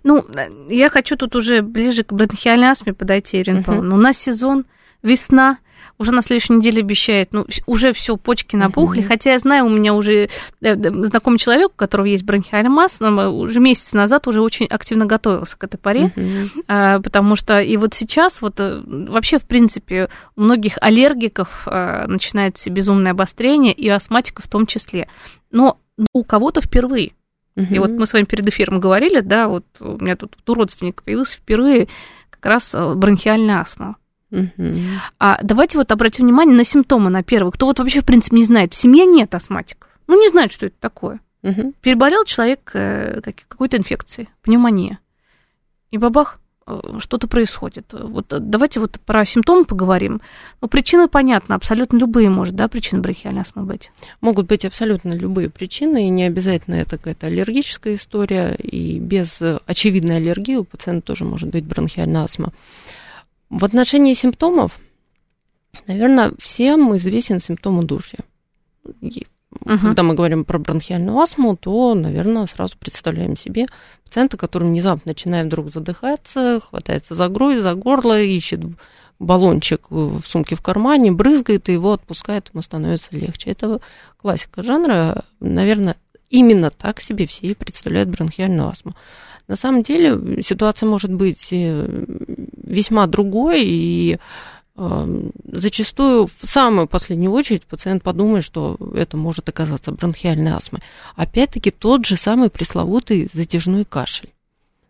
Ну, 0.05 0.25
я 0.69 0.91
хочу 0.91 1.17
тут 1.17 1.35
уже 1.35 1.63
ближе 1.63 2.05
к 2.05 2.13
бронхиальной 2.13 2.69
астме 2.69 2.93
подойти, 2.93 3.41
Ирина 3.41 3.59
uh-huh. 3.59 3.65
Павловна. 3.65 3.95
У 3.95 3.99
нас 3.99 4.19
сезон, 4.19 4.65
весна, 5.03 5.59
уже 5.99 6.13
на 6.13 6.23
следующей 6.23 6.55
неделе 6.55 6.81
обещает, 6.81 7.33
ну, 7.33 7.47
уже 7.67 7.93
все, 7.93 8.17
почки 8.17 8.57
набухли, 8.57 9.03
mm-hmm. 9.03 9.09
хотя 9.09 9.33
я 9.33 9.39
знаю, 9.39 9.67
у 9.67 9.69
меня 9.69 9.95
уже 9.95 10.29
э, 10.61 11.05
знакомый 11.05 11.39
человек, 11.39 11.69
у 11.69 11.77
которого 11.77 12.07
есть 12.07 12.25
бронхиальная 12.25 12.71
масса, 12.71 13.11
уже 13.11 13.61
месяц 13.61 13.93
назад 13.93 14.27
уже 14.27 14.41
очень 14.41 14.67
активно 14.67 15.07
готовился 15.07 15.57
к 15.57 15.65
этой 15.65 15.79
паре, 15.79 16.13
mm-hmm. 16.15 17.03
потому 17.03 17.37
что 17.37 17.61
и 17.61 17.77
вот 17.77 17.95
сейчас 17.95 18.43
вот 18.43 18.59
э, 18.59 18.83
вообще, 18.85 19.39
в 19.39 19.45
принципе, 19.45 20.09
у 20.37 20.43
многих 20.43 20.79
аллергиков 20.81 21.67
э, 21.67 22.07
начинается 22.07 22.71
безумное 22.71 23.13
обострение, 23.13 23.73
и 23.73 23.89
астматиков 23.89 24.45
в 24.45 24.49
том 24.49 24.67
числе, 24.67 25.09
но 25.51 25.79
у 26.13 26.25
кого-то 26.25 26.61
впервые. 26.61 27.13
Uh-huh. 27.57 27.67
И 27.71 27.79
вот 27.79 27.91
мы 27.91 28.07
с 28.07 28.13
вами 28.13 28.25
перед 28.25 28.49
эфиром 28.49 28.81
говорили, 28.81 29.21
да, 29.21 29.47
вот 29.47 29.65
у 29.79 29.99
меня 29.99 30.17
тут 30.17 30.37
у 30.45 30.55
родственника 30.55 31.05
появился 31.05 31.37
впервые 31.37 31.87
как 32.31 32.45
раз 32.47 32.75
бронхиальная 32.75 33.61
астма. 33.61 33.97
Угу. 34.35 34.79
А 35.21 35.39
давайте 35.43 35.79
вот 35.79 35.93
обратим 35.93 36.25
внимание 36.25 36.57
на 36.57 36.65
симптомы 36.65 37.11
на 37.11 37.23
первых. 37.23 37.55
Кто 37.55 37.67
вот 37.67 37.79
вообще, 37.79 38.01
в 38.01 38.05
принципе, 38.05 38.37
не 38.37 38.45
знает, 38.45 38.75
в 38.75 38.77
семье 38.77 39.07
нет 39.07 39.35
астматиков. 39.35 39.89
Ну, 40.07 40.21
не 40.21 40.29
знает, 40.29 40.53
что 40.53 40.67
это 40.67 40.75
такое. 40.81 41.21
Угу. 41.43 41.75
Переболел 41.81 42.25
человек 42.25 42.71
э, 42.75 43.21
какой-то 43.49 43.77
инфекцией, 43.77 44.29
пневмония. 44.43 44.99
И 45.91 45.99
бабах, 45.99 46.41
э, 46.67 46.99
что-то 46.99 47.29
происходит. 47.29 47.93
Вот 47.93 48.33
э, 48.33 48.39
давайте 48.41 48.81
вот 48.81 48.99
про 49.05 49.25
симптомы 49.25 49.65
поговорим. 49.65 50.21
Ну, 50.61 50.69
причины 50.69 51.07
понятны, 51.07 51.53
абсолютно 51.53 51.99
любые, 51.99 52.31
может, 52.31 52.57
да, 52.57 52.67
причины 52.67 53.03
бронхиальной 53.03 53.43
астмы 53.43 53.63
быть? 53.63 53.91
Могут 54.21 54.47
быть 54.47 54.65
абсолютно 54.65 55.13
любые 55.13 55.51
причины, 55.51 56.07
и 56.07 56.11
не 56.11 56.25
обязательно 56.25 56.77
это 56.77 56.97
какая-то 56.97 57.27
аллергическая 57.27 57.95
история, 57.95 58.55
и 58.55 58.99
без 58.99 59.41
очевидной 59.67 60.17
аллергии 60.17 60.57
у 60.57 60.65
пациента 60.65 61.09
тоже 61.09 61.25
может 61.25 61.51
быть 61.51 61.65
бронхиальная 61.65 62.25
астма. 62.25 62.53
В 63.55 63.65
отношении 63.65 64.15
симптомов, 64.15 64.81
наверное, 65.87 66.33
всем 66.41 66.97
известен 66.97 67.39
симптом 67.39 67.79
удушья. 67.79 68.19
Uh-huh. 68.85 69.27
Когда 69.81 70.03
мы 70.03 70.15
говорим 70.15 70.45
про 70.45 70.59
бронхиальную 70.59 71.17
астму, 71.17 71.57
то, 71.57 71.95
наверное, 71.95 72.49
сразу 72.49 72.77
представляем 72.77 73.37
себе 73.37 73.67
пациента, 74.03 74.37
который 74.37 74.67
внезапно 74.67 75.03
начинает 75.11 75.47
вдруг 75.47 75.73
задыхаться, 75.73 76.59
хватается 76.59 77.15
за 77.15 77.29
грудь, 77.29 77.63
за 77.63 77.75
горло, 77.77 78.21
ищет 78.21 78.61
баллончик 79.21 79.89
в 79.89 80.25
сумке 80.27 80.57
в 80.57 80.61
кармане, 80.61 81.13
брызгает, 81.13 81.69
и 81.69 81.75
его 81.75 81.93
отпускает, 81.93 82.51
ему 82.53 82.61
становится 82.61 83.17
легче. 83.17 83.51
Это 83.51 83.81
классика 84.17 84.65
жанра. 84.65 85.25
Наверное, 85.39 85.95
именно 86.29 86.71
так 86.71 87.01
себе 87.01 87.29
все 87.29 87.47
и 87.47 87.55
представляют 87.55 88.09
бронхиальную 88.09 88.69
астму. 88.69 88.97
На 89.47 89.57
самом 89.57 89.83
деле 89.83 90.43
ситуация 90.43 90.89
может 90.89 91.13
быть 91.13 91.49
э, 91.51 92.05
весьма 92.63 93.07
другой, 93.07 93.65
и 93.65 94.19
э, 94.77 95.31
зачастую 95.53 96.27
в 96.27 96.47
самую 96.47 96.89
последнюю 96.89 97.33
очередь 97.33 97.65
пациент 97.65 98.03
подумает, 98.03 98.45
что 98.45 98.77
это 98.95 99.17
может 99.17 99.49
оказаться 99.49 99.93
бронхиальной 99.93 100.53
астмой. 100.53 100.83
Опять-таки 101.15 101.71
тот 101.71 102.07
же 102.07 102.17
самый 102.17 102.49
пресловутый 102.51 103.29
затяжной 103.33 103.85
кашель 103.85 104.31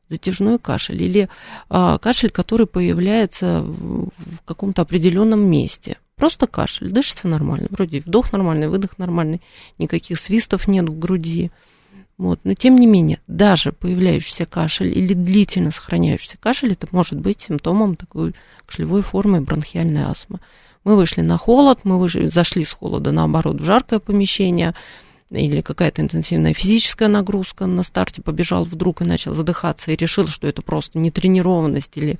затяжной 0.08 0.58
кашель 0.58 1.02
или 1.02 1.28
а, 1.68 1.98
кашель, 1.98 2.30
который 2.30 2.66
появляется 2.66 3.62
в, 3.62 4.08
в 4.08 4.42
каком-то 4.44 4.82
определенном 4.82 5.40
месте. 5.40 5.96
Просто 6.16 6.46
кашель, 6.46 6.90
дышится 6.90 7.26
нормально, 7.26 7.66
вроде 7.70 8.00
вдох 8.00 8.32
нормальный, 8.32 8.68
выдох 8.68 8.98
нормальный, 8.98 9.40
никаких 9.78 10.20
свистов 10.20 10.68
нет 10.68 10.88
в 10.88 10.98
груди. 10.98 11.50
Вот. 12.16 12.40
Но 12.44 12.54
тем 12.54 12.76
не 12.76 12.86
менее, 12.86 13.20
даже 13.26 13.72
появляющийся 13.72 14.46
кашель 14.46 14.96
или 14.96 15.14
длительно 15.14 15.70
сохраняющийся 15.70 16.38
кашель, 16.38 16.72
это 16.72 16.86
может 16.92 17.18
быть 17.18 17.42
симптомом 17.42 17.96
такой 17.96 18.34
кашлевой 18.66 19.02
формы 19.02 19.40
бронхиальной 19.40 20.04
астмы. 20.04 20.40
Мы 20.84 20.96
вышли 20.96 21.22
на 21.22 21.38
холод, 21.38 21.80
мы 21.84 21.98
вышли, 21.98 22.28
зашли 22.28 22.64
с 22.64 22.72
холода, 22.72 23.10
наоборот, 23.10 23.60
в 23.60 23.64
жаркое 23.64 23.98
помещение, 23.98 24.74
или 25.30 25.62
какая-то 25.62 26.02
интенсивная 26.02 26.54
физическая 26.54 27.08
нагрузка 27.08 27.66
на 27.66 27.82
старте, 27.82 28.22
побежал 28.22 28.64
вдруг 28.64 29.00
и 29.00 29.04
начал 29.04 29.34
задыхаться, 29.34 29.90
и 29.90 29.96
решил, 29.96 30.28
что 30.28 30.46
это 30.46 30.62
просто 30.62 30.98
нетренированность 30.98 31.92
или 31.96 32.18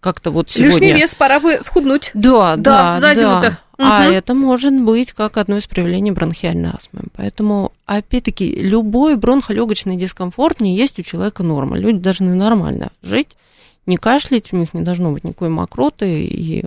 как-то 0.00 0.30
вот 0.30 0.50
сегодня... 0.50 0.72
Лишний 0.78 0.92
вес, 0.94 1.14
пора 1.14 1.40
бы 1.40 1.60
схуднуть. 1.64 2.10
Да, 2.14 2.56
да, 2.56 2.98
да. 3.00 3.14
да. 3.14 3.58
А 3.78 4.06
это 4.06 4.34
может 4.34 4.82
быть 4.82 5.12
как 5.12 5.36
одно 5.36 5.58
из 5.58 5.66
проявлений 5.66 6.10
бронхиальной 6.10 6.70
астмы. 6.70 7.02
Поэтому, 7.14 7.72
опять-таки, 7.84 8.54
любой 8.54 9.16
бронхолегочный 9.16 9.96
дискомфорт 9.96 10.60
не 10.60 10.76
есть 10.76 10.98
у 10.98 11.02
человека 11.02 11.42
норма. 11.42 11.76
Люди 11.78 11.98
должны 11.98 12.34
нормально 12.34 12.90
жить, 13.02 13.36
не 13.84 13.96
кашлять, 13.96 14.52
у 14.52 14.56
них 14.56 14.72
не 14.72 14.82
должно 14.82 15.12
быть 15.12 15.24
никакой 15.24 15.50
мокроты, 15.50 16.24
и 16.24 16.64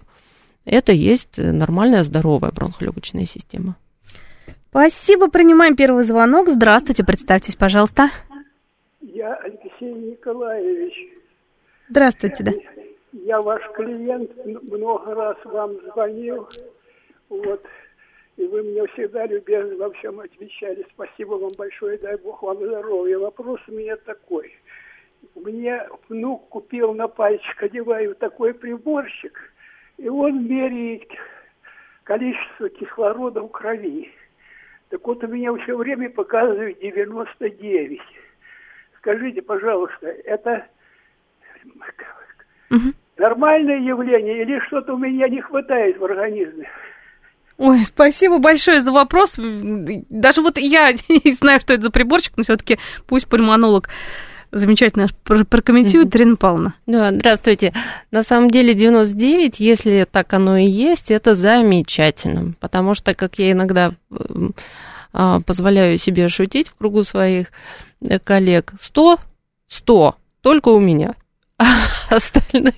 это 0.65 0.91
есть 0.91 1.37
нормальная 1.37 2.03
здоровая 2.03 2.51
бронхолегочная 2.51 3.25
система. 3.25 3.75
Спасибо, 4.69 5.29
принимаем 5.29 5.75
первый 5.75 6.03
звонок. 6.03 6.47
Здравствуйте, 6.47 7.03
представьтесь, 7.03 7.55
пожалуйста. 7.55 8.11
Я 9.01 9.33
Алексей 9.33 10.11
Николаевич. 10.11 10.93
Здравствуйте, 11.89 12.43
да. 12.43 12.51
Я 13.13 13.41
ваш 13.41 13.63
клиент, 13.75 14.29
много 14.45 15.15
раз 15.15 15.37
вам 15.45 15.71
звонил. 15.91 16.47
Вот. 17.29 17.65
И 18.37 18.45
вы 18.45 18.63
мне 18.63 18.85
всегда 18.87 19.25
любезно 19.25 19.75
во 19.75 19.91
всем 19.91 20.19
отвечали. 20.19 20.85
Спасибо 20.93 21.35
вам 21.35 21.51
большое, 21.57 21.97
дай 21.97 22.17
Бог 22.17 22.41
вам 22.41 22.57
здоровья. 22.57 23.19
Вопрос 23.19 23.59
у 23.67 23.71
меня 23.71 23.97
такой. 23.97 24.55
Мне 25.35 25.85
внук 26.07 26.47
купил 26.49 26.93
на 26.93 27.07
пальчик, 27.07 27.61
одеваю 27.61 28.15
такой 28.15 28.53
приборчик, 28.53 29.37
и 29.97 30.07
он 30.07 30.47
меряет 30.47 31.09
количество 32.03 32.69
кислорода 32.69 33.41
в 33.41 33.49
крови. 33.49 34.09
Так 34.89 35.05
вот 35.05 35.23
у 35.23 35.27
меня 35.27 35.53
все 35.57 35.75
время 35.75 36.09
показывает 36.09 36.79
99. 36.79 37.99
Скажите, 38.97 39.41
пожалуйста, 39.41 40.07
это 40.07 40.65
угу. 42.71 42.93
нормальное 43.17 43.79
явление 43.79 44.41
или 44.41 44.59
что-то 44.61 44.93
у 44.93 44.97
меня 44.97 45.27
не 45.27 45.41
хватает 45.41 45.97
в 45.97 46.05
организме? 46.05 46.69
Ой, 47.59 47.83
спасибо 47.83 48.39
большое 48.39 48.79
за 48.79 48.93
вопрос. 48.93 49.35
Даже 49.37 50.41
вот 50.41 50.57
я 50.57 50.93
не 51.09 51.33
знаю, 51.33 51.59
что 51.59 51.73
это 51.73 51.83
за 51.83 51.91
приборчик, 51.91 52.33
но 52.37 52.43
все-таки 52.43 52.79
пусть 53.05 53.27
пульмонолог 53.27 53.89
замечательно 54.51 55.07
прокомментирует, 55.23 56.15
Ирина 56.15 56.37
Павловна. 56.37 56.73
Да, 56.87 57.11
здравствуйте. 57.11 57.73
На 58.11 58.23
самом 58.23 58.49
деле 58.49 58.73
99, 58.73 59.59
если 59.59 60.07
так 60.09 60.33
оно 60.33 60.57
и 60.57 60.65
есть, 60.65 61.11
это 61.11 61.35
замечательно, 61.35 62.53
потому 62.61 62.95
что, 62.95 63.13
как 63.13 63.37
я 63.37 63.51
иногда 63.51 63.93
а, 65.11 65.41
позволяю 65.41 65.97
себе 65.97 66.29
шутить 66.29 66.69
в 66.69 66.75
кругу 66.75 67.03
своих 67.03 67.51
э, 68.01 68.19
коллег, 68.19 68.73
100, 68.79 69.19
100, 69.67 70.15
только 70.41 70.69
у 70.69 70.79
меня– 70.79 71.15
остальные 72.15 72.73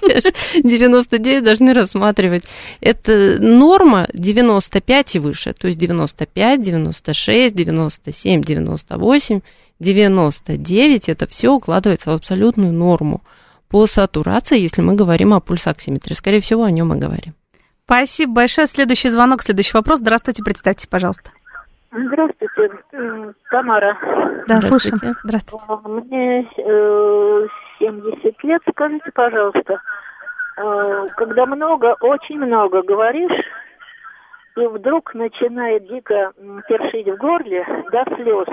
99 0.63 1.43
должны 1.43 1.73
рассматривать. 1.73 2.43
Это 2.81 3.37
норма 3.39 4.07
95 4.13 5.15
и 5.15 5.19
выше, 5.19 5.53
то 5.53 5.67
есть 5.67 5.79
95, 5.79 6.61
96, 6.61 7.55
97, 7.55 8.43
98, 8.43 9.41
99, 9.79 11.09
это 11.09 11.27
все 11.27 11.49
укладывается 11.49 12.11
в 12.11 12.13
абсолютную 12.13 12.71
норму 12.71 13.21
по 13.69 13.87
сатурации, 13.87 14.59
если 14.59 14.81
мы 14.81 14.95
говорим 14.95 15.33
о 15.33 15.39
пульсоксиметре. 15.39 16.15
Скорее 16.15 16.41
всего, 16.41 16.63
о 16.63 16.71
нем 16.71 16.89
мы 16.89 16.97
говорим. 16.97 17.33
Спасибо 17.85 18.33
большое. 18.33 18.67
Следующий 18.67 19.09
звонок, 19.09 19.43
следующий 19.43 19.71
вопрос. 19.73 19.99
Здравствуйте, 19.99 20.43
представьте, 20.43 20.87
пожалуйста. 20.87 21.31
Здравствуйте, 21.91 23.33
Тамара. 23.49 23.97
Да, 24.47 24.61
слушаю. 24.61 24.93
Здравствуйте. 25.23 25.65
Мне 25.85 26.47
э, 26.57 27.47
70 27.81 28.43
лет. 28.43 28.61
Скажите, 28.69 29.11
пожалуйста, 29.13 29.81
э, 30.57 31.07
когда 31.17 31.45
много, 31.45 31.95
очень 32.01 32.37
много 32.39 32.81
говоришь, 32.83 33.43
и 34.57 34.67
вдруг 34.67 35.13
начинает 35.13 35.87
дико 35.87 36.33
першить 36.67 37.07
в 37.07 37.17
горле 37.17 37.65
до 37.91 38.03
слез, 38.15 38.47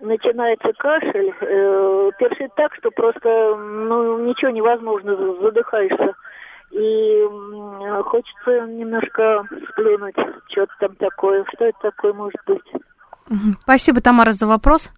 начинается 0.00 0.72
кашель, 0.78 1.32
э, 1.40 2.10
першит 2.18 2.54
так, 2.56 2.74
что 2.74 2.90
просто 2.90 3.56
ну, 3.56 4.18
ничего 4.26 4.50
невозможно, 4.50 5.16
задыхаешься. 5.40 6.14
И 6.70 7.28
хочется 8.04 8.66
немножко 8.66 9.44
сплюнуть, 9.68 10.16
что-то 10.48 10.72
там 10.80 10.96
такое. 10.96 11.44
Что 11.54 11.66
это 11.66 11.78
такое 11.82 12.14
может 12.14 12.40
быть? 12.46 12.62
Спасибо, 13.60 14.00
Тамара, 14.00 14.32
за 14.32 14.46
вопрос. 14.46 14.90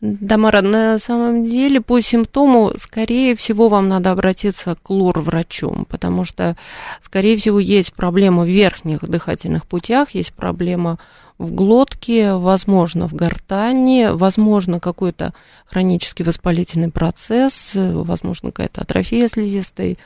Тамара, 0.00 0.60
на 0.60 0.98
самом 0.98 1.46
деле 1.46 1.80
по 1.80 2.00
симптому, 2.00 2.72
скорее 2.78 3.34
всего, 3.34 3.68
вам 3.68 3.88
надо 3.88 4.10
обратиться 4.10 4.76
к 4.82 4.90
лор-врачу, 4.90 5.86
потому 5.88 6.24
что, 6.24 6.54
скорее 7.00 7.38
всего, 7.38 7.58
есть 7.58 7.94
проблема 7.94 8.44
в 8.44 8.48
верхних 8.48 9.00
дыхательных 9.00 9.66
путях, 9.66 10.10
есть 10.10 10.34
проблема 10.34 10.98
в 11.38 11.52
глотке, 11.52 12.34
возможно, 12.34 13.08
в 13.08 13.14
гортани, 13.14 14.08
возможно, 14.12 14.80
какой-то 14.80 15.32
хронический 15.64 16.24
воспалительный 16.24 16.90
процесс, 16.90 17.72
возможно, 17.74 18.52
какая-то 18.52 18.82
атрофия 18.82 19.28
слизистой. 19.28 19.96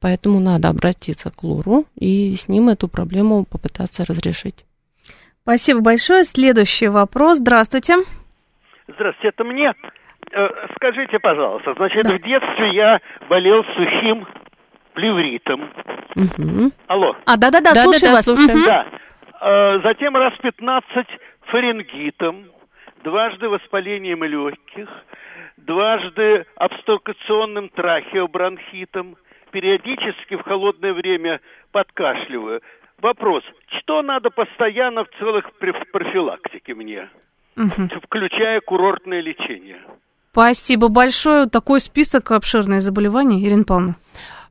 Поэтому 0.00 0.40
надо 0.40 0.68
обратиться 0.68 1.30
к 1.30 1.42
лору 1.42 1.84
и 1.96 2.34
с 2.34 2.48
ним 2.48 2.68
эту 2.68 2.88
проблему 2.88 3.44
попытаться 3.44 4.04
разрешить. 4.06 4.64
Спасибо 5.42 5.80
большое. 5.80 6.24
Следующий 6.24 6.88
вопрос. 6.88 7.38
Здравствуйте. 7.38 7.94
Здравствуйте, 7.96 8.17
это 9.22 9.44
мне. 9.44 9.74
Э, 10.32 10.48
скажите, 10.76 11.18
пожалуйста, 11.18 11.74
значит, 11.74 12.04
да. 12.04 12.14
в 12.14 12.22
детстве 12.22 12.70
я 12.70 13.00
болел 13.28 13.64
сухим 13.76 14.26
плевритом. 14.94 15.70
Угу. 16.16 16.72
Алло. 16.88 17.16
А, 17.24 17.36
да-да-да, 17.36 17.74
слушаю 17.74 18.12
вас. 18.12 18.24
Слушаем. 18.24 18.62
Да. 18.64 18.86
Э, 19.40 19.80
затем 19.82 20.16
раз 20.16 20.34
15 20.42 21.06
фарингитом, 21.46 22.46
дважды 23.04 23.48
воспалением 23.48 24.24
легких, 24.24 24.88
дважды 25.56 26.46
обструкационным 26.56 27.68
трахеобронхитом, 27.68 29.16
периодически 29.52 30.36
в 30.36 30.42
холодное 30.42 30.92
время 30.92 31.40
подкашливаю. 31.72 32.60
Вопрос, 33.00 33.44
что 33.78 34.02
надо 34.02 34.30
постоянно 34.30 35.04
в 35.04 35.08
целых 35.18 35.50
профилактике 35.58 36.74
мне? 36.74 37.08
Угу. 37.58 37.88
включая 38.02 38.60
курортное 38.60 39.20
лечение. 39.20 39.78
Спасибо 40.32 40.88
большое. 40.88 41.48
Такой 41.48 41.80
список 41.80 42.30
обширных 42.30 42.82
заболеваний, 42.82 43.44
Ирина 43.44 43.64
Павловна. 43.64 43.96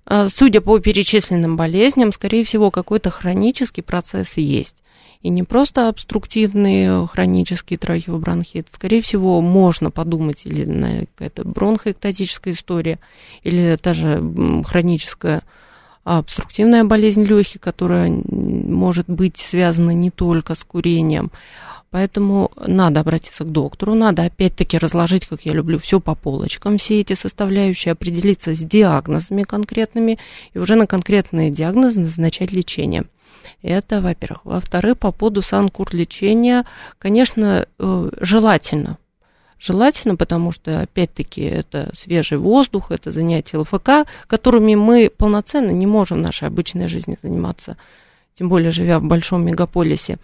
А, 0.06 0.30
судя 0.30 0.62
по 0.62 0.80
перечисленным 0.80 1.58
болезням, 1.58 2.12
скорее 2.12 2.44
всего, 2.44 2.72
какой-то 2.72 3.10
хронический 3.10 3.82
процесс 3.82 4.38
есть. 4.38 4.76
И 5.22 5.30
не 5.30 5.44
просто 5.44 5.90
обструктивный 5.90 7.08
хронический 7.08 7.78
трахеобронхит. 7.78 8.68
Скорее 8.72 9.02
всего, 9.02 9.42
можно 9.42 9.92
подумать 9.92 10.42
или 10.46 10.64
на 10.64 11.06
какая-то 11.06 11.44
бронхоэктатическая 11.44 12.54
история, 12.54 13.00
или 13.44 13.78
даже 13.82 14.22
хроническая 14.66 15.42
обструктивная 16.04 16.86
болезнь 16.86 17.26
легких, 17.26 17.60
которая 17.60 18.10
может 18.10 19.10
быть 19.10 19.38
связана 19.38 19.92
не 19.92 20.12
только 20.12 20.56
с 20.56 20.64
курением. 20.64 21.32
Поэтому 21.90 22.52
надо 22.58 23.00
обратиться 23.00 23.46
к 23.46 23.52
доктору, 23.52 23.96
надо 23.96 24.24
опять-таки 24.24 24.78
разложить, 24.78 25.26
как 25.26 25.46
я 25.46 25.54
люблю, 25.54 25.80
все 25.80 26.00
по 26.00 26.16
полочкам, 26.16 26.78
все 26.78 27.00
эти 27.00 27.14
составляющие, 27.14 27.94
определиться 27.94 28.54
с 28.54 28.60
диагнозами 28.60 29.44
конкретными 29.44 30.20
и 30.54 30.60
уже 30.60 30.76
на 30.76 30.86
конкретные 30.86 31.50
диагнозы 31.50 32.02
назначать 32.02 32.52
лечение. 32.52 33.06
Это, 33.62 34.02
во-первых. 34.02 34.42
Во-вторых, 34.44 34.98
по 34.98 35.12
поводу 35.12 35.42
санкур 35.42 35.88
лечения, 35.94 36.66
конечно, 37.00 37.66
э, 37.80 38.10
желательно 38.20 38.98
желательно, 39.60 40.16
потому 40.16 40.52
что, 40.52 40.82
опять-таки, 40.82 41.42
это 41.42 41.92
свежий 41.96 42.38
воздух, 42.38 42.92
это 42.92 43.12
занятия 43.12 43.58
ЛФК, 43.58 44.08
которыми 44.28 44.76
мы 44.76 45.10
полноценно 45.16 45.72
не 45.72 45.86
можем 45.86 46.20
в 46.20 46.22
нашей 46.22 46.48
обычной 46.48 46.88
жизни 46.88 47.18
заниматься, 47.22 47.78
тем 48.36 48.50
более 48.50 48.72
живя 48.72 49.00
в 49.00 49.04
большом 49.04 49.46
мегаполисе. 49.46 50.20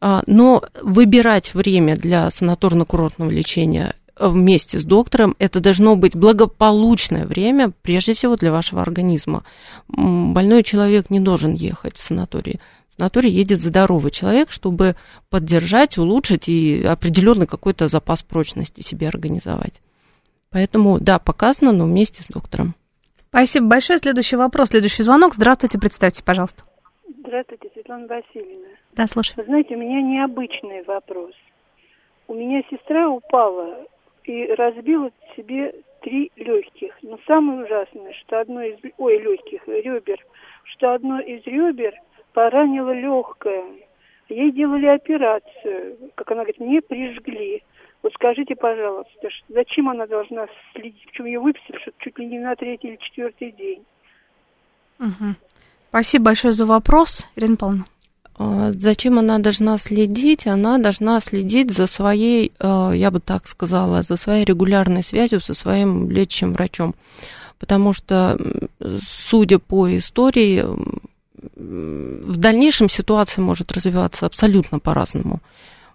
А, 0.00 0.22
но 0.26 0.62
выбирать 0.82 1.54
время 1.54 1.96
для 1.96 2.28
санаторно-курортного 2.28 3.30
лечения 3.30 3.94
вместе 4.18 4.78
с 4.78 4.84
доктором, 4.84 5.34
это 5.38 5.60
должно 5.60 5.96
быть 5.96 6.14
благополучное 6.14 7.26
время, 7.26 7.72
прежде 7.82 8.14
всего 8.14 8.36
для 8.36 8.52
вашего 8.52 8.82
организма. 8.82 9.44
Больной 9.88 10.62
человек 10.62 11.10
не 11.10 11.20
должен 11.20 11.54
ехать 11.54 11.96
в 11.96 12.02
санаторий 12.02 12.60
на 13.00 13.08
туре 13.08 13.30
едет 13.30 13.60
здоровый 13.60 14.12
человек, 14.12 14.52
чтобы 14.52 14.94
поддержать, 15.30 15.98
улучшить 15.98 16.48
и 16.48 16.84
определенный 16.84 17.46
какой-то 17.46 17.88
запас 17.88 18.22
прочности 18.22 18.82
себе 18.82 19.08
организовать. 19.08 19.80
Поэтому, 20.50 21.00
да, 21.00 21.18
показано, 21.18 21.72
но 21.72 21.86
вместе 21.86 22.22
с 22.22 22.26
доктором. 22.26 22.74
Спасибо 23.28 23.66
большое. 23.66 23.98
Следующий 23.98 24.36
вопрос, 24.36 24.68
следующий 24.68 25.02
звонок. 25.02 25.34
Здравствуйте, 25.34 25.78
представьте, 25.78 26.22
пожалуйста. 26.22 26.62
Здравствуйте, 27.20 27.68
Светлана 27.72 28.06
Васильевна. 28.06 28.68
Да, 28.94 29.06
слушай. 29.06 29.34
Вы 29.36 29.44
знаете, 29.44 29.76
у 29.76 29.78
меня 29.78 30.02
необычный 30.02 30.82
вопрос. 30.84 31.32
У 32.28 32.34
меня 32.34 32.62
сестра 32.70 33.08
упала 33.08 33.86
и 34.24 34.46
разбила 34.54 35.10
себе 35.36 35.74
три 36.02 36.30
легких. 36.36 36.94
Но 37.02 37.18
самое 37.26 37.64
ужасное, 37.64 38.12
что 38.20 38.40
одно 38.40 38.62
из... 38.62 38.78
Ой, 38.98 39.18
легких, 39.18 39.66
ребер. 39.66 40.24
Что 40.64 40.94
одно 40.94 41.20
из 41.20 41.44
ребер 41.44 41.94
поранило 42.32 42.92
легкое. 42.92 43.64
Ей 44.28 44.52
делали 44.52 44.86
операцию. 44.86 45.96
Как 46.14 46.30
она 46.30 46.42
говорит, 46.42 46.60
мне 46.60 46.80
прижгли. 46.80 47.62
Вот 48.02 48.12
скажите, 48.14 48.54
пожалуйста, 48.56 49.28
зачем 49.48 49.88
она 49.90 50.06
должна 50.06 50.46
следить? 50.74 51.04
Почему 51.06 51.26
ее 51.26 51.40
выписали, 51.40 51.78
что 51.78 51.92
чуть 51.98 52.18
ли 52.18 52.26
не 52.26 52.38
на 52.38 52.56
третий 52.56 52.88
или 52.88 52.96
четвертый 52.96 53.52
день? 53.52 53.84
Угу. 54.98 55.34
Спасибо 55.88 56.26
большое 56.26 56.52
за 56.52 56.64
вопрос, 56.64 57.28
Ирина 57.36 57.56
Павловна. 57.56 57.84
А, 58.42 58.72
зачем 58.72 59.18
она 59.18 59.38
должна 59.38 59.76
следить? 59.76 60.46
Она 60.46 60.78
должна 60.78 61.20
следить 61.20 61.72
за 61.72 61.86
своей, 61.86 62.52
а, 62.58 62.90
я 62.90 63.10
бы 63.10 63.20
так 63.20 63.46
сказала, 63.46 64.02
за 64.02 64.16
своей 64.16 64.46
регулярной 64.46 65.02
связью 65.02 65.42
со 65.42 65.52
своим 65.52 66.10
лечащим 66.10 66.54
врачом. 66.54 66.94
Потому 67.58 67.92
что, 67.92 68.38
судя 69.28 69.58
по 69.58 69.94
истории, 69.94 70.64
в 71.54 72.36
дальнейшем 72.38 72.88
ситуация 72.88 73.42
может 73.42 73.72
развиваться 73.72 74.24
абсолютно 74.24 74.78
по-разному. 74.78 75.40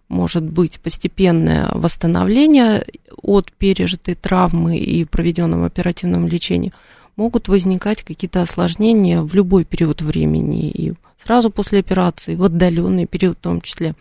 Может 0.08 0.44
быть 0.44 0.80
постепенное 0.80 1.72
восстановление 1.74 2.86
от 3.24 3.52
пережитой 3.54 4.14
травмы 4.14 4.78
и 4.78 5.04
проведенного 5.06 5.66
оперативном 5.66 6.28
лечении. 6.28 6.72
Могут 7.16 7.48
возникать 7.48 8.04
какие-то 8.04 8.44
осложнения 8.44 9.24
в 9.24 9.34
любой 9.34 9.66
период 9.66 10.04
времени. 10.04 10.70
И 10.70 10.94
сразу 11.26 11.50
после 11.50 11.80
операции, 11.80 12.36
в 12.36 12.44
отдаленный 12.44 13.06
период 13.06 13.38
в 13.38 13.42
том 13.42 13.62
числе. 13.62 13.96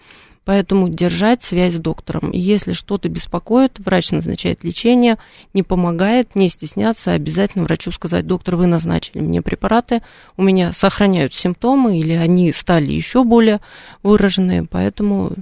Поэтому 0.45 0.91
держать 0.91 1.43
связь 1.43 1.75
с 1.75 1.79
доктором. 1.79 2.31
И 2.31 2.39
если 2.39 2.75
что-то 2.75 3.09
беспокоит, 3.09 3.79
врач 3.79 4.11
назначает 4.12 4.62
лечение, 4.62 5.16
не 5.55 5.62
помогает, 5.62 6.37
не 6.37 6.51
стесняться, 6.51 7.12
обязательно 7.12 7.64
врачу 7.64 7.91
сказать, 7.93 8.27
доктор, 8.27 8.57
вы 8.57 8.66
назначили 8.66 9.20
мне 9.20 9.41
препараты, 9.41 10.03
у 10.37 10.43
меня 10.43 10.75
сохраняют 10.75 11.33
симптомы 11.33 11.99
или 11.99 12.12
они 12.12 12.53
стали 12.53 12.93
еще 12.93 13.25
более 13.25 13.61
выраженные, 14.03 14.64
поэтому 14.64 15.33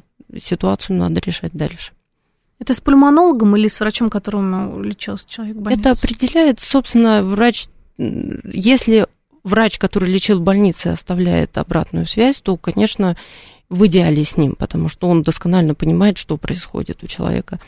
ситуацию 0.40 0.96
надо 0.96 1.20
решать 1.20 1.52
дальше. 1.52 1.92
Это 2.60 2.74
с 2.74 2.80
пульмонологом 2.80 3.56
или 3.56 3.66
с 3.66 3.80
врачом, 3.80 4.08
которому 4.08 4.80
лечился 4.80 5.24
человек 5.28 5.56
в 5.56 5.60
больнице? 5.62 5.80
Это 5.80 5.90
определяет, 5.90 6.60
собственно, 6.60 7.24
врач, 7.24 7.66
если 7.98 9.08
врач, 9.44 9.78
который 9.78 10.08
лечил 10.08 10.38
в 10.38 10.42
больнице, 10.42 10.88
оставляет 10.88 11.58
обратную 11.58 12.06
связь, 12.06 12.40
то, 12.40 12.56
конечно, 12.56 13.16
в 13.68 13.86
идеале 13.86 14.24
с 14.24 14.36
ним, 14.36 14.54
потому 14.54 14.88
что 14.88 15.08
он 15.08 15.22
досконально 15.22 15.74
понимает, 15.74 16.18
что 16.18 16.36
происходит 16.36 17.02
у 17.02 17.06
человека. 17.06 17.58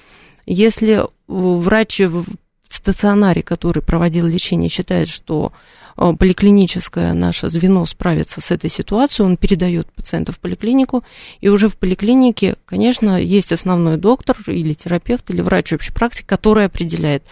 Если 0.47 1.03
врач 1.27 2.01
в 2.01 2.27
стационаре, 2.69 3.43
который 3.43 3.83
проводил 3.83 4.27
лечение, 4.27 4.69
считает, 4.69 5.09
что 5.09 5.53
э, 5.97 6.13
поликлиническое 6.19 7.15
наше 7.15 7.49
звено 7.49 7.87
справится 7.87 8.41
с 8.41 8.51
этой 8.51 8.69
ситуацией, 8.69 9.27
он 9.27 9.37
передает 9.37 9.91
пациента 9.93 10.33
в 10.33 10.39
поликлинику, 10.39 11.03
и 11.41 11.49
уже 11.49 11.69
в 11.69 11.79
поликлинике, 11.79 12.57
конечно, 12.67 13.21
есть 13.21 13.53
основной 13.53 13.97
доктор 13.97 14.37
или 14.47 14.75
терапевт, 14.75 15.31
или 15.31 15.41
врач 15.41 15.73
общей 15.73 15.93
практики, 15.93 16.27
который 16.27 16.67
определяет, 16.67 17.25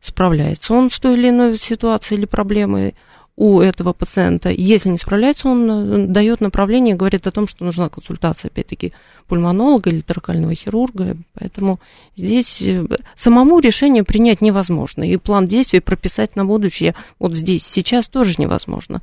справляется 0.00 0.74
он 0.74 0.90
с 0.90 0.98
той 0.98 1.14
или 1.14 1.30
иной 1.30 1.58
ситуацией 1.58 2.18
или 2.18 2.26
проблемой, 2.26 2.94
у 3.36 3.60
этого 3.60 3.92
пациента. 3.92 4.50
Если 4.50 4.90
не 4.90 4.98
справляется, 4.98 5.48
он 5.48 5.70
э, 5.70 6.06
дает 6.06 6.40
направление, 6.40 6.94
говорит 6.94 7.26
о 7.26 7.30
том, 7.30 7.48
что 7.48 7.64
нужна 7.64 7.88
консультация, 7.88 8.48
опять-таки, 8.48 8.92
пульмонолога 9.28 9.90
или 9.90 10.00
торакального 10.00 10.54
хирурга. 10.54 11.16
Поэтому 11.38 11.80
здесь 12.16 12.60
э, 12.60 12.86
самому 13.14 13.58
решение 13.60 14.04
принять 14.04 14.40
невозможно. 14.40 15.04
И 15.04 15.16
план 15.16 15.46
действий 15.46 15.80
прописать 15.80 16.36
на 16.36 16.44
будущее 16.44 16.94
вот 17.18 17.34
здесь, 17.34 17.66
сейчас 17.66 18.08
тоже 18.08 18.34
невозможно 18.38 19.00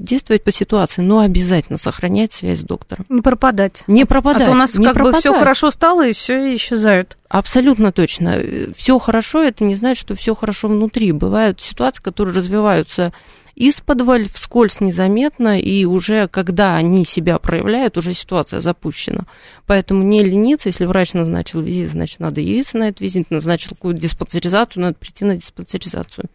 действовать 0.00 0.42
по 0.42 0.50
ситуации, 0.50 1.02
но 1.02 1.20
обязательно 1.20 1.78
сохранять 1.78 2.32
связь 2.32 2.60
с 2.60 2.62
доктором. 2.62 3.04
Не 3.08 3.20
пропадать. 3.20 3.84
Не 3.86 4.06
пропадать. 4.06 4.42
А 4.42 4.46
то 4.46 4.52
у 4.52 4.54
нас 4.54 4.72
как 4.72 4.82
пропадать. 4.94 5.12
бы 5.12 5.20
все 5.20 5.38
хорошо 5.38 5.70
стало, 5.70 6.06
и 6.06 6.12
все 6.12 6.54
исчезают. 6.56 7.18
Абсолютно 7.28 7.92
точно. 7.92 8.40
Все 8.74 8.98
хорошо, 8.98 9.42
это 9.42 9.64
не 9.64 9.76
значит, 9.76 10.00
что 10.00 10.14
все 10.14 10.34
хорошо 10.34 10.68
внутри. 10.68 11.12
Бывают 11.12 11.60
ситуации, 11.60 12.02
которые 12.02 12.34
развиваются 12.34 13.12
из-под 13.60 14.00
вскользь 14.32 14.80
незаметно, 14.80 15.60
и 15.60 15.84
уже 15.84 16.28
когда 16.28 16.76
они 16.76 17.04
себя 17.04 17.38
проявляют, 17.38 17.98
уже 17.98 18.14
ситуация 18.14 18.60
запущена. 18.60 19.24
Поэтому 19.66 20.02
не 20.02 20.24
лениться, 20.24 20.70
если 20.70 20.86
врач 20.86 21.12
назначил 21.12 21.60
визит, 21.60 21.90
значит, 21.90 22.20
надо 22.20 22.40
явиться 22.40 22.78
на 22.78 22.88
этот 22.88 23.02
визит, 23.02 23.30
назначил 23.30 23.76
какую-то 23.76 24.00
диспансеризацию, 24.00 24.82
надо 24.82 24.94
прийти 24.98 25.26
на 25.26 25.34
диспансеризацию. 25.34 26.30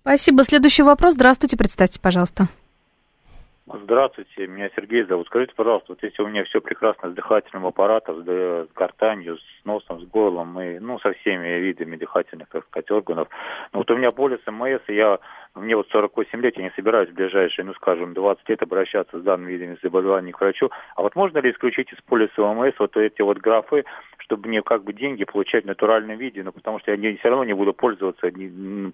Спасибо. 0.00 0.42
Следующий 0.42 0.82
вопрос. 0.82 1.14
Здравствуйте, 1.14 1.58
представьте, 1.58 2.00
пожалуйста. 2.00 2.48
Здравствуйте, 3.70 4.46
меня 4.46 4.70
Сергей 4.74 5.04
зовут. 5.04 5.26
Скажите, 5.26 5.52
пожалуйста, 5.54 5.92
вот 5.92 6.02
если 6.02 6.22
у 6.22 6.28
меня 6.28 6.44
все 6.44 6.62
прекрасно 6.62 7.10
с 7.10 7.14
дыхательным 7.14 7.66
аппаратом, 7.66 8.24
с, 8.24 8.68
гортанью, 8.74 9.36
с 9.36 9.64
носом, 9.64 10.00
с 10.00 10.04
горлом 10.08 10.58
и, 10.58 10.78
ну, 10.78 10.98
со 11.00 11.12
всеми 11.12 11.46
видами 11.58 11.96
дыхательных, 11.96 12.48
так 12.48 12.64
сказать, 12.64 12.90
органов, 12.90 13.28
но 13.72 13.80
вот 13.80 13.90
у 13.90 13.96
меня 13.96 14.10
боль 14.10 14.38
СМС, 14.46 14.80
и 14.88 14.94
я, 14.94 15.18
мне 15.58 15.76
вот 15.76 15.88
48 15.90 16.40
лет, 16.40 16.56
я 16.56 16.64
не 16.64 16.72
собираюсь 16.76 17.10
в 17.10 17.14
ближайшие, 17.14 17.64
ну, 17.64 17.74
скажем, 17.74 18.14
20 18.14 18.48
лет 18.48 18.62
обращаться 18.62 19.18
с 19.18 19.22
данными 19.22 19.52
видами 19.52 19.78
заболеваний 19.82 20.32
к 20.32 20.40
врачу, 20.40 20.70
а 20.96 21.02
вот 21.02 21.16
можно 21.16 21.38
ли 21.38 21.50
исключить 21.50 21.92
из 21.92 22.00
полиса 22.02 22.42
ОМС 22.42 22.74
вот 22.78 22.96
эти 22.96 23.22
вот 23.22 23.38
графы, 23.38 23.84
чтобы 24.18 24.48
мне 24.48 24.62
как 24.62 24.84
бы 24.84 24.92
деньги 24.92 25.24
получать 25.24 25.64
в 25.64 25.68
натуральном 25.68 26.18
виде, 26.18 26.42
ну, 26.42 26.52
потому 26.52 26.78
что 26.80 26.90
я 26.90 26.96
не, 26.96 27.16
все 27.16 27.28
равно 27.28 27.44
не 27.44 27.54
буду 27.54 27.72
пользоваться, 27.72 28.30
не, 28.30 28.92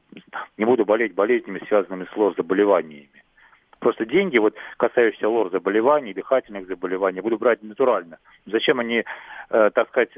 не 0.56 0.64
буду 0.64 0.84
болеть 0.84 1.14
болезнями, 1.14 1.62
связанными 1.66 2.06
с 2.12 2.16
лор 2.16 2.34
заболеваниями 2.36 3.23
просто 3.84 4.06
деньги, 4.06 4.38
вот 4.38 4.54
касающиеся 4.78 5.28
лор 5.28 5.50
заболеваний, 5.52 6.14
дыхательных 6.14 6.66
заболеваний, 6.66 7.20
буду 7.20 7.36
брать 7.36 7.62
натурально. 7.62 8.16
Зачем 8.46 8.80
они, 8.80 9.04
э, 9.50 9.70
так 9.74 9.88
сказать, 9.88 10.08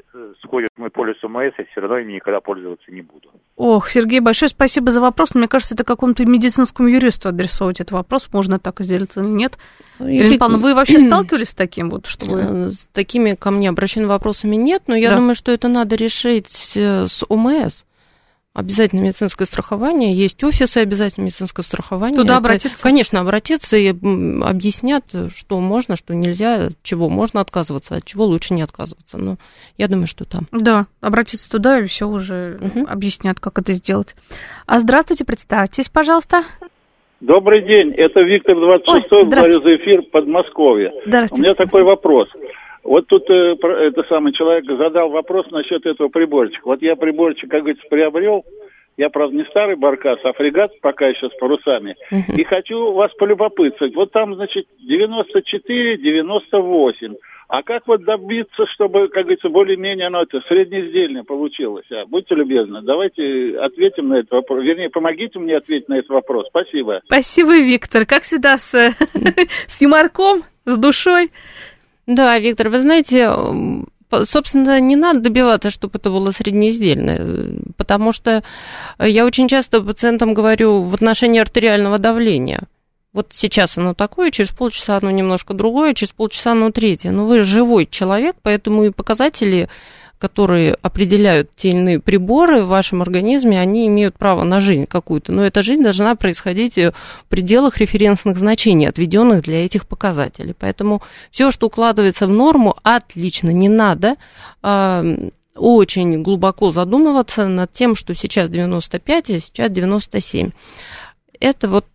сходят 0.41 0.69
в 0.75 0.79
мой 0.79 0.89
полис 0.89 1.21
УМС, 1.21 1.53
я 1.57 1.65
все 1.65 1.81
равно 1.81 1.97
ими 1.99 2.13
никогда 2.13 2.39
пользоваться 2.39 2.89
не 2.91 3.01
буду. 3.01 3.29
Ох, 3.57 3.89
Сергей, 3.89 4.21
большое 4.21 4.49
спасибо 4.49 4.91
за 4.91 5.01
вопрос. 5.01 5.35
Мне 5.35 5.49
кажется, 5.49 5.73
это 5.73 5.83
какому-то 5.83 6.25
медицинскому 6.25 6.87
юристу 6.87 7.27
адресовать 7.27 7.81
этот 7.81 7.91
вопрос. 7.91 8.29
Можно 8.31 8.57
так 8.57 8.79
сделать 8.79 9.17
или 9.17 9.25
нет? 9.25 9.57
Ну, 9.99 10.07
или... 10.07 10.23
Ирина 10.23 10.39
Павловна, 10.39 10.63
вы 10.63 10.73
вообще 10.73 10.99
сталкивались 11.07 11.49
с 11.49 11.55
таким 11.55 11.89
вот? 11.89 12.05
Что 12.05 12.25
вы... 12.25 12.39
Э, 12.39 12.71
с 12.71 12.87
такими 12.87 13.35
ко 13.35 13.51
мне 13.51 13.67
обращенными 13.67 14.09
вопросами 14.09 14.55
нет, 14.55 14.83
но 14.87 14.95
я 14.95 15.09
да. 15.09 15.17
думаю, 15.17 15.35
что 15.35 15.51
это 15.51 15.67
надо 15.67 15.95
решить 15.95 16.77
э, 16.77 17.05
с 17.07 17.25
ОМС 17.27 17.83
обязательное 18.57 19.03
медицинское 19.03 19.45
страхование, 19.45 20.11
есть 20.11 20.43
офисы 20.43 20.79
обязательного 20.79 21.27
медицинского 21.27 21.63
страхования. 21.63 22.17
Туда 22.17 22.33
Это, 22.33 22.37
обратиться? 22.37 22.81
Конечно, 22.81 23.19
обратиться 23.19 23.77
и 23.77 23.89
объяснят, 23.89 25.03
что 25.35 25.59
можно, 25.59 25.95
что 25.95 26.15
нельзя, 26.15 26.65
от 26.65 26.81
чего 26.81 27.07
можно 27.07 27.39
отказываться, 27.39 27.95
от 27.95 28.05
чего 28.05 28.25
лучше 28.25 28.55
не 28.55 28.63
отказываться. 28.63 29.19
Но 29.19 29.37
я 29.77 29.87
думаю, 29.87 30.07
что 30.07 30.25
там. 30.25 30.47
Да, 30.51 30.87
обратиться 31.01 31.47
туда 31.51 31.79
и 31.79 31.85
все 31.85 32.07
уже 32.07 32.57
угу. 32.59 32.87
объяснят, 32.89 33.39
как 33.39 33.59
это 33.59 33.73
сделать. 33.73 34.15
А 34.65 34.79
здравствуйте, 34.79 35.23
представьтесь, 35.23 35.89
пожалуйста. 35.89 36.43
Добрый 37.19 37.61
день, 37.63 37.93
это 37.95 38.21
Виктор 38.21 38.55
26-й, 38.55 39.25
говорю 39.29 39.59
за 39.59 39.75
эфир 39.75 40.01
Подмосковье. 40.11 40.91
У 41.31 41.37
меня 41.37 41.53
такой 41.53 41.83
вопрос. 41.83 42.27
Вот 42.87 43.05
тут 43.07 43.29
э, 43.29 43.55
это 43.61 44.03
самый 44.07 44.31
человек 44.31 44.65
задал 44.65 45.09
вопрос 45.09 45.45
насчет 45.51 45.85
этого 45.85 46.07
приборчика. 46.07 46.65
Вот 46.65 46.81
я 46.81 46.95
приборчик, 46.95 47.51
как 47.51 47.61
говорится, 47.61 47.85
приобрел. 47.89 48.45
Я, 48.95 49.09
правда, 49.09 49.35
не 49.35 49.43
старый 49.45 49.75
баркас, 49.75 50.17
а 50.23 50.33
фрегат 50.33 50.71
пока 50.81 51.07
еще 51.07 51.29
с 51.29 51.37
парусами. 51.37 51.95
Uh-huh. 52.11 52.35
И 52.35 52.43
хочу 52.45 52.93
вас 52.93 53.11
полюбопытствовать. 53.19 53.93
Вот 53.93 54.11
там, 54.11 54.33
значит, 54.33 54.65
94, 54.79 55.97
98. 55.97 57.15
А 57.49 57.61
как 57.61 57.87
вот 57.87 58.03
добиться, 58.03 58.65
чтобы, 58.73 59.09
как 59.09 59.23
говорится, 59.23 59.49
более-менее 59.49 60.07
оно 60.07 60.23
это 60.23 60.41
среднеиздельное 60.47 61.23
получилось? 61.23 61.85
А, 61.91 62.05
будьте 62.05 62.35
любезны, 62.35 62.81
давайте 62.81 63.57
ответим 63.59 64.09
на 64.09 64.19
этот 64.19 64.31
вопрос. 64.31 64.63
Вернее, 64.63 64.89
помогите 64.89 65.39
мне 65.39 65.57
ответить 65.57 65.89
на 65.89 65.99
этот 65.99 66.09
вопрос. 66.09 66.47
Спасибо. 66.49 67.01
Спасибо, 67.05 67.57
Виктор. 67.57 68.05
Как 68.05 68.23
всегда, 68.23 68.57
с, 68.57 68.71
с 69.67 69.81
юморком, 69.81 70.43
с 70.65 70.77
душой. 70.77 71.29
Да, 72.07 72.39
Виктор, 72.39 72.69
вы 72.69 72.79
знаете, 72.79 73.29
собственно, 74.23 74.79
не 74.79 74.95
надо 74.95 75.19
добиваться, 75.19 75.69
чтобы 75.69 75.99
это 75.99 76.09
было 76.09 76.31
среднеиздельное, 76.31 77.59
потому 77.75 78.13
что 78.13 78.43
я 78.99 79.25
очень 79.25 79.47
часто 79.47 79.81
пациентам 79.81 80.33
говорю 80.33 80.83
в 80.83 80.93
отношении 80.93 81.41
артериального 81.41 81.99
давления. 81.99 82.63
Вот 83.13 83.27
сейчас 83.31 83.77
оно 83.77 83.93
такое, 83.93 84.31
через 84.31 84.49
полчаса 84.51 84.97
оно 84.97 85.11
немножко 85.11 85.53
другое, 85.53 85.93
через 85.93 86.13
полчаса 86.13 86.51
оно 86.51 86.71
третье. 86.71 87.11
Но 87.11 87.25
вы 87.25 87.43
живой 87.43 87.85
человек, 87.85 88.35
поэтому 88.41 88.83
и 88.83 88.91
показатели 88.91 89.69
которые 90.19 90.75
определяют 90.81 91.49
те 91.55 91.69
или 91.69 91.77
иные 91.77 91.99
приборы 91.99 92.63
в 92.63 92.67
вашем 92.67 93.01
организме, 93.01 93.59
они 93.59 93.87
имеют 93.87 94.17
право 94.17 94.43
на 94.43 94.59
жизнь 94.59 94.85
какую-то. 94.85 95.31
Но 95.31 95.45
эта 95.45 95.61
жизнь 95.61 95.83
должна 95.83 96.15
происходить 96.15 96.75
в 96.77 96.93
пределах 97.29 97.77
референсных 97.77 98.37
значений, 98.37 98.89
отведенных 98.89 99.43
для 99.43 99.63
этих 99.65 99.87
показателей. 99.87 100.55
Поэтому 100.57 101.01
все, 101.31 101.51
что 101.51 101.67
укладывается 101.67 102.27
в 102.27 102.31
норму, 102.31 102.75
отлично, 102.83 103.51
не 103.51 103.69
надо 103.69 104.15
а, 104.63 105.03
очень 105.57 106.21
глубоко 106.21 106.71
задумываться 106.71 107.47
над 107.47 107.71
тем, 107.71 107.95
что 107.95 108.13
сейчас 108.15 108.49
95, 108.49 109.29
а 109.29 109.39
сейчас 109.39 109.71
97. 109.71 110.51
Это 111.39 111.67
вот 111.67 111.85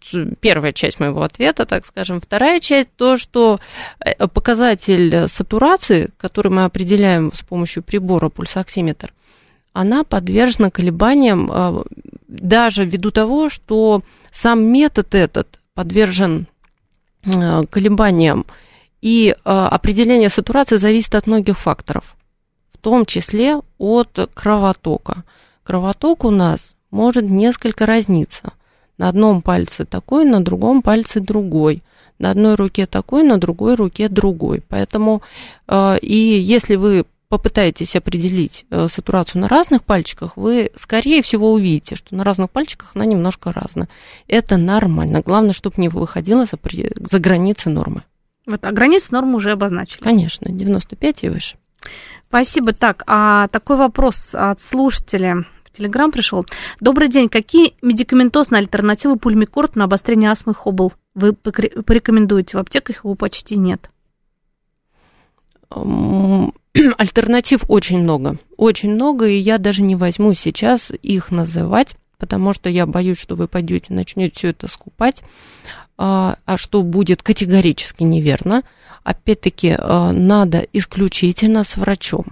первая 0.41 0.73
часть 0.73 1.01
моего 1.01 1.23
ответа, 1.23 1.67
так 1.67 1.87
скажем. 1.87 2.21
Вторая 2.21 2.61
часть 2.61 2.89
то, 2.97 3.17
что 3.17 3.59
э, 4.05 4.27
показатель 4.29 5.29
сатурации, 5.29 6.11
который 6.17 6.53
мы 6.53 6.65
определяем 6.65 7.33
с 7.33 7.43
помощью 7.43 7.83
прибора 7.83 8.29
пульсоксиметр, 8.29 9.13
она 9.73 10.05
подвержена 10.05 10.71
колебаниям 10.71 11.51
э, 11.51 11.83
даже 12.29 12.85
ввиду 12.85 13.11
того, 13.11 13.49
что 13.49 14.03
сам 14.31 14.65
метод 14.65 15.15
этот 15.15 15.61
подвержен 15.75 16.47
э, 17.25 17.65
колебаниям, 17.71 18.47
и 19.01 19.35
определение 19.43 20.31
сатурации 20.31 20.77
зависит 20.77 21.17
от 21.17 21.27
многих 21.27 21.59
факторов, 21.59 22.15
в 22.73 22.79
том 22.79 23.05
числе 23.05 23.61
от 23.77 24.31
кровотока. 24.33 25.25
Кровоток 25.65 26.25
у 26.25 26.31
нас 26.31 26.77
может 26.93 27.25
несколько 27.25 27.85
разниться– 27.85 28.53
на 28.99 29.09
одном 29.09 29.43
пальце 29.43 29.85
такой, 29.85 30.25
на 30.25 30.43
другом 30.43 30.83
пальце 30.83 31.21
другой. 31.21 31.83
На 32.19 32.31
одной 32.31 32.55
руке 32.55 32.87
такой, 32.87 33.25
на 33.25 33.39
другой 33.39 33.75
руке 33.75 34.09
другой. 34.09 34.63
Поэтому 34.69 35.23
э, 35.67 35.99
и 36.01 36.17
если 36.17 36.77
вы 36.77 37.05
попытаетесь 37.33 37.97
определить 37.97 38.67
э, 38.69 38.89
сатурацию 38.91 39.41
на 39.41 39.49
разных 39.49 39.83
пальчиках, 39.85 40.37
вы, 40.37 40.71
скорее 40.77 41.23
всего, 41.23 41.53
увидите, 41.53 41.97
что 41.97 42.15
на 42.15 42.25
разных 42.25 42.51
пальчиках 42.51 42.91
она 42.95 43.07
немножко 43.07 43.53
разная. 43.53 43.89
Это 44.29 44.59
нормально. 44.59 45.23
Главное, 45.25 45.55
чтобы 45.55 45.77
не 45.79 45.89
выходила 45.89 46.45
за, 46.45 46.59
за 46.95 47.19
границы 47.19 47.71
нормы. 47.71 48.03
Вот, 48.45 48.65
а 48.67 48.73
границы 48.73 49.09
нормы 49.13 49.37
уже 49.37 49.53
обозначили. 49.53 50.03
Конечно, 50.03 50.53
95 50.53 51.25
и 51.25 51.29
выше. 51.31 51.57
Спасибо. 52.29 52.75
Так, 52.75 53.03
а 53.07 53.49
такой 53.49 53.79
вопрос 53.79 54.35
от 54.35 54.61
слушателя. 54.61 55.47
Телеграм 55.73 56.13
пришел. 56.13 56.45
Добрый 56.81 57.09
день. 57.09 57.29
Какие 57.29 57.75
медикаментозные 57.81 58.61
альтернативы 58.61 59.17
пульмикорт 59.17 59.75
на 59.75 59.85
обострение 59.85 60.31
астмы 60.31 60.55
Хобл 60.55 60.93
вы 61.15 61.33
порекомендуете? 61.33 62.59
В 62.59 62.61
аптеках 62.61 63.05
его 63.05 63.15
почти 63.15 63.57
нет. 63.57 63.91
Альтернатив 65.71 67.65
очень 67.69 67.99
много. 67.99 68.39
Очень 68.59 68.95
много, 68.95 69.27
и 69.27 69.39
я 69.39 69.59
даже 69.59 69.83
не 69.83 69.97
возьму 69.97 70.35
сейчас 70.35 70.93
их 71.03 71.31
называть, 71.31 71.97
потому 72.19 72.53
что 72.53 72.69
я 72.69 72.87
боюсь, 72.87 73.19
что 73.19 73.35
вы 73.35 73.49
пойдете, 73.49 73.95
начнете 73.95 74.35
все 74.37 74.49
это 74.49 74.69
скупать, 74.69 75.23
а, 75.97 76.37
а 76.45 76.59
что 76.59 76.83
будет 76.83 77.23
категорически 77.23 78.03
неверно. 78.03 78.63
Опять-таки, 79.05 79.75
а, 79.79 80.13
надо 80.13 80.67
исключительно 80.73 81.65
с 81.65 81.77
врачом 81.77 82.27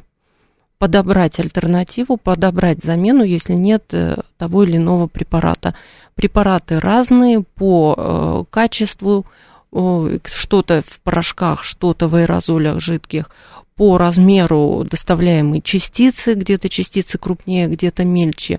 подобрать 0.81 1.39
альтернативу, 1.39 2.17
подобрать 2.17 2.83
замену, 2.83 3.23
если 3.23 3.53
нет 3.53 3.85
э, 3.93 4.17
того 4.39 4.65
или 4.65 4.79
иного 4.79 5.09
препарата. 5.09 5.75
Препараты 6.15 6.81
разные 6.81 7.43
по 7.43 7.95
э, 7.97 8.45
качеству, 8.51 9.27
что-то 9.73 10.83
в 10.85 11.01
порошках, 11.03 11.63
что-то 11.63 12.09
в 12.09 12.17
аэрозолях 12.17 12.81
жидких, 12.81 13.31
по 13.77 13.99
размеру 13.99 14.85
доставляемой 14.91 15.61
частицы, 15.61 16.35
где-то 16.35 16.69
частицы 16.69 17.19
крупнее, 17.19 17.69
где-то 17.69 18.05
мельче, 18.05 18.59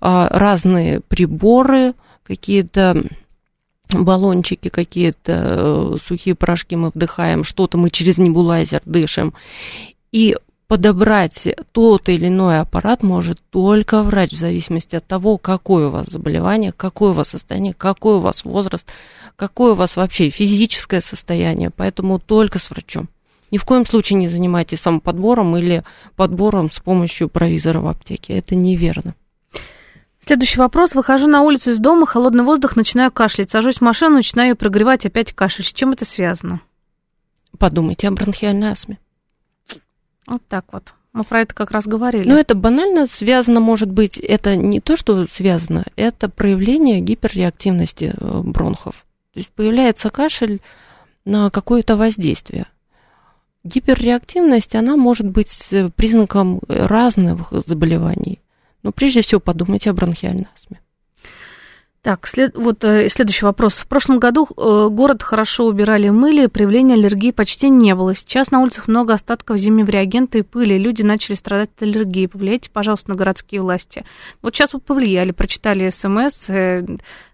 а, 0.00 0.28
разные 0.30 1.00
приборы, 1.00 1.94
какие-то 2.22 3.02
баллончики 3.88 4.68
какие-то, 4.68 5.32
э, 5.32 5.96
сухие 6.06 6.36
порошки 6.36 6.76
мы 6.76 6.90
вдыхаем, 6.94 7.42
что-то 7.42 7.76
мы 7.76 7.90
через 7.90 8.18
небулайзер 8.18 8.82
дышим. 8.84 9.34
И 10.12 10.36
подобрать 10.72 11.54
тот 11.72 12.08
или 12.08 12.28
иной 12.28 12.60
аппарат 12.60 13.02
может 13.02 13.38
только 13.50 14.02
врач, 14.02 14.32
в 14.32 14.38
зависимости 14.38 14.96
от 14.96 15.06
того, 15.06 15.36
какое 15.36 15.88
у 15.88 15.90
вас 15.90 16.06
заболевание, 16.06 16.72
какое 16.72 17.10
у 17.10 17.12
вас 17.12 17.28
состояние, 17.28 17.74
какой 17.74 18.14
у 18.14 18.20
вас 18.20 18.46
возраст, 18.46 18.86
какое 19.36 19.72
у 19.72 19.74
вас 19.74 19.96
вообще 19.96 20.30
физическое 20.30 21.02
состояние. 21.02 21.68
Поэтому 21.68 22.18
только 22.18 22.58
с 22.58 22.70
врачом. 22.70 23.10
Ни 23.50 23.58
в 23.58 23.66
коем 23.66 23.84
случае 23.84 24.18
не 24.18 24.28
занимайтесь 24.28 24.80
самоподбором 24.80 25.54
или 25.58 25.84
подбором 26.16 26.72
с 26.72 26.80
помощью 26.80 27.28
провизора 27.28 27.80
в 27.80 27.86
аптеке. 27.86 28.38
Это 28.38 28.54
неверно. 28.54 29.14
Следующий 30.24 30.58
вопрос. 30.58 30.94
Выхожу 30.94 31.26
на 31.26 31.42
улицу 31.42 31.72
из 31.72 31.80
дома, 31.80 32.06
холодный 32.06 32.44
воздух, 32.44 32.76
начинаю 32.76 33.12
кашлять. 33.12 33.50
Сажусь 33.50 33.76
в 33.76 33.82
машину, 33.82 34.14
начинаю 34.16 34.56
прогревать, 34.56 35.04
опять 35.04 35.34
кашель. 35.34 35.66
С 35.66 35.72
чем 35.74 35.92
это 35.92 36.06
связано? 36.06 36.62
Подумайте 37.58 38.08
о 38.08 38.12
бронхиальной 38.12 38.70
астме. 38.70 38.98
Вот 40.26 40.42
так 40.48 40.64
вот. 40.72 40.94
Мы 41.12 41.24
про 41.24 41.42
это 41.42 41.54
как 41.54 41.70
раз 41.70 41.86
говорили. 41.86 42.26
Но 42.26 42.38
это 42.38 42.54
банально 42.54 43.06
связано, 43.06 43.60
может 43.60 43.90
быть, 43.90 44.16
это 44.16 44.56
не 44.56 44.80
то, 44.80 44.96
что 44.96 45.26
связано, 45.26 45.84
это 45.96 46.28
проявление 46.30 47.00
гиперреактивности 47.00 48.14
э, 48.16 48.40
бронхов. 48.42 49.04
То 49.34 49.40
есть 49.40 49.50
появляется 49.50 50.10
кашель 50.10 50.60
на 51.24 51.50
какое-то 51.50 51.96
воздействие. 51.96 52.66
Гиперреактивность, 53.64 54.74
она 54.74 54.96
может 54.96 55.28
быть 55.28 55.50
признаком 55.96 56.60
разных 56.66 57.52
заболеваний. 57.66 58.40
Но 58.82 58.90
прежде 58.90 59.22
всего 59.22 59.40
подумайте 59.40 59.90
о 59.90 59.94
бронхиальной 59.94 60.48
астме. 60.54 60.80
Так, 62.02 62.26
след, 62.26 62.56
вот 62.56 62.82
э, 62.82 63.08
следующий 63.08 63.44
вопрос. 63.44 63.74
В 63.74 63.86
прошлом 63.86 64.18
году 64.18 64.48
э, 64.56 64.88
город 64.90 65.22
хорошо 65.22 65.66
убирали 65.66 66.08
мыли, 66.08 66.46
проявления 66.46 66.94
аллергии 66.94 67.30
почти 67.30 67.68
не 67.68 67.94
было. 67.94 68.12
Сейчас 68.16 68.50
на 68.50 68.58
улицах 68.58 68.88
много 68.88 69.14
остатков 69.14 69.56
зимнего 69.58 69.88
реагента 69.88 70.38
и 70.38 70.42
пыли. 70.42 70.76
Люди 70.78 71.02
начали 71.02 71.36
страдать 71.36 71.70
от 71.76 71.82
аллергии. 71.84 72.26
Повлияйте, 72.26 72.70
пожалуйста, 72.70 73.10
на 73.10 73.14
городские 73.14 73.60
власти. 73.60 74.04
Вот 74.42 74.52
сейчас 74.52 74.72
вы 74.72 74.80
повлияли, 74.80 75.30
прочитали 75.30 75.88
смс, 75.90 76.50
э, 76.50 76.84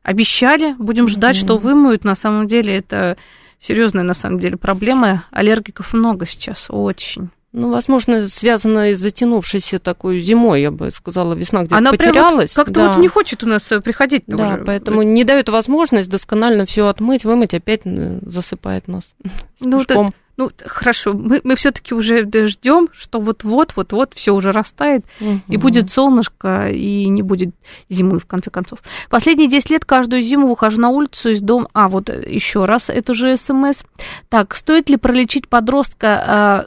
обещали. 0.03 0.75
Будем 0.75 1.09
ждать, 1.09 1.37
mm-hmm. 1.37 1.41
что 1.41 1.57
вымоют. 1.57 2.05
На 2.05 2.15
самом 2.15 2.47
деле 2.47 2.77
это 2.77 3.17
серьезная 3.59 4.05
на 4.05 4.13
самом 4.13 4.39
деле 4.39 4.59
проблема. 4.59 5.25
Аллергиков 5.31 5.95
много 5.95 6.27
сейчас, 6.27 6.67
очень. 6.69 7.31
Ну, 7.53 7.71
возможно, 7.71 8.29
связано 8.29 8.93
с 8.93 8.99
затянувшейся 8.99 9.79
такой 9.79 10.21
зимой, 10.21 10.61
я 10.61 10.71
бы 10.71 10.91
сказала, 10.91 11.33
весна 11.33 11.61
где-то 11.61 11.77
Она 11.77 11.93
потерялась. 11.93 12.55
Вот 12.55 12.67
как-то 12.67 12.81
да. 12.81 12.89
вот 12.91 12.99
не 12.99 13.09
хочет 13.09 13.43
у 13.43 13.47
нас 13.47 13.73
э, 13.73 13.81
приходить. 13.81 14.25
Да, 14.27 14.55
уже. 14.55 14.65
поэтому 14.65 15.03
не 15.03 15.25
дает 15.25 15.49
возможность 15.49 16.11
досконально 16.11 16.67
все 16.67 16.87
отмыть, 16.87 17.25
вымыть, 17.25 17.55
опять 17.55 17.83
э, 17.85 18.19
засыпает 18.23 18.89
нас. 18.89 19.15
Ну, 19.61 19.81
это, 19.81 20.13
ну, 20.39 20.53
хорошо, 20.65 21.15
мы, 21.15 21.41
мы 21.43 21.57
все-таки 21.57 21.95
уже 21.95 22.29
ждем, 22.47 22.89
что 22.93 23.19
вот-вот, 23.19 23.73
вот-вот 23.75 24.15
все 24.15 24.33
уже 24.33 24.53
растает, 24.53 25.05
угу. 25.21 25.41
и 25.49 25.57
будет 25.57 25.91
солнышко, 25.91 26.71
и 26.71 27.09
не 27.09 27.23
будет 27.23 27.57
зимы, 27.89 28.21
в 28.21 28.27
конце 28.27 28.49
концов. 28.49 28.79
Последние 29.11 29.49
10 29.49 29.71
лет 29.71 29.85
каждую 29.85 30.23
зиму 30.23 30.47
выхожу 30.47 30.81
на 30.81 30.91
улицу 30.91 31.31
из 31.31 31.41
дома. 31.41 31.69
А, 31.73 31.89
вот 31.89 32.09
еще 32.09 32.67
раз, 32.67 32.89
это 32.89 33.15
же 33.15 33.37
смс. 33.37 33.83
Так, 34.29 34.55
стоит 34.55 34.89
ли 34.89 34.97
пролечить 34.97 35.49
подростка 35.49 36.25
а, 36.25 36.67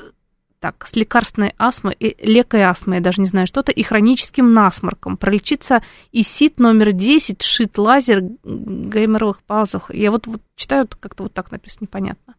так, 0.62 0.88
с 0.88 0.96
лекарственной 0.96 1.56
астмой, 1.58 1.98
лекой 2.00 2.62
астмой, 2.62 2.98
я 2.98 3.02
даже 3.02 3.20
не 3.20 3.28
знаю 3.28 3.48
что-то, 3.48 3.72
и 3.72 3.82
хроническим 3.82 4.54
насморком. 4.54 5.18
Пролечиться 5.18 5.82
ИСИТ 6.12 6.60
номер 6.60 6.92
10, 6.92 7.42
шит 7.42 7.80
лазер 7.80 8.22
геймеровых 8.44 9.42
паузах. 9.42 9.90
Я 9.92 10.12
вот, 10.12 10.28
вот 10.28 10.40
читаю, 10.56 10.88
как-то 11.00 11.24
вот 11.24 11.34
так 11.34 11.52
написано, 11.52 11.86
непонятно. 11.86 12.36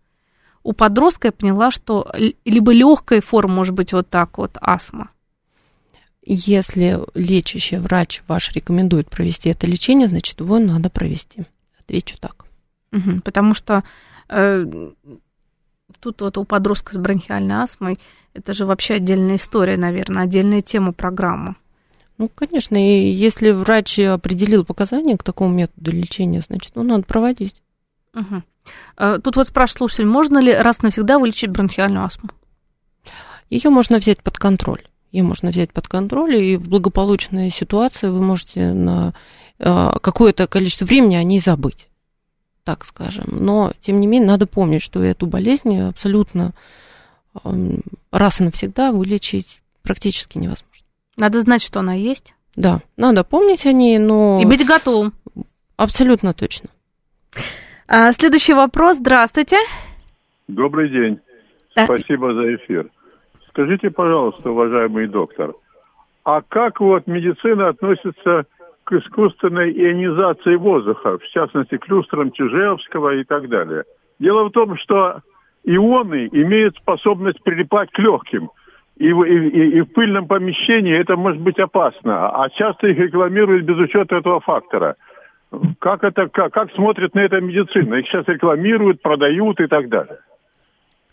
У 0.63 0.73
подростка 0.73 1.29
я 1.29 1.33
поняла, 1.33 1.73
что 1.73 2.15
либо 2.45 2.73
легкая 2.73 3.21
форма 3.21 3.55
может 3.57 3.75
быть 3.75 3.93
вот 3.93 4.09
так 4.09 4.39
вот 4.39 4.57
астма. 4.61 5.11
Если 6.25 7.01
лечащий 7.15 7.79
врач 7.79 8.23
ваш 8.29 8.53
рекомендует 8.53 9.11
провести 9.11 9.49
это 9.49 9.67
лечение, 9.67 10.07
значит, 10.07 10.39
его 10.39 10.61
надо 10.61 10.91
провести. 10.91 11.43
Отвечу 11.81 12.17
так. 12.21 12.45
Угу, 12.93 13.23
потому 13.25 13.55
что 13.55 13.83
э, 14.29 14.65
Тут 16.01 16.21
вот 16.21 16.39
у 16.39 16.45
подростка 16.45 16.95
с 16.95 16.99
бронхиальной 16.99 17.57
астмой 17.57 17.99
это 18.35 18.53
же 18.53 18.67
вообще 18.67 18.95
отдельная 18.95 19.37
история, 19.37 19.77
наверное, 19.77 20.23
отдельная 20.23 20.63
тема 20.63 20.93
программы. 20.93 21.57
Ну, 22.19 22.29
конечно, 22.29 22.77
и 22.77 23.11
если 23.11 23.51
врач 23.51 23.99
определил 23.99 24.65
показания 24.65 25.17
к 25.17 25.23
такому 25.23 25.53
методу 25.53 25.93
лечения, 25.93 26.41
значит, 26.41 26.73
ну, 26.75 26.83
надо 26.83 27.05
проводить. 27.05 27.63
Угу. 28.15 28.43
Тут 29.25 29.37
вот 29.37 29.49
спрашивает 29.49 29.79
слушатель, 29.79 30.07
можно 30.07 30.39
ли 30.39 30.53
раз 30.53 30.83
навсегда 30.83 31.19
вылечить 31.19 31.51
бронхиальную 31.51 32.05
астму? 32.05 32.31
Ее 33.51 33.71
можно 33.71 33.99
взять 33.99 34.23
под 34.23 34.39
контроль. 34.39 34.83
Ее 35.11 35.25
можно 35.25 35.51
взять 35.51 35.73
под 35.73 35.89
контроль, 35.89 36.37
и 36.37 36.57
в 36.57 36.69
благополучной 36.69 37.51
ситуации 37.51 38.09
вы 38.09 38.23
можете 38.23 38.73
на 38.73 39.15
а, 39.59 39.99
какое-то 39.99 40.47
количество 40.47 40.87
времени 40.87 41.17
о 41.17 41.23
ней 41.23 41.39
забыть. 41.39 41.89
Так 42.65 42.85
скажем. 42.85 43.25
Но, 43.29 43.73
тем 43.81 44.01
не 44.01 44.07
менее, 44.07 44.29
надо 44.29 44.47
помнить, 44.47 44.83
что 44.83 45.03
эту 45.03 45.27
болезнь 45.27 45.79
абсолютно 45.81 46.53
раз 48.11 48.41
и 48.41 48.45
навсегда 48.45 48.93
вылечить 48.93 49.63
практически 49.83 50.39
невозможно. 50.39 50.87
Надо 51.17 51.41
знать, 51.41 51.63
что 51.63 51.81
она 51.81 51.95
есть. 51.95 52.35
Да, 52.57 52.81
надо 52.97 53.25
помнить 53.25 53.65
о 53.67 53.73
ней, 53.73 53.99
но... 53.99 54.41
И 54.43 54.45
быть 54.45 54.67
готовым. 54.67 55.13
Абсолютно 55.77 56.35
точно. 56.35 56.69
А, 57.89 58.13
следующий 58.13 58.55
вопрос. 58.55 58.99
Здравствуйте. 58.99 59.57
Добрый 60.49 60.91
день. 60.91 61.19
Да. 61.75 61.87
Спасибо 61.87 62.35
за 62.35 62.55
эфир. 62.57 62.91
Скажите, 63.49 63.91
пожалуйста, 63.91 64.51
уважаемый 64.51 65.07
доктор, 65.09 65.55
а 66.25 66.41
как 66.43 66.81
вот 66.81 67.07
медицина 67.07 67.69
относится 67.69 68.45
к 68.45 68.62
искусственной 68.91 69.71
ионизации 69.71 70.57
воздуха, 70.57 71.19
в 71.19 71.29
частности, 71.29 71.77
к 71.77 71.87
люстрам 71.89 72.33
Чижевского 72.33 73.17
и 73.17 73.25
так 73.25 73.49
далее? 73.49 73.85
Дело 74.19 74.45
в 74.45 74.51
том, 74.51 74.77
что 74.79 75.21
ионы 75.65 76.29
имеют 76.33 76.77
способность 76.77 77.43
прилипать 77.43 77.91
к 77.93 77.99
легким– 77.99 78.51
и, 78.97 79.07
и, 79.07 79.79
и 79.79 79.81
в 79.81 79.93
пыльном 79.93 80.27
помещении 80.29 80.97
это 80.97 81.17
может 81.17 81.41
быть 81.41 81.59
опасно, 81.59 82.29
а 82.29 82.49
часто 82.51 82.89
их 82.89 82.99
рекламируют 82.99 83.65
без 83.65 83.77
учета 83.77 84.17
этого 84.17 84.41
фактора. 84.41 84.97
Как 85.81 86.05
это, 86.05 86.29
как, 86.29 86.53
как 86.53 86.73
смотрит 86.73 87.15
на 87.15 87.21
это 87.21 87.41
медицина? 87.41 87.95
Их 87.97 88.07
сейчас 88.07 88.27
рекламируют, 88.29 89.03
продают 89.03 89.61
и 89.61 89.67
так 89.67 89.89
далее. 89.89 90.19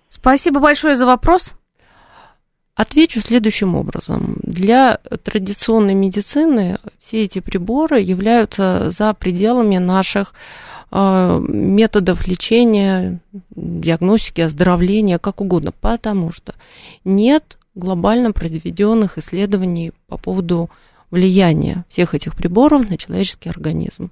Спасибо 0.07 0.59
большое 0.59 0.95
за 0.95 1.05
вопрос. 1.05 1.58
Отвечу 2.79 3.19
следующим 3.19 3.75
образом. 3.75 4.37
Для 4.41 4.99
традиционной 5.25 5.95
медицины 5.95 6.77
все 6.97 7.25
эти 7.25 7.39
приборы 7.39 7.99
являются 7.99 8.89
за 8.89 9.13
пределами 9.13 9.79
наших 9.79 10.33
э, 10.89 11.41
методов 11.45 12.25
лечения, 12.25 13.19
диагностики, 13.51 14.39
оздоровления, 14.39 15.17
как 15.19 15.41
угодно, 15.41 15.73
потому 15.73 16.31
что 16.31 16.55
нет 17.03 17.57
глобально 17.75 18.31
проведенных 18.31 19.17
исследований 19.17 19.91
по 20.07 20.17
поводу 20.17 20.69
влияния 21.11 21.83
всех 21.89 22.15
этих 22.15 22.33
приборов 22.33 22.89
на 22.89 22.95
человеческий 22.95 23.49
организм. 23.49 24.09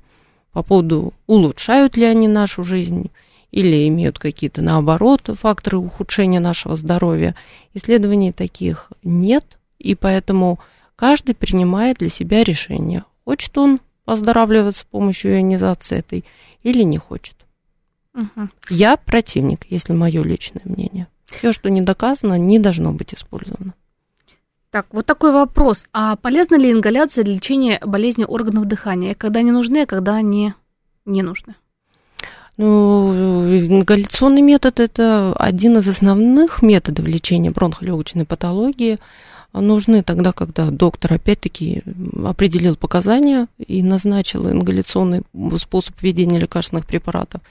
По 0.52 0.62
поводу, 0.62 1.14
улучшают 1.26 1.96
ли 1.96 2.04
они 2.04 2.28
нашу 2.28 2.66
жизнь 2.66 3.12
или 3.52 3.88
имеют 3.88 4.20
какие-то, 4.20 4.62
наоборот, 4.62 5.30
факторы 5.40 5.78
ухудшения 5.78 6.40
нашего 6.40 6.76
здоровья. 6.76 7.36
Исследований 7.74 8.32
таких 8.32 8.92
нет, 9.04 9.58
и 9.80 9.96
поэтому 9.96 10.60
каждый 10.96 11.36
принимает 11.36 11.98
для 11.98 12.10
себя 12.10 12.44
решение, 12.44 13.04
хочет 13.26 13.58
он 13.58 13.80
оздоравливаться 14.06 14.82
с 14.82 14.86
помощью 14.86 15.36
ионизации 15.36 15.98
этой 15.98 16.26
или 16.64 16.84
не 16.84 16.98
хочет. 16.98 17.36
Угу. 18.14 18.50
Я 18.70 18.98
противник, 18.98 19.66
если 19.70 19.94
мое 19.94 20.24
личное 20.24 20.62
мнение. 20.66 21.08
Все, 21.28 21.52
что 21.52 21.70
не 21.70 21.82
доказано, 21.82 22.38
не 22.38 22.58
должно 22.58 22.94
быть 22.94 23.14
использовано. 23.14 23.74
Так, 24.72 24.88
вот 24.92 25.06
такой 25.06 25.32
вопрос. 25.32 25.86
А 25.94 26.16
полезна 26.16 26.56
ли 26.56 26.72
ингаляция 26.72 27.24
для 27.24 27.36
лечения 27.36 27.80
болезни 27.86 28.26
органов 28.26 28.66
дыхания? 28.66 29.14
Когда 29.14 29.42
они 29.42 29.52
нужны, 29.52 29.84
а 29.84 29.86
когда 29.86 30.16
они 30.16 30.54
не 31.06 31.22
нужны? 31.22 31.56
Ну, 32.58 33.48
ингаляционный 33.48 34.42
метод– 34.42 34.80
это 34.82 35.34
один 35.34 35.78
из 35.78 35.88
основных 35.88 36.62
методов 36.62 37.06
лечения 37.06 37.52
бронхолегочной 37.52 38.26
патологии. 38.26 38.98
Нужны 39.54 40.04
тогда, 40.04 40.34
когда 40.34 40.70
доктор, 40.72 41.14
опять-таки, 41.14 41.84
определил 42.24 42.76
показания 42.76 43.48
и 43.58 43.82
назначил 43.84 44.50
ингаляционный 44.50 45.22
способ 45.58 46.02
введения 46.02 46.40
лекарственных 46.40 46.86
препаратов 46.86 47.42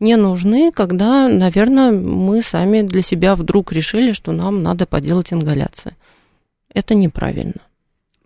не 0.00 0.16
нужны, 0.16 0.72
когда, 0.72 1.28
наверное, 1.28 1.90
мы 1.90 2.42
сами 2.42 2.82
для 2.82 3.02
себя 3.02 3.34
вдруг 3.34 3.72
решили, 3.72 4.12
что 4.12 4.32
нам 4.32 4.62
надо 4.62 4.86
поделать 4.86 5.32
ингаляции. 5.32 5.96
Это 6.72 6.94
неправильно. 6.94 7.60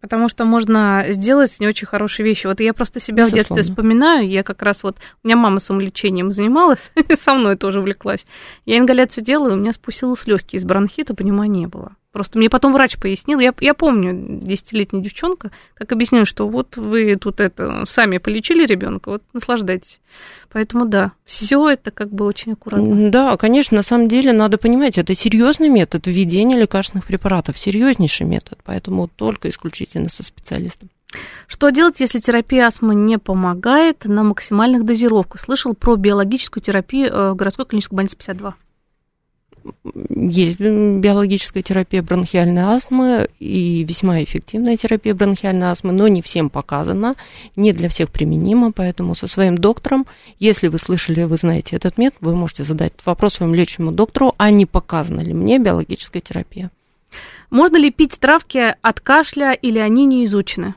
Потому 0.01 0.28
что 0.28 0.44
можно 0.44 1.05
сделать 1.09 1.61
не 1.61 1.66
очень 1.66 1.86
хорошие 1.86 2.24
вещи. 2.24 2.46
Вот 2.46 2.61
я 2.61 2.72
просто 2.72 3.01
себя 3.01 3.24
Безусловно. 3.24 3.32
в 3.32 3.48
детстве 3.48 3.62
вспоминаю. 3.62 4.28
Я 4.28 4.42
как 4.42 4.62
раз 4.62 4.82
вот... 4.82 4.96
У 5.22 5.26
меня 5.26 5.36
мама 5.36 5.61
самолечением 5.61 6.32
занималась, 6.32 6.90
со 7.20 7.34
мной 7.34 7.57
тоже 7.57 7.80
увлеклась. 7.80 8.24
Я 8.64 8.78
ингаляцию 8.78 9.24
делаю, 9.24 9.55
у 9.55 9.57
меня 9.57 9.72
спустилось 9.72 10.26
легкие 10.26 10.59
из 10.59 10.64
бронхита, 10.64 11.14
понимания 11.14 11.61
не 11.61 11.66
было. 11.66 11.96
Просто 12.12 12.38
мне 12.38 12.50
потом 12.50 12.72
врач 12.72 12.98
пояснил, 12.98 13.38
я, 13.38 13.54
я 13.61 13.72
помню, 13.72 14.40
десятилетняя 14.42 15.02
девчонка, 15.02 15.52
как 15.74 15.92
объясняю, 15.92 16.26
что 16.26 16.48
вот 16.48 16.76
вы 16.76 17.14
тут 17.14 17.38
это 17.38 17.84
сами 17.86 18.18
полечили 18.18 18.66
ребенка, 18.66 19.11
вот 19.11 19.22
наслаждайтесь. 19.32 20.00
Поэтому 20.52 20.86
да, 20.86 21.12
все 21.24 21.68
это 21.68 21.92
как 21.92 22.11
бы 22.11 22.24
очень 22.24 22.54
аккуратно. 22.54 23.11
Да, 23.11 23.36
конечно, 23.36 23.76
на 23.76 23.84
самом 23.84 24.08
деле 24.08 24.32
надо 24.32 24.58
понимать, 24.58 24.98
это 24.98 25.14
серьезный 25.14 25.68
метод 25.68 26.08
введения 26.08 26.58
лекарственных 26.58 27.06
препаратов, 27.06 27.56
серьезнейший 27.56 28.26
метод, 28.26 28.58
поэтому 28.64 29.06
только 29.06 29.48
исключительно 29.48 30.08
со 30.08 30.24
специалистом. 30.24 30.90
Что 31.46 31.70
делать, 31.70 32.00
если 32.00 32.18
терапия 32.18 32.66
астмы 32.66 32.96
не 32.96 33.18
помогает 33.18 34.04
на 34.04 34.24
максимальных 34.24 34.84
дозировках? 34.84 35.40
Слышал 35.40 35.74
про 35.74 35.96
биологическую 35.96 36.62
терапию 36.62 37.08
э, 37.12 37.34
городской 37.34 37.66
клинической 37.66 37.96
больнице 37.96 38.16
52 38.16 38.54
есть 40.11 40.58
биологическая 40.58 41.62
терапия 41.62 42.02
бронхиальной 42.02 42.62
астмы 42.62 43.28
и 43.38 43.84
весьма 43.84 44.22
эффективная 44.22 44.76
терапия 44.76 45.14
бронхиальной 45.14 45.68
астмы, 45.68 45.92
но 45.92 46.08
не 46.08 46.22
всем 46.22 46.50
показана, 46.50 47.16
не 47.56 47.72
для 47.72 47.88
всех 47.88 48.11
применима, 48.11 48.72
поэтому 48.72 49.14
со 49.14 49.28
своим 49.28 49.58
доктором, 49.58 50.06
если 50.38 50.68
вы 50.68 50.78
слышали, 50.78 51.24
вы 51.24 51.36
знаете 51.36 51.76
этот 51.76 51.98
метод, 51.98 52.18
вы 52.20 52.36
можете 52.36 52.64
задать 52.64 52.92
вопрос 53.04 53.34
своему 53.34 53.54
лечащему 53.54 53.92
доктору, 53.92 54.34
а 54.38 54.50
не 54.50 54.66
показана 54.66 55.20
ли 55.20 55.34
мне 55.34 55.58
биологическая 55.58 56.22
терапия. 56.22 56.70
Можно 57.50 57.76
ли 57.76 57.90
пить 57.90 58.18
травки 58.20 58.76
от 58.80 59.00
кашля 59.00 59.52
или 59.52 59.78
они 59.78 60.06
не 60.06 60.24
изучены? 60.24 60.74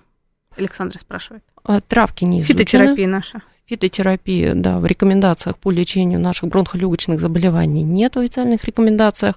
Александр 0.57 0.99
спрашивает. 0.99 1.43
А, 1.63 1.81
травки 1.81 2.25
не 2.25 2.41
изучены. 2.41 2.59
Фитотерапия 2.59 3.07
наша 3.07 3.41
фитотерапии, 3.73 4.51
да, 4.53 4.79
в 4.79 4.85
рекомендациях 4.85 5.57
по 5.57 5.71
лечению 5.71 6.19
наших 6.19 6.49
бронхолегочных 6.49 7.19
заболеваний 7.19 7.83
нет 7.83 8.15
в 8.15 8.19
официальных 8.19 8.63
рекомендациях. 8.65 9.35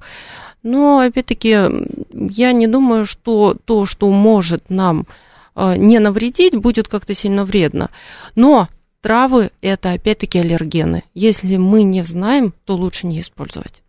Но, 0.63 0.99
опять-таки, 0.99 1.57
я 2.13 2.53
не 2.53 2.67
думаю, 2.67 3.07
что 3.07 3.57
то, 3.65 3.87
что 3.87 4.11
может 4.11 4.69
нам 4.69 5.07
э, 5.55 5.77
не 5.77 5.99
навредить, 5.99 6.57
будет 6.57 6.89
как-то 6.89 7.15
сильно 7.15 7.45
вредно. 7.45 7.91
Но 8.35 8.69
травы– 9.01 9.51
это, 9.63 9.93
опять-таки, 9.93 10.39
аллергены. 10.39 11.05
Если 11.15 11.57
мы 11.57 11.83
не 11.83 12.03
знаем, 12.03 12.53
то 12.65 12.75
лучше 12.75 13.07
не 13.07 13.21
использовать. 13.21 13.83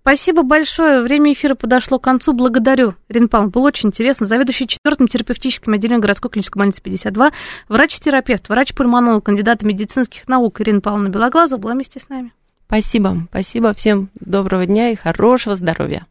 Спасибо 0.00 0.42
большое. 0.42 1.02
Время 1.02 1.32
эфира 1.32 1.54
подошло 1.54 1.98
к 1.98 2.04
концу. 2.04 2.32
Благодарю, 2.32 2.94
Павловна. 3.28 3.50
Было 3.50 3.68
очень 3.68 3.90
интересно. 3.90 4.26
Заведующий 4.26 4.66
четвертым 4.66 5.08
терапевтическим 5.08 5.72
отделением 5.74 6.00
городской 6.00 6.30
клинической 6.30 6.60
больницы 6.60 6.80
52, 6.80 7.32
врач-терапевт, 7.68 8.48
врач-пульмонолог, 8.48 9.24
кандидат 9.24 9.62
медицинских 9.62 10.26
наук 10.28 10.60
Ирина 10.60 10.80
Павловна 10.80 11.08
Белоглазова 11.08 11.58
была 11.58 11.74
вместе 11.74 12.00
с 12.00 12.08
нами. 12.08 12.32
Спасибо. 12.66 13.26
Спасибо. 13.30 13.74
Всем 13.74 14.10
доброго 14.20 14.66
дня 14.66 14.90
и 14.90 14.96
хорошего 14.96 15.56
здоровья. 15.56 16.06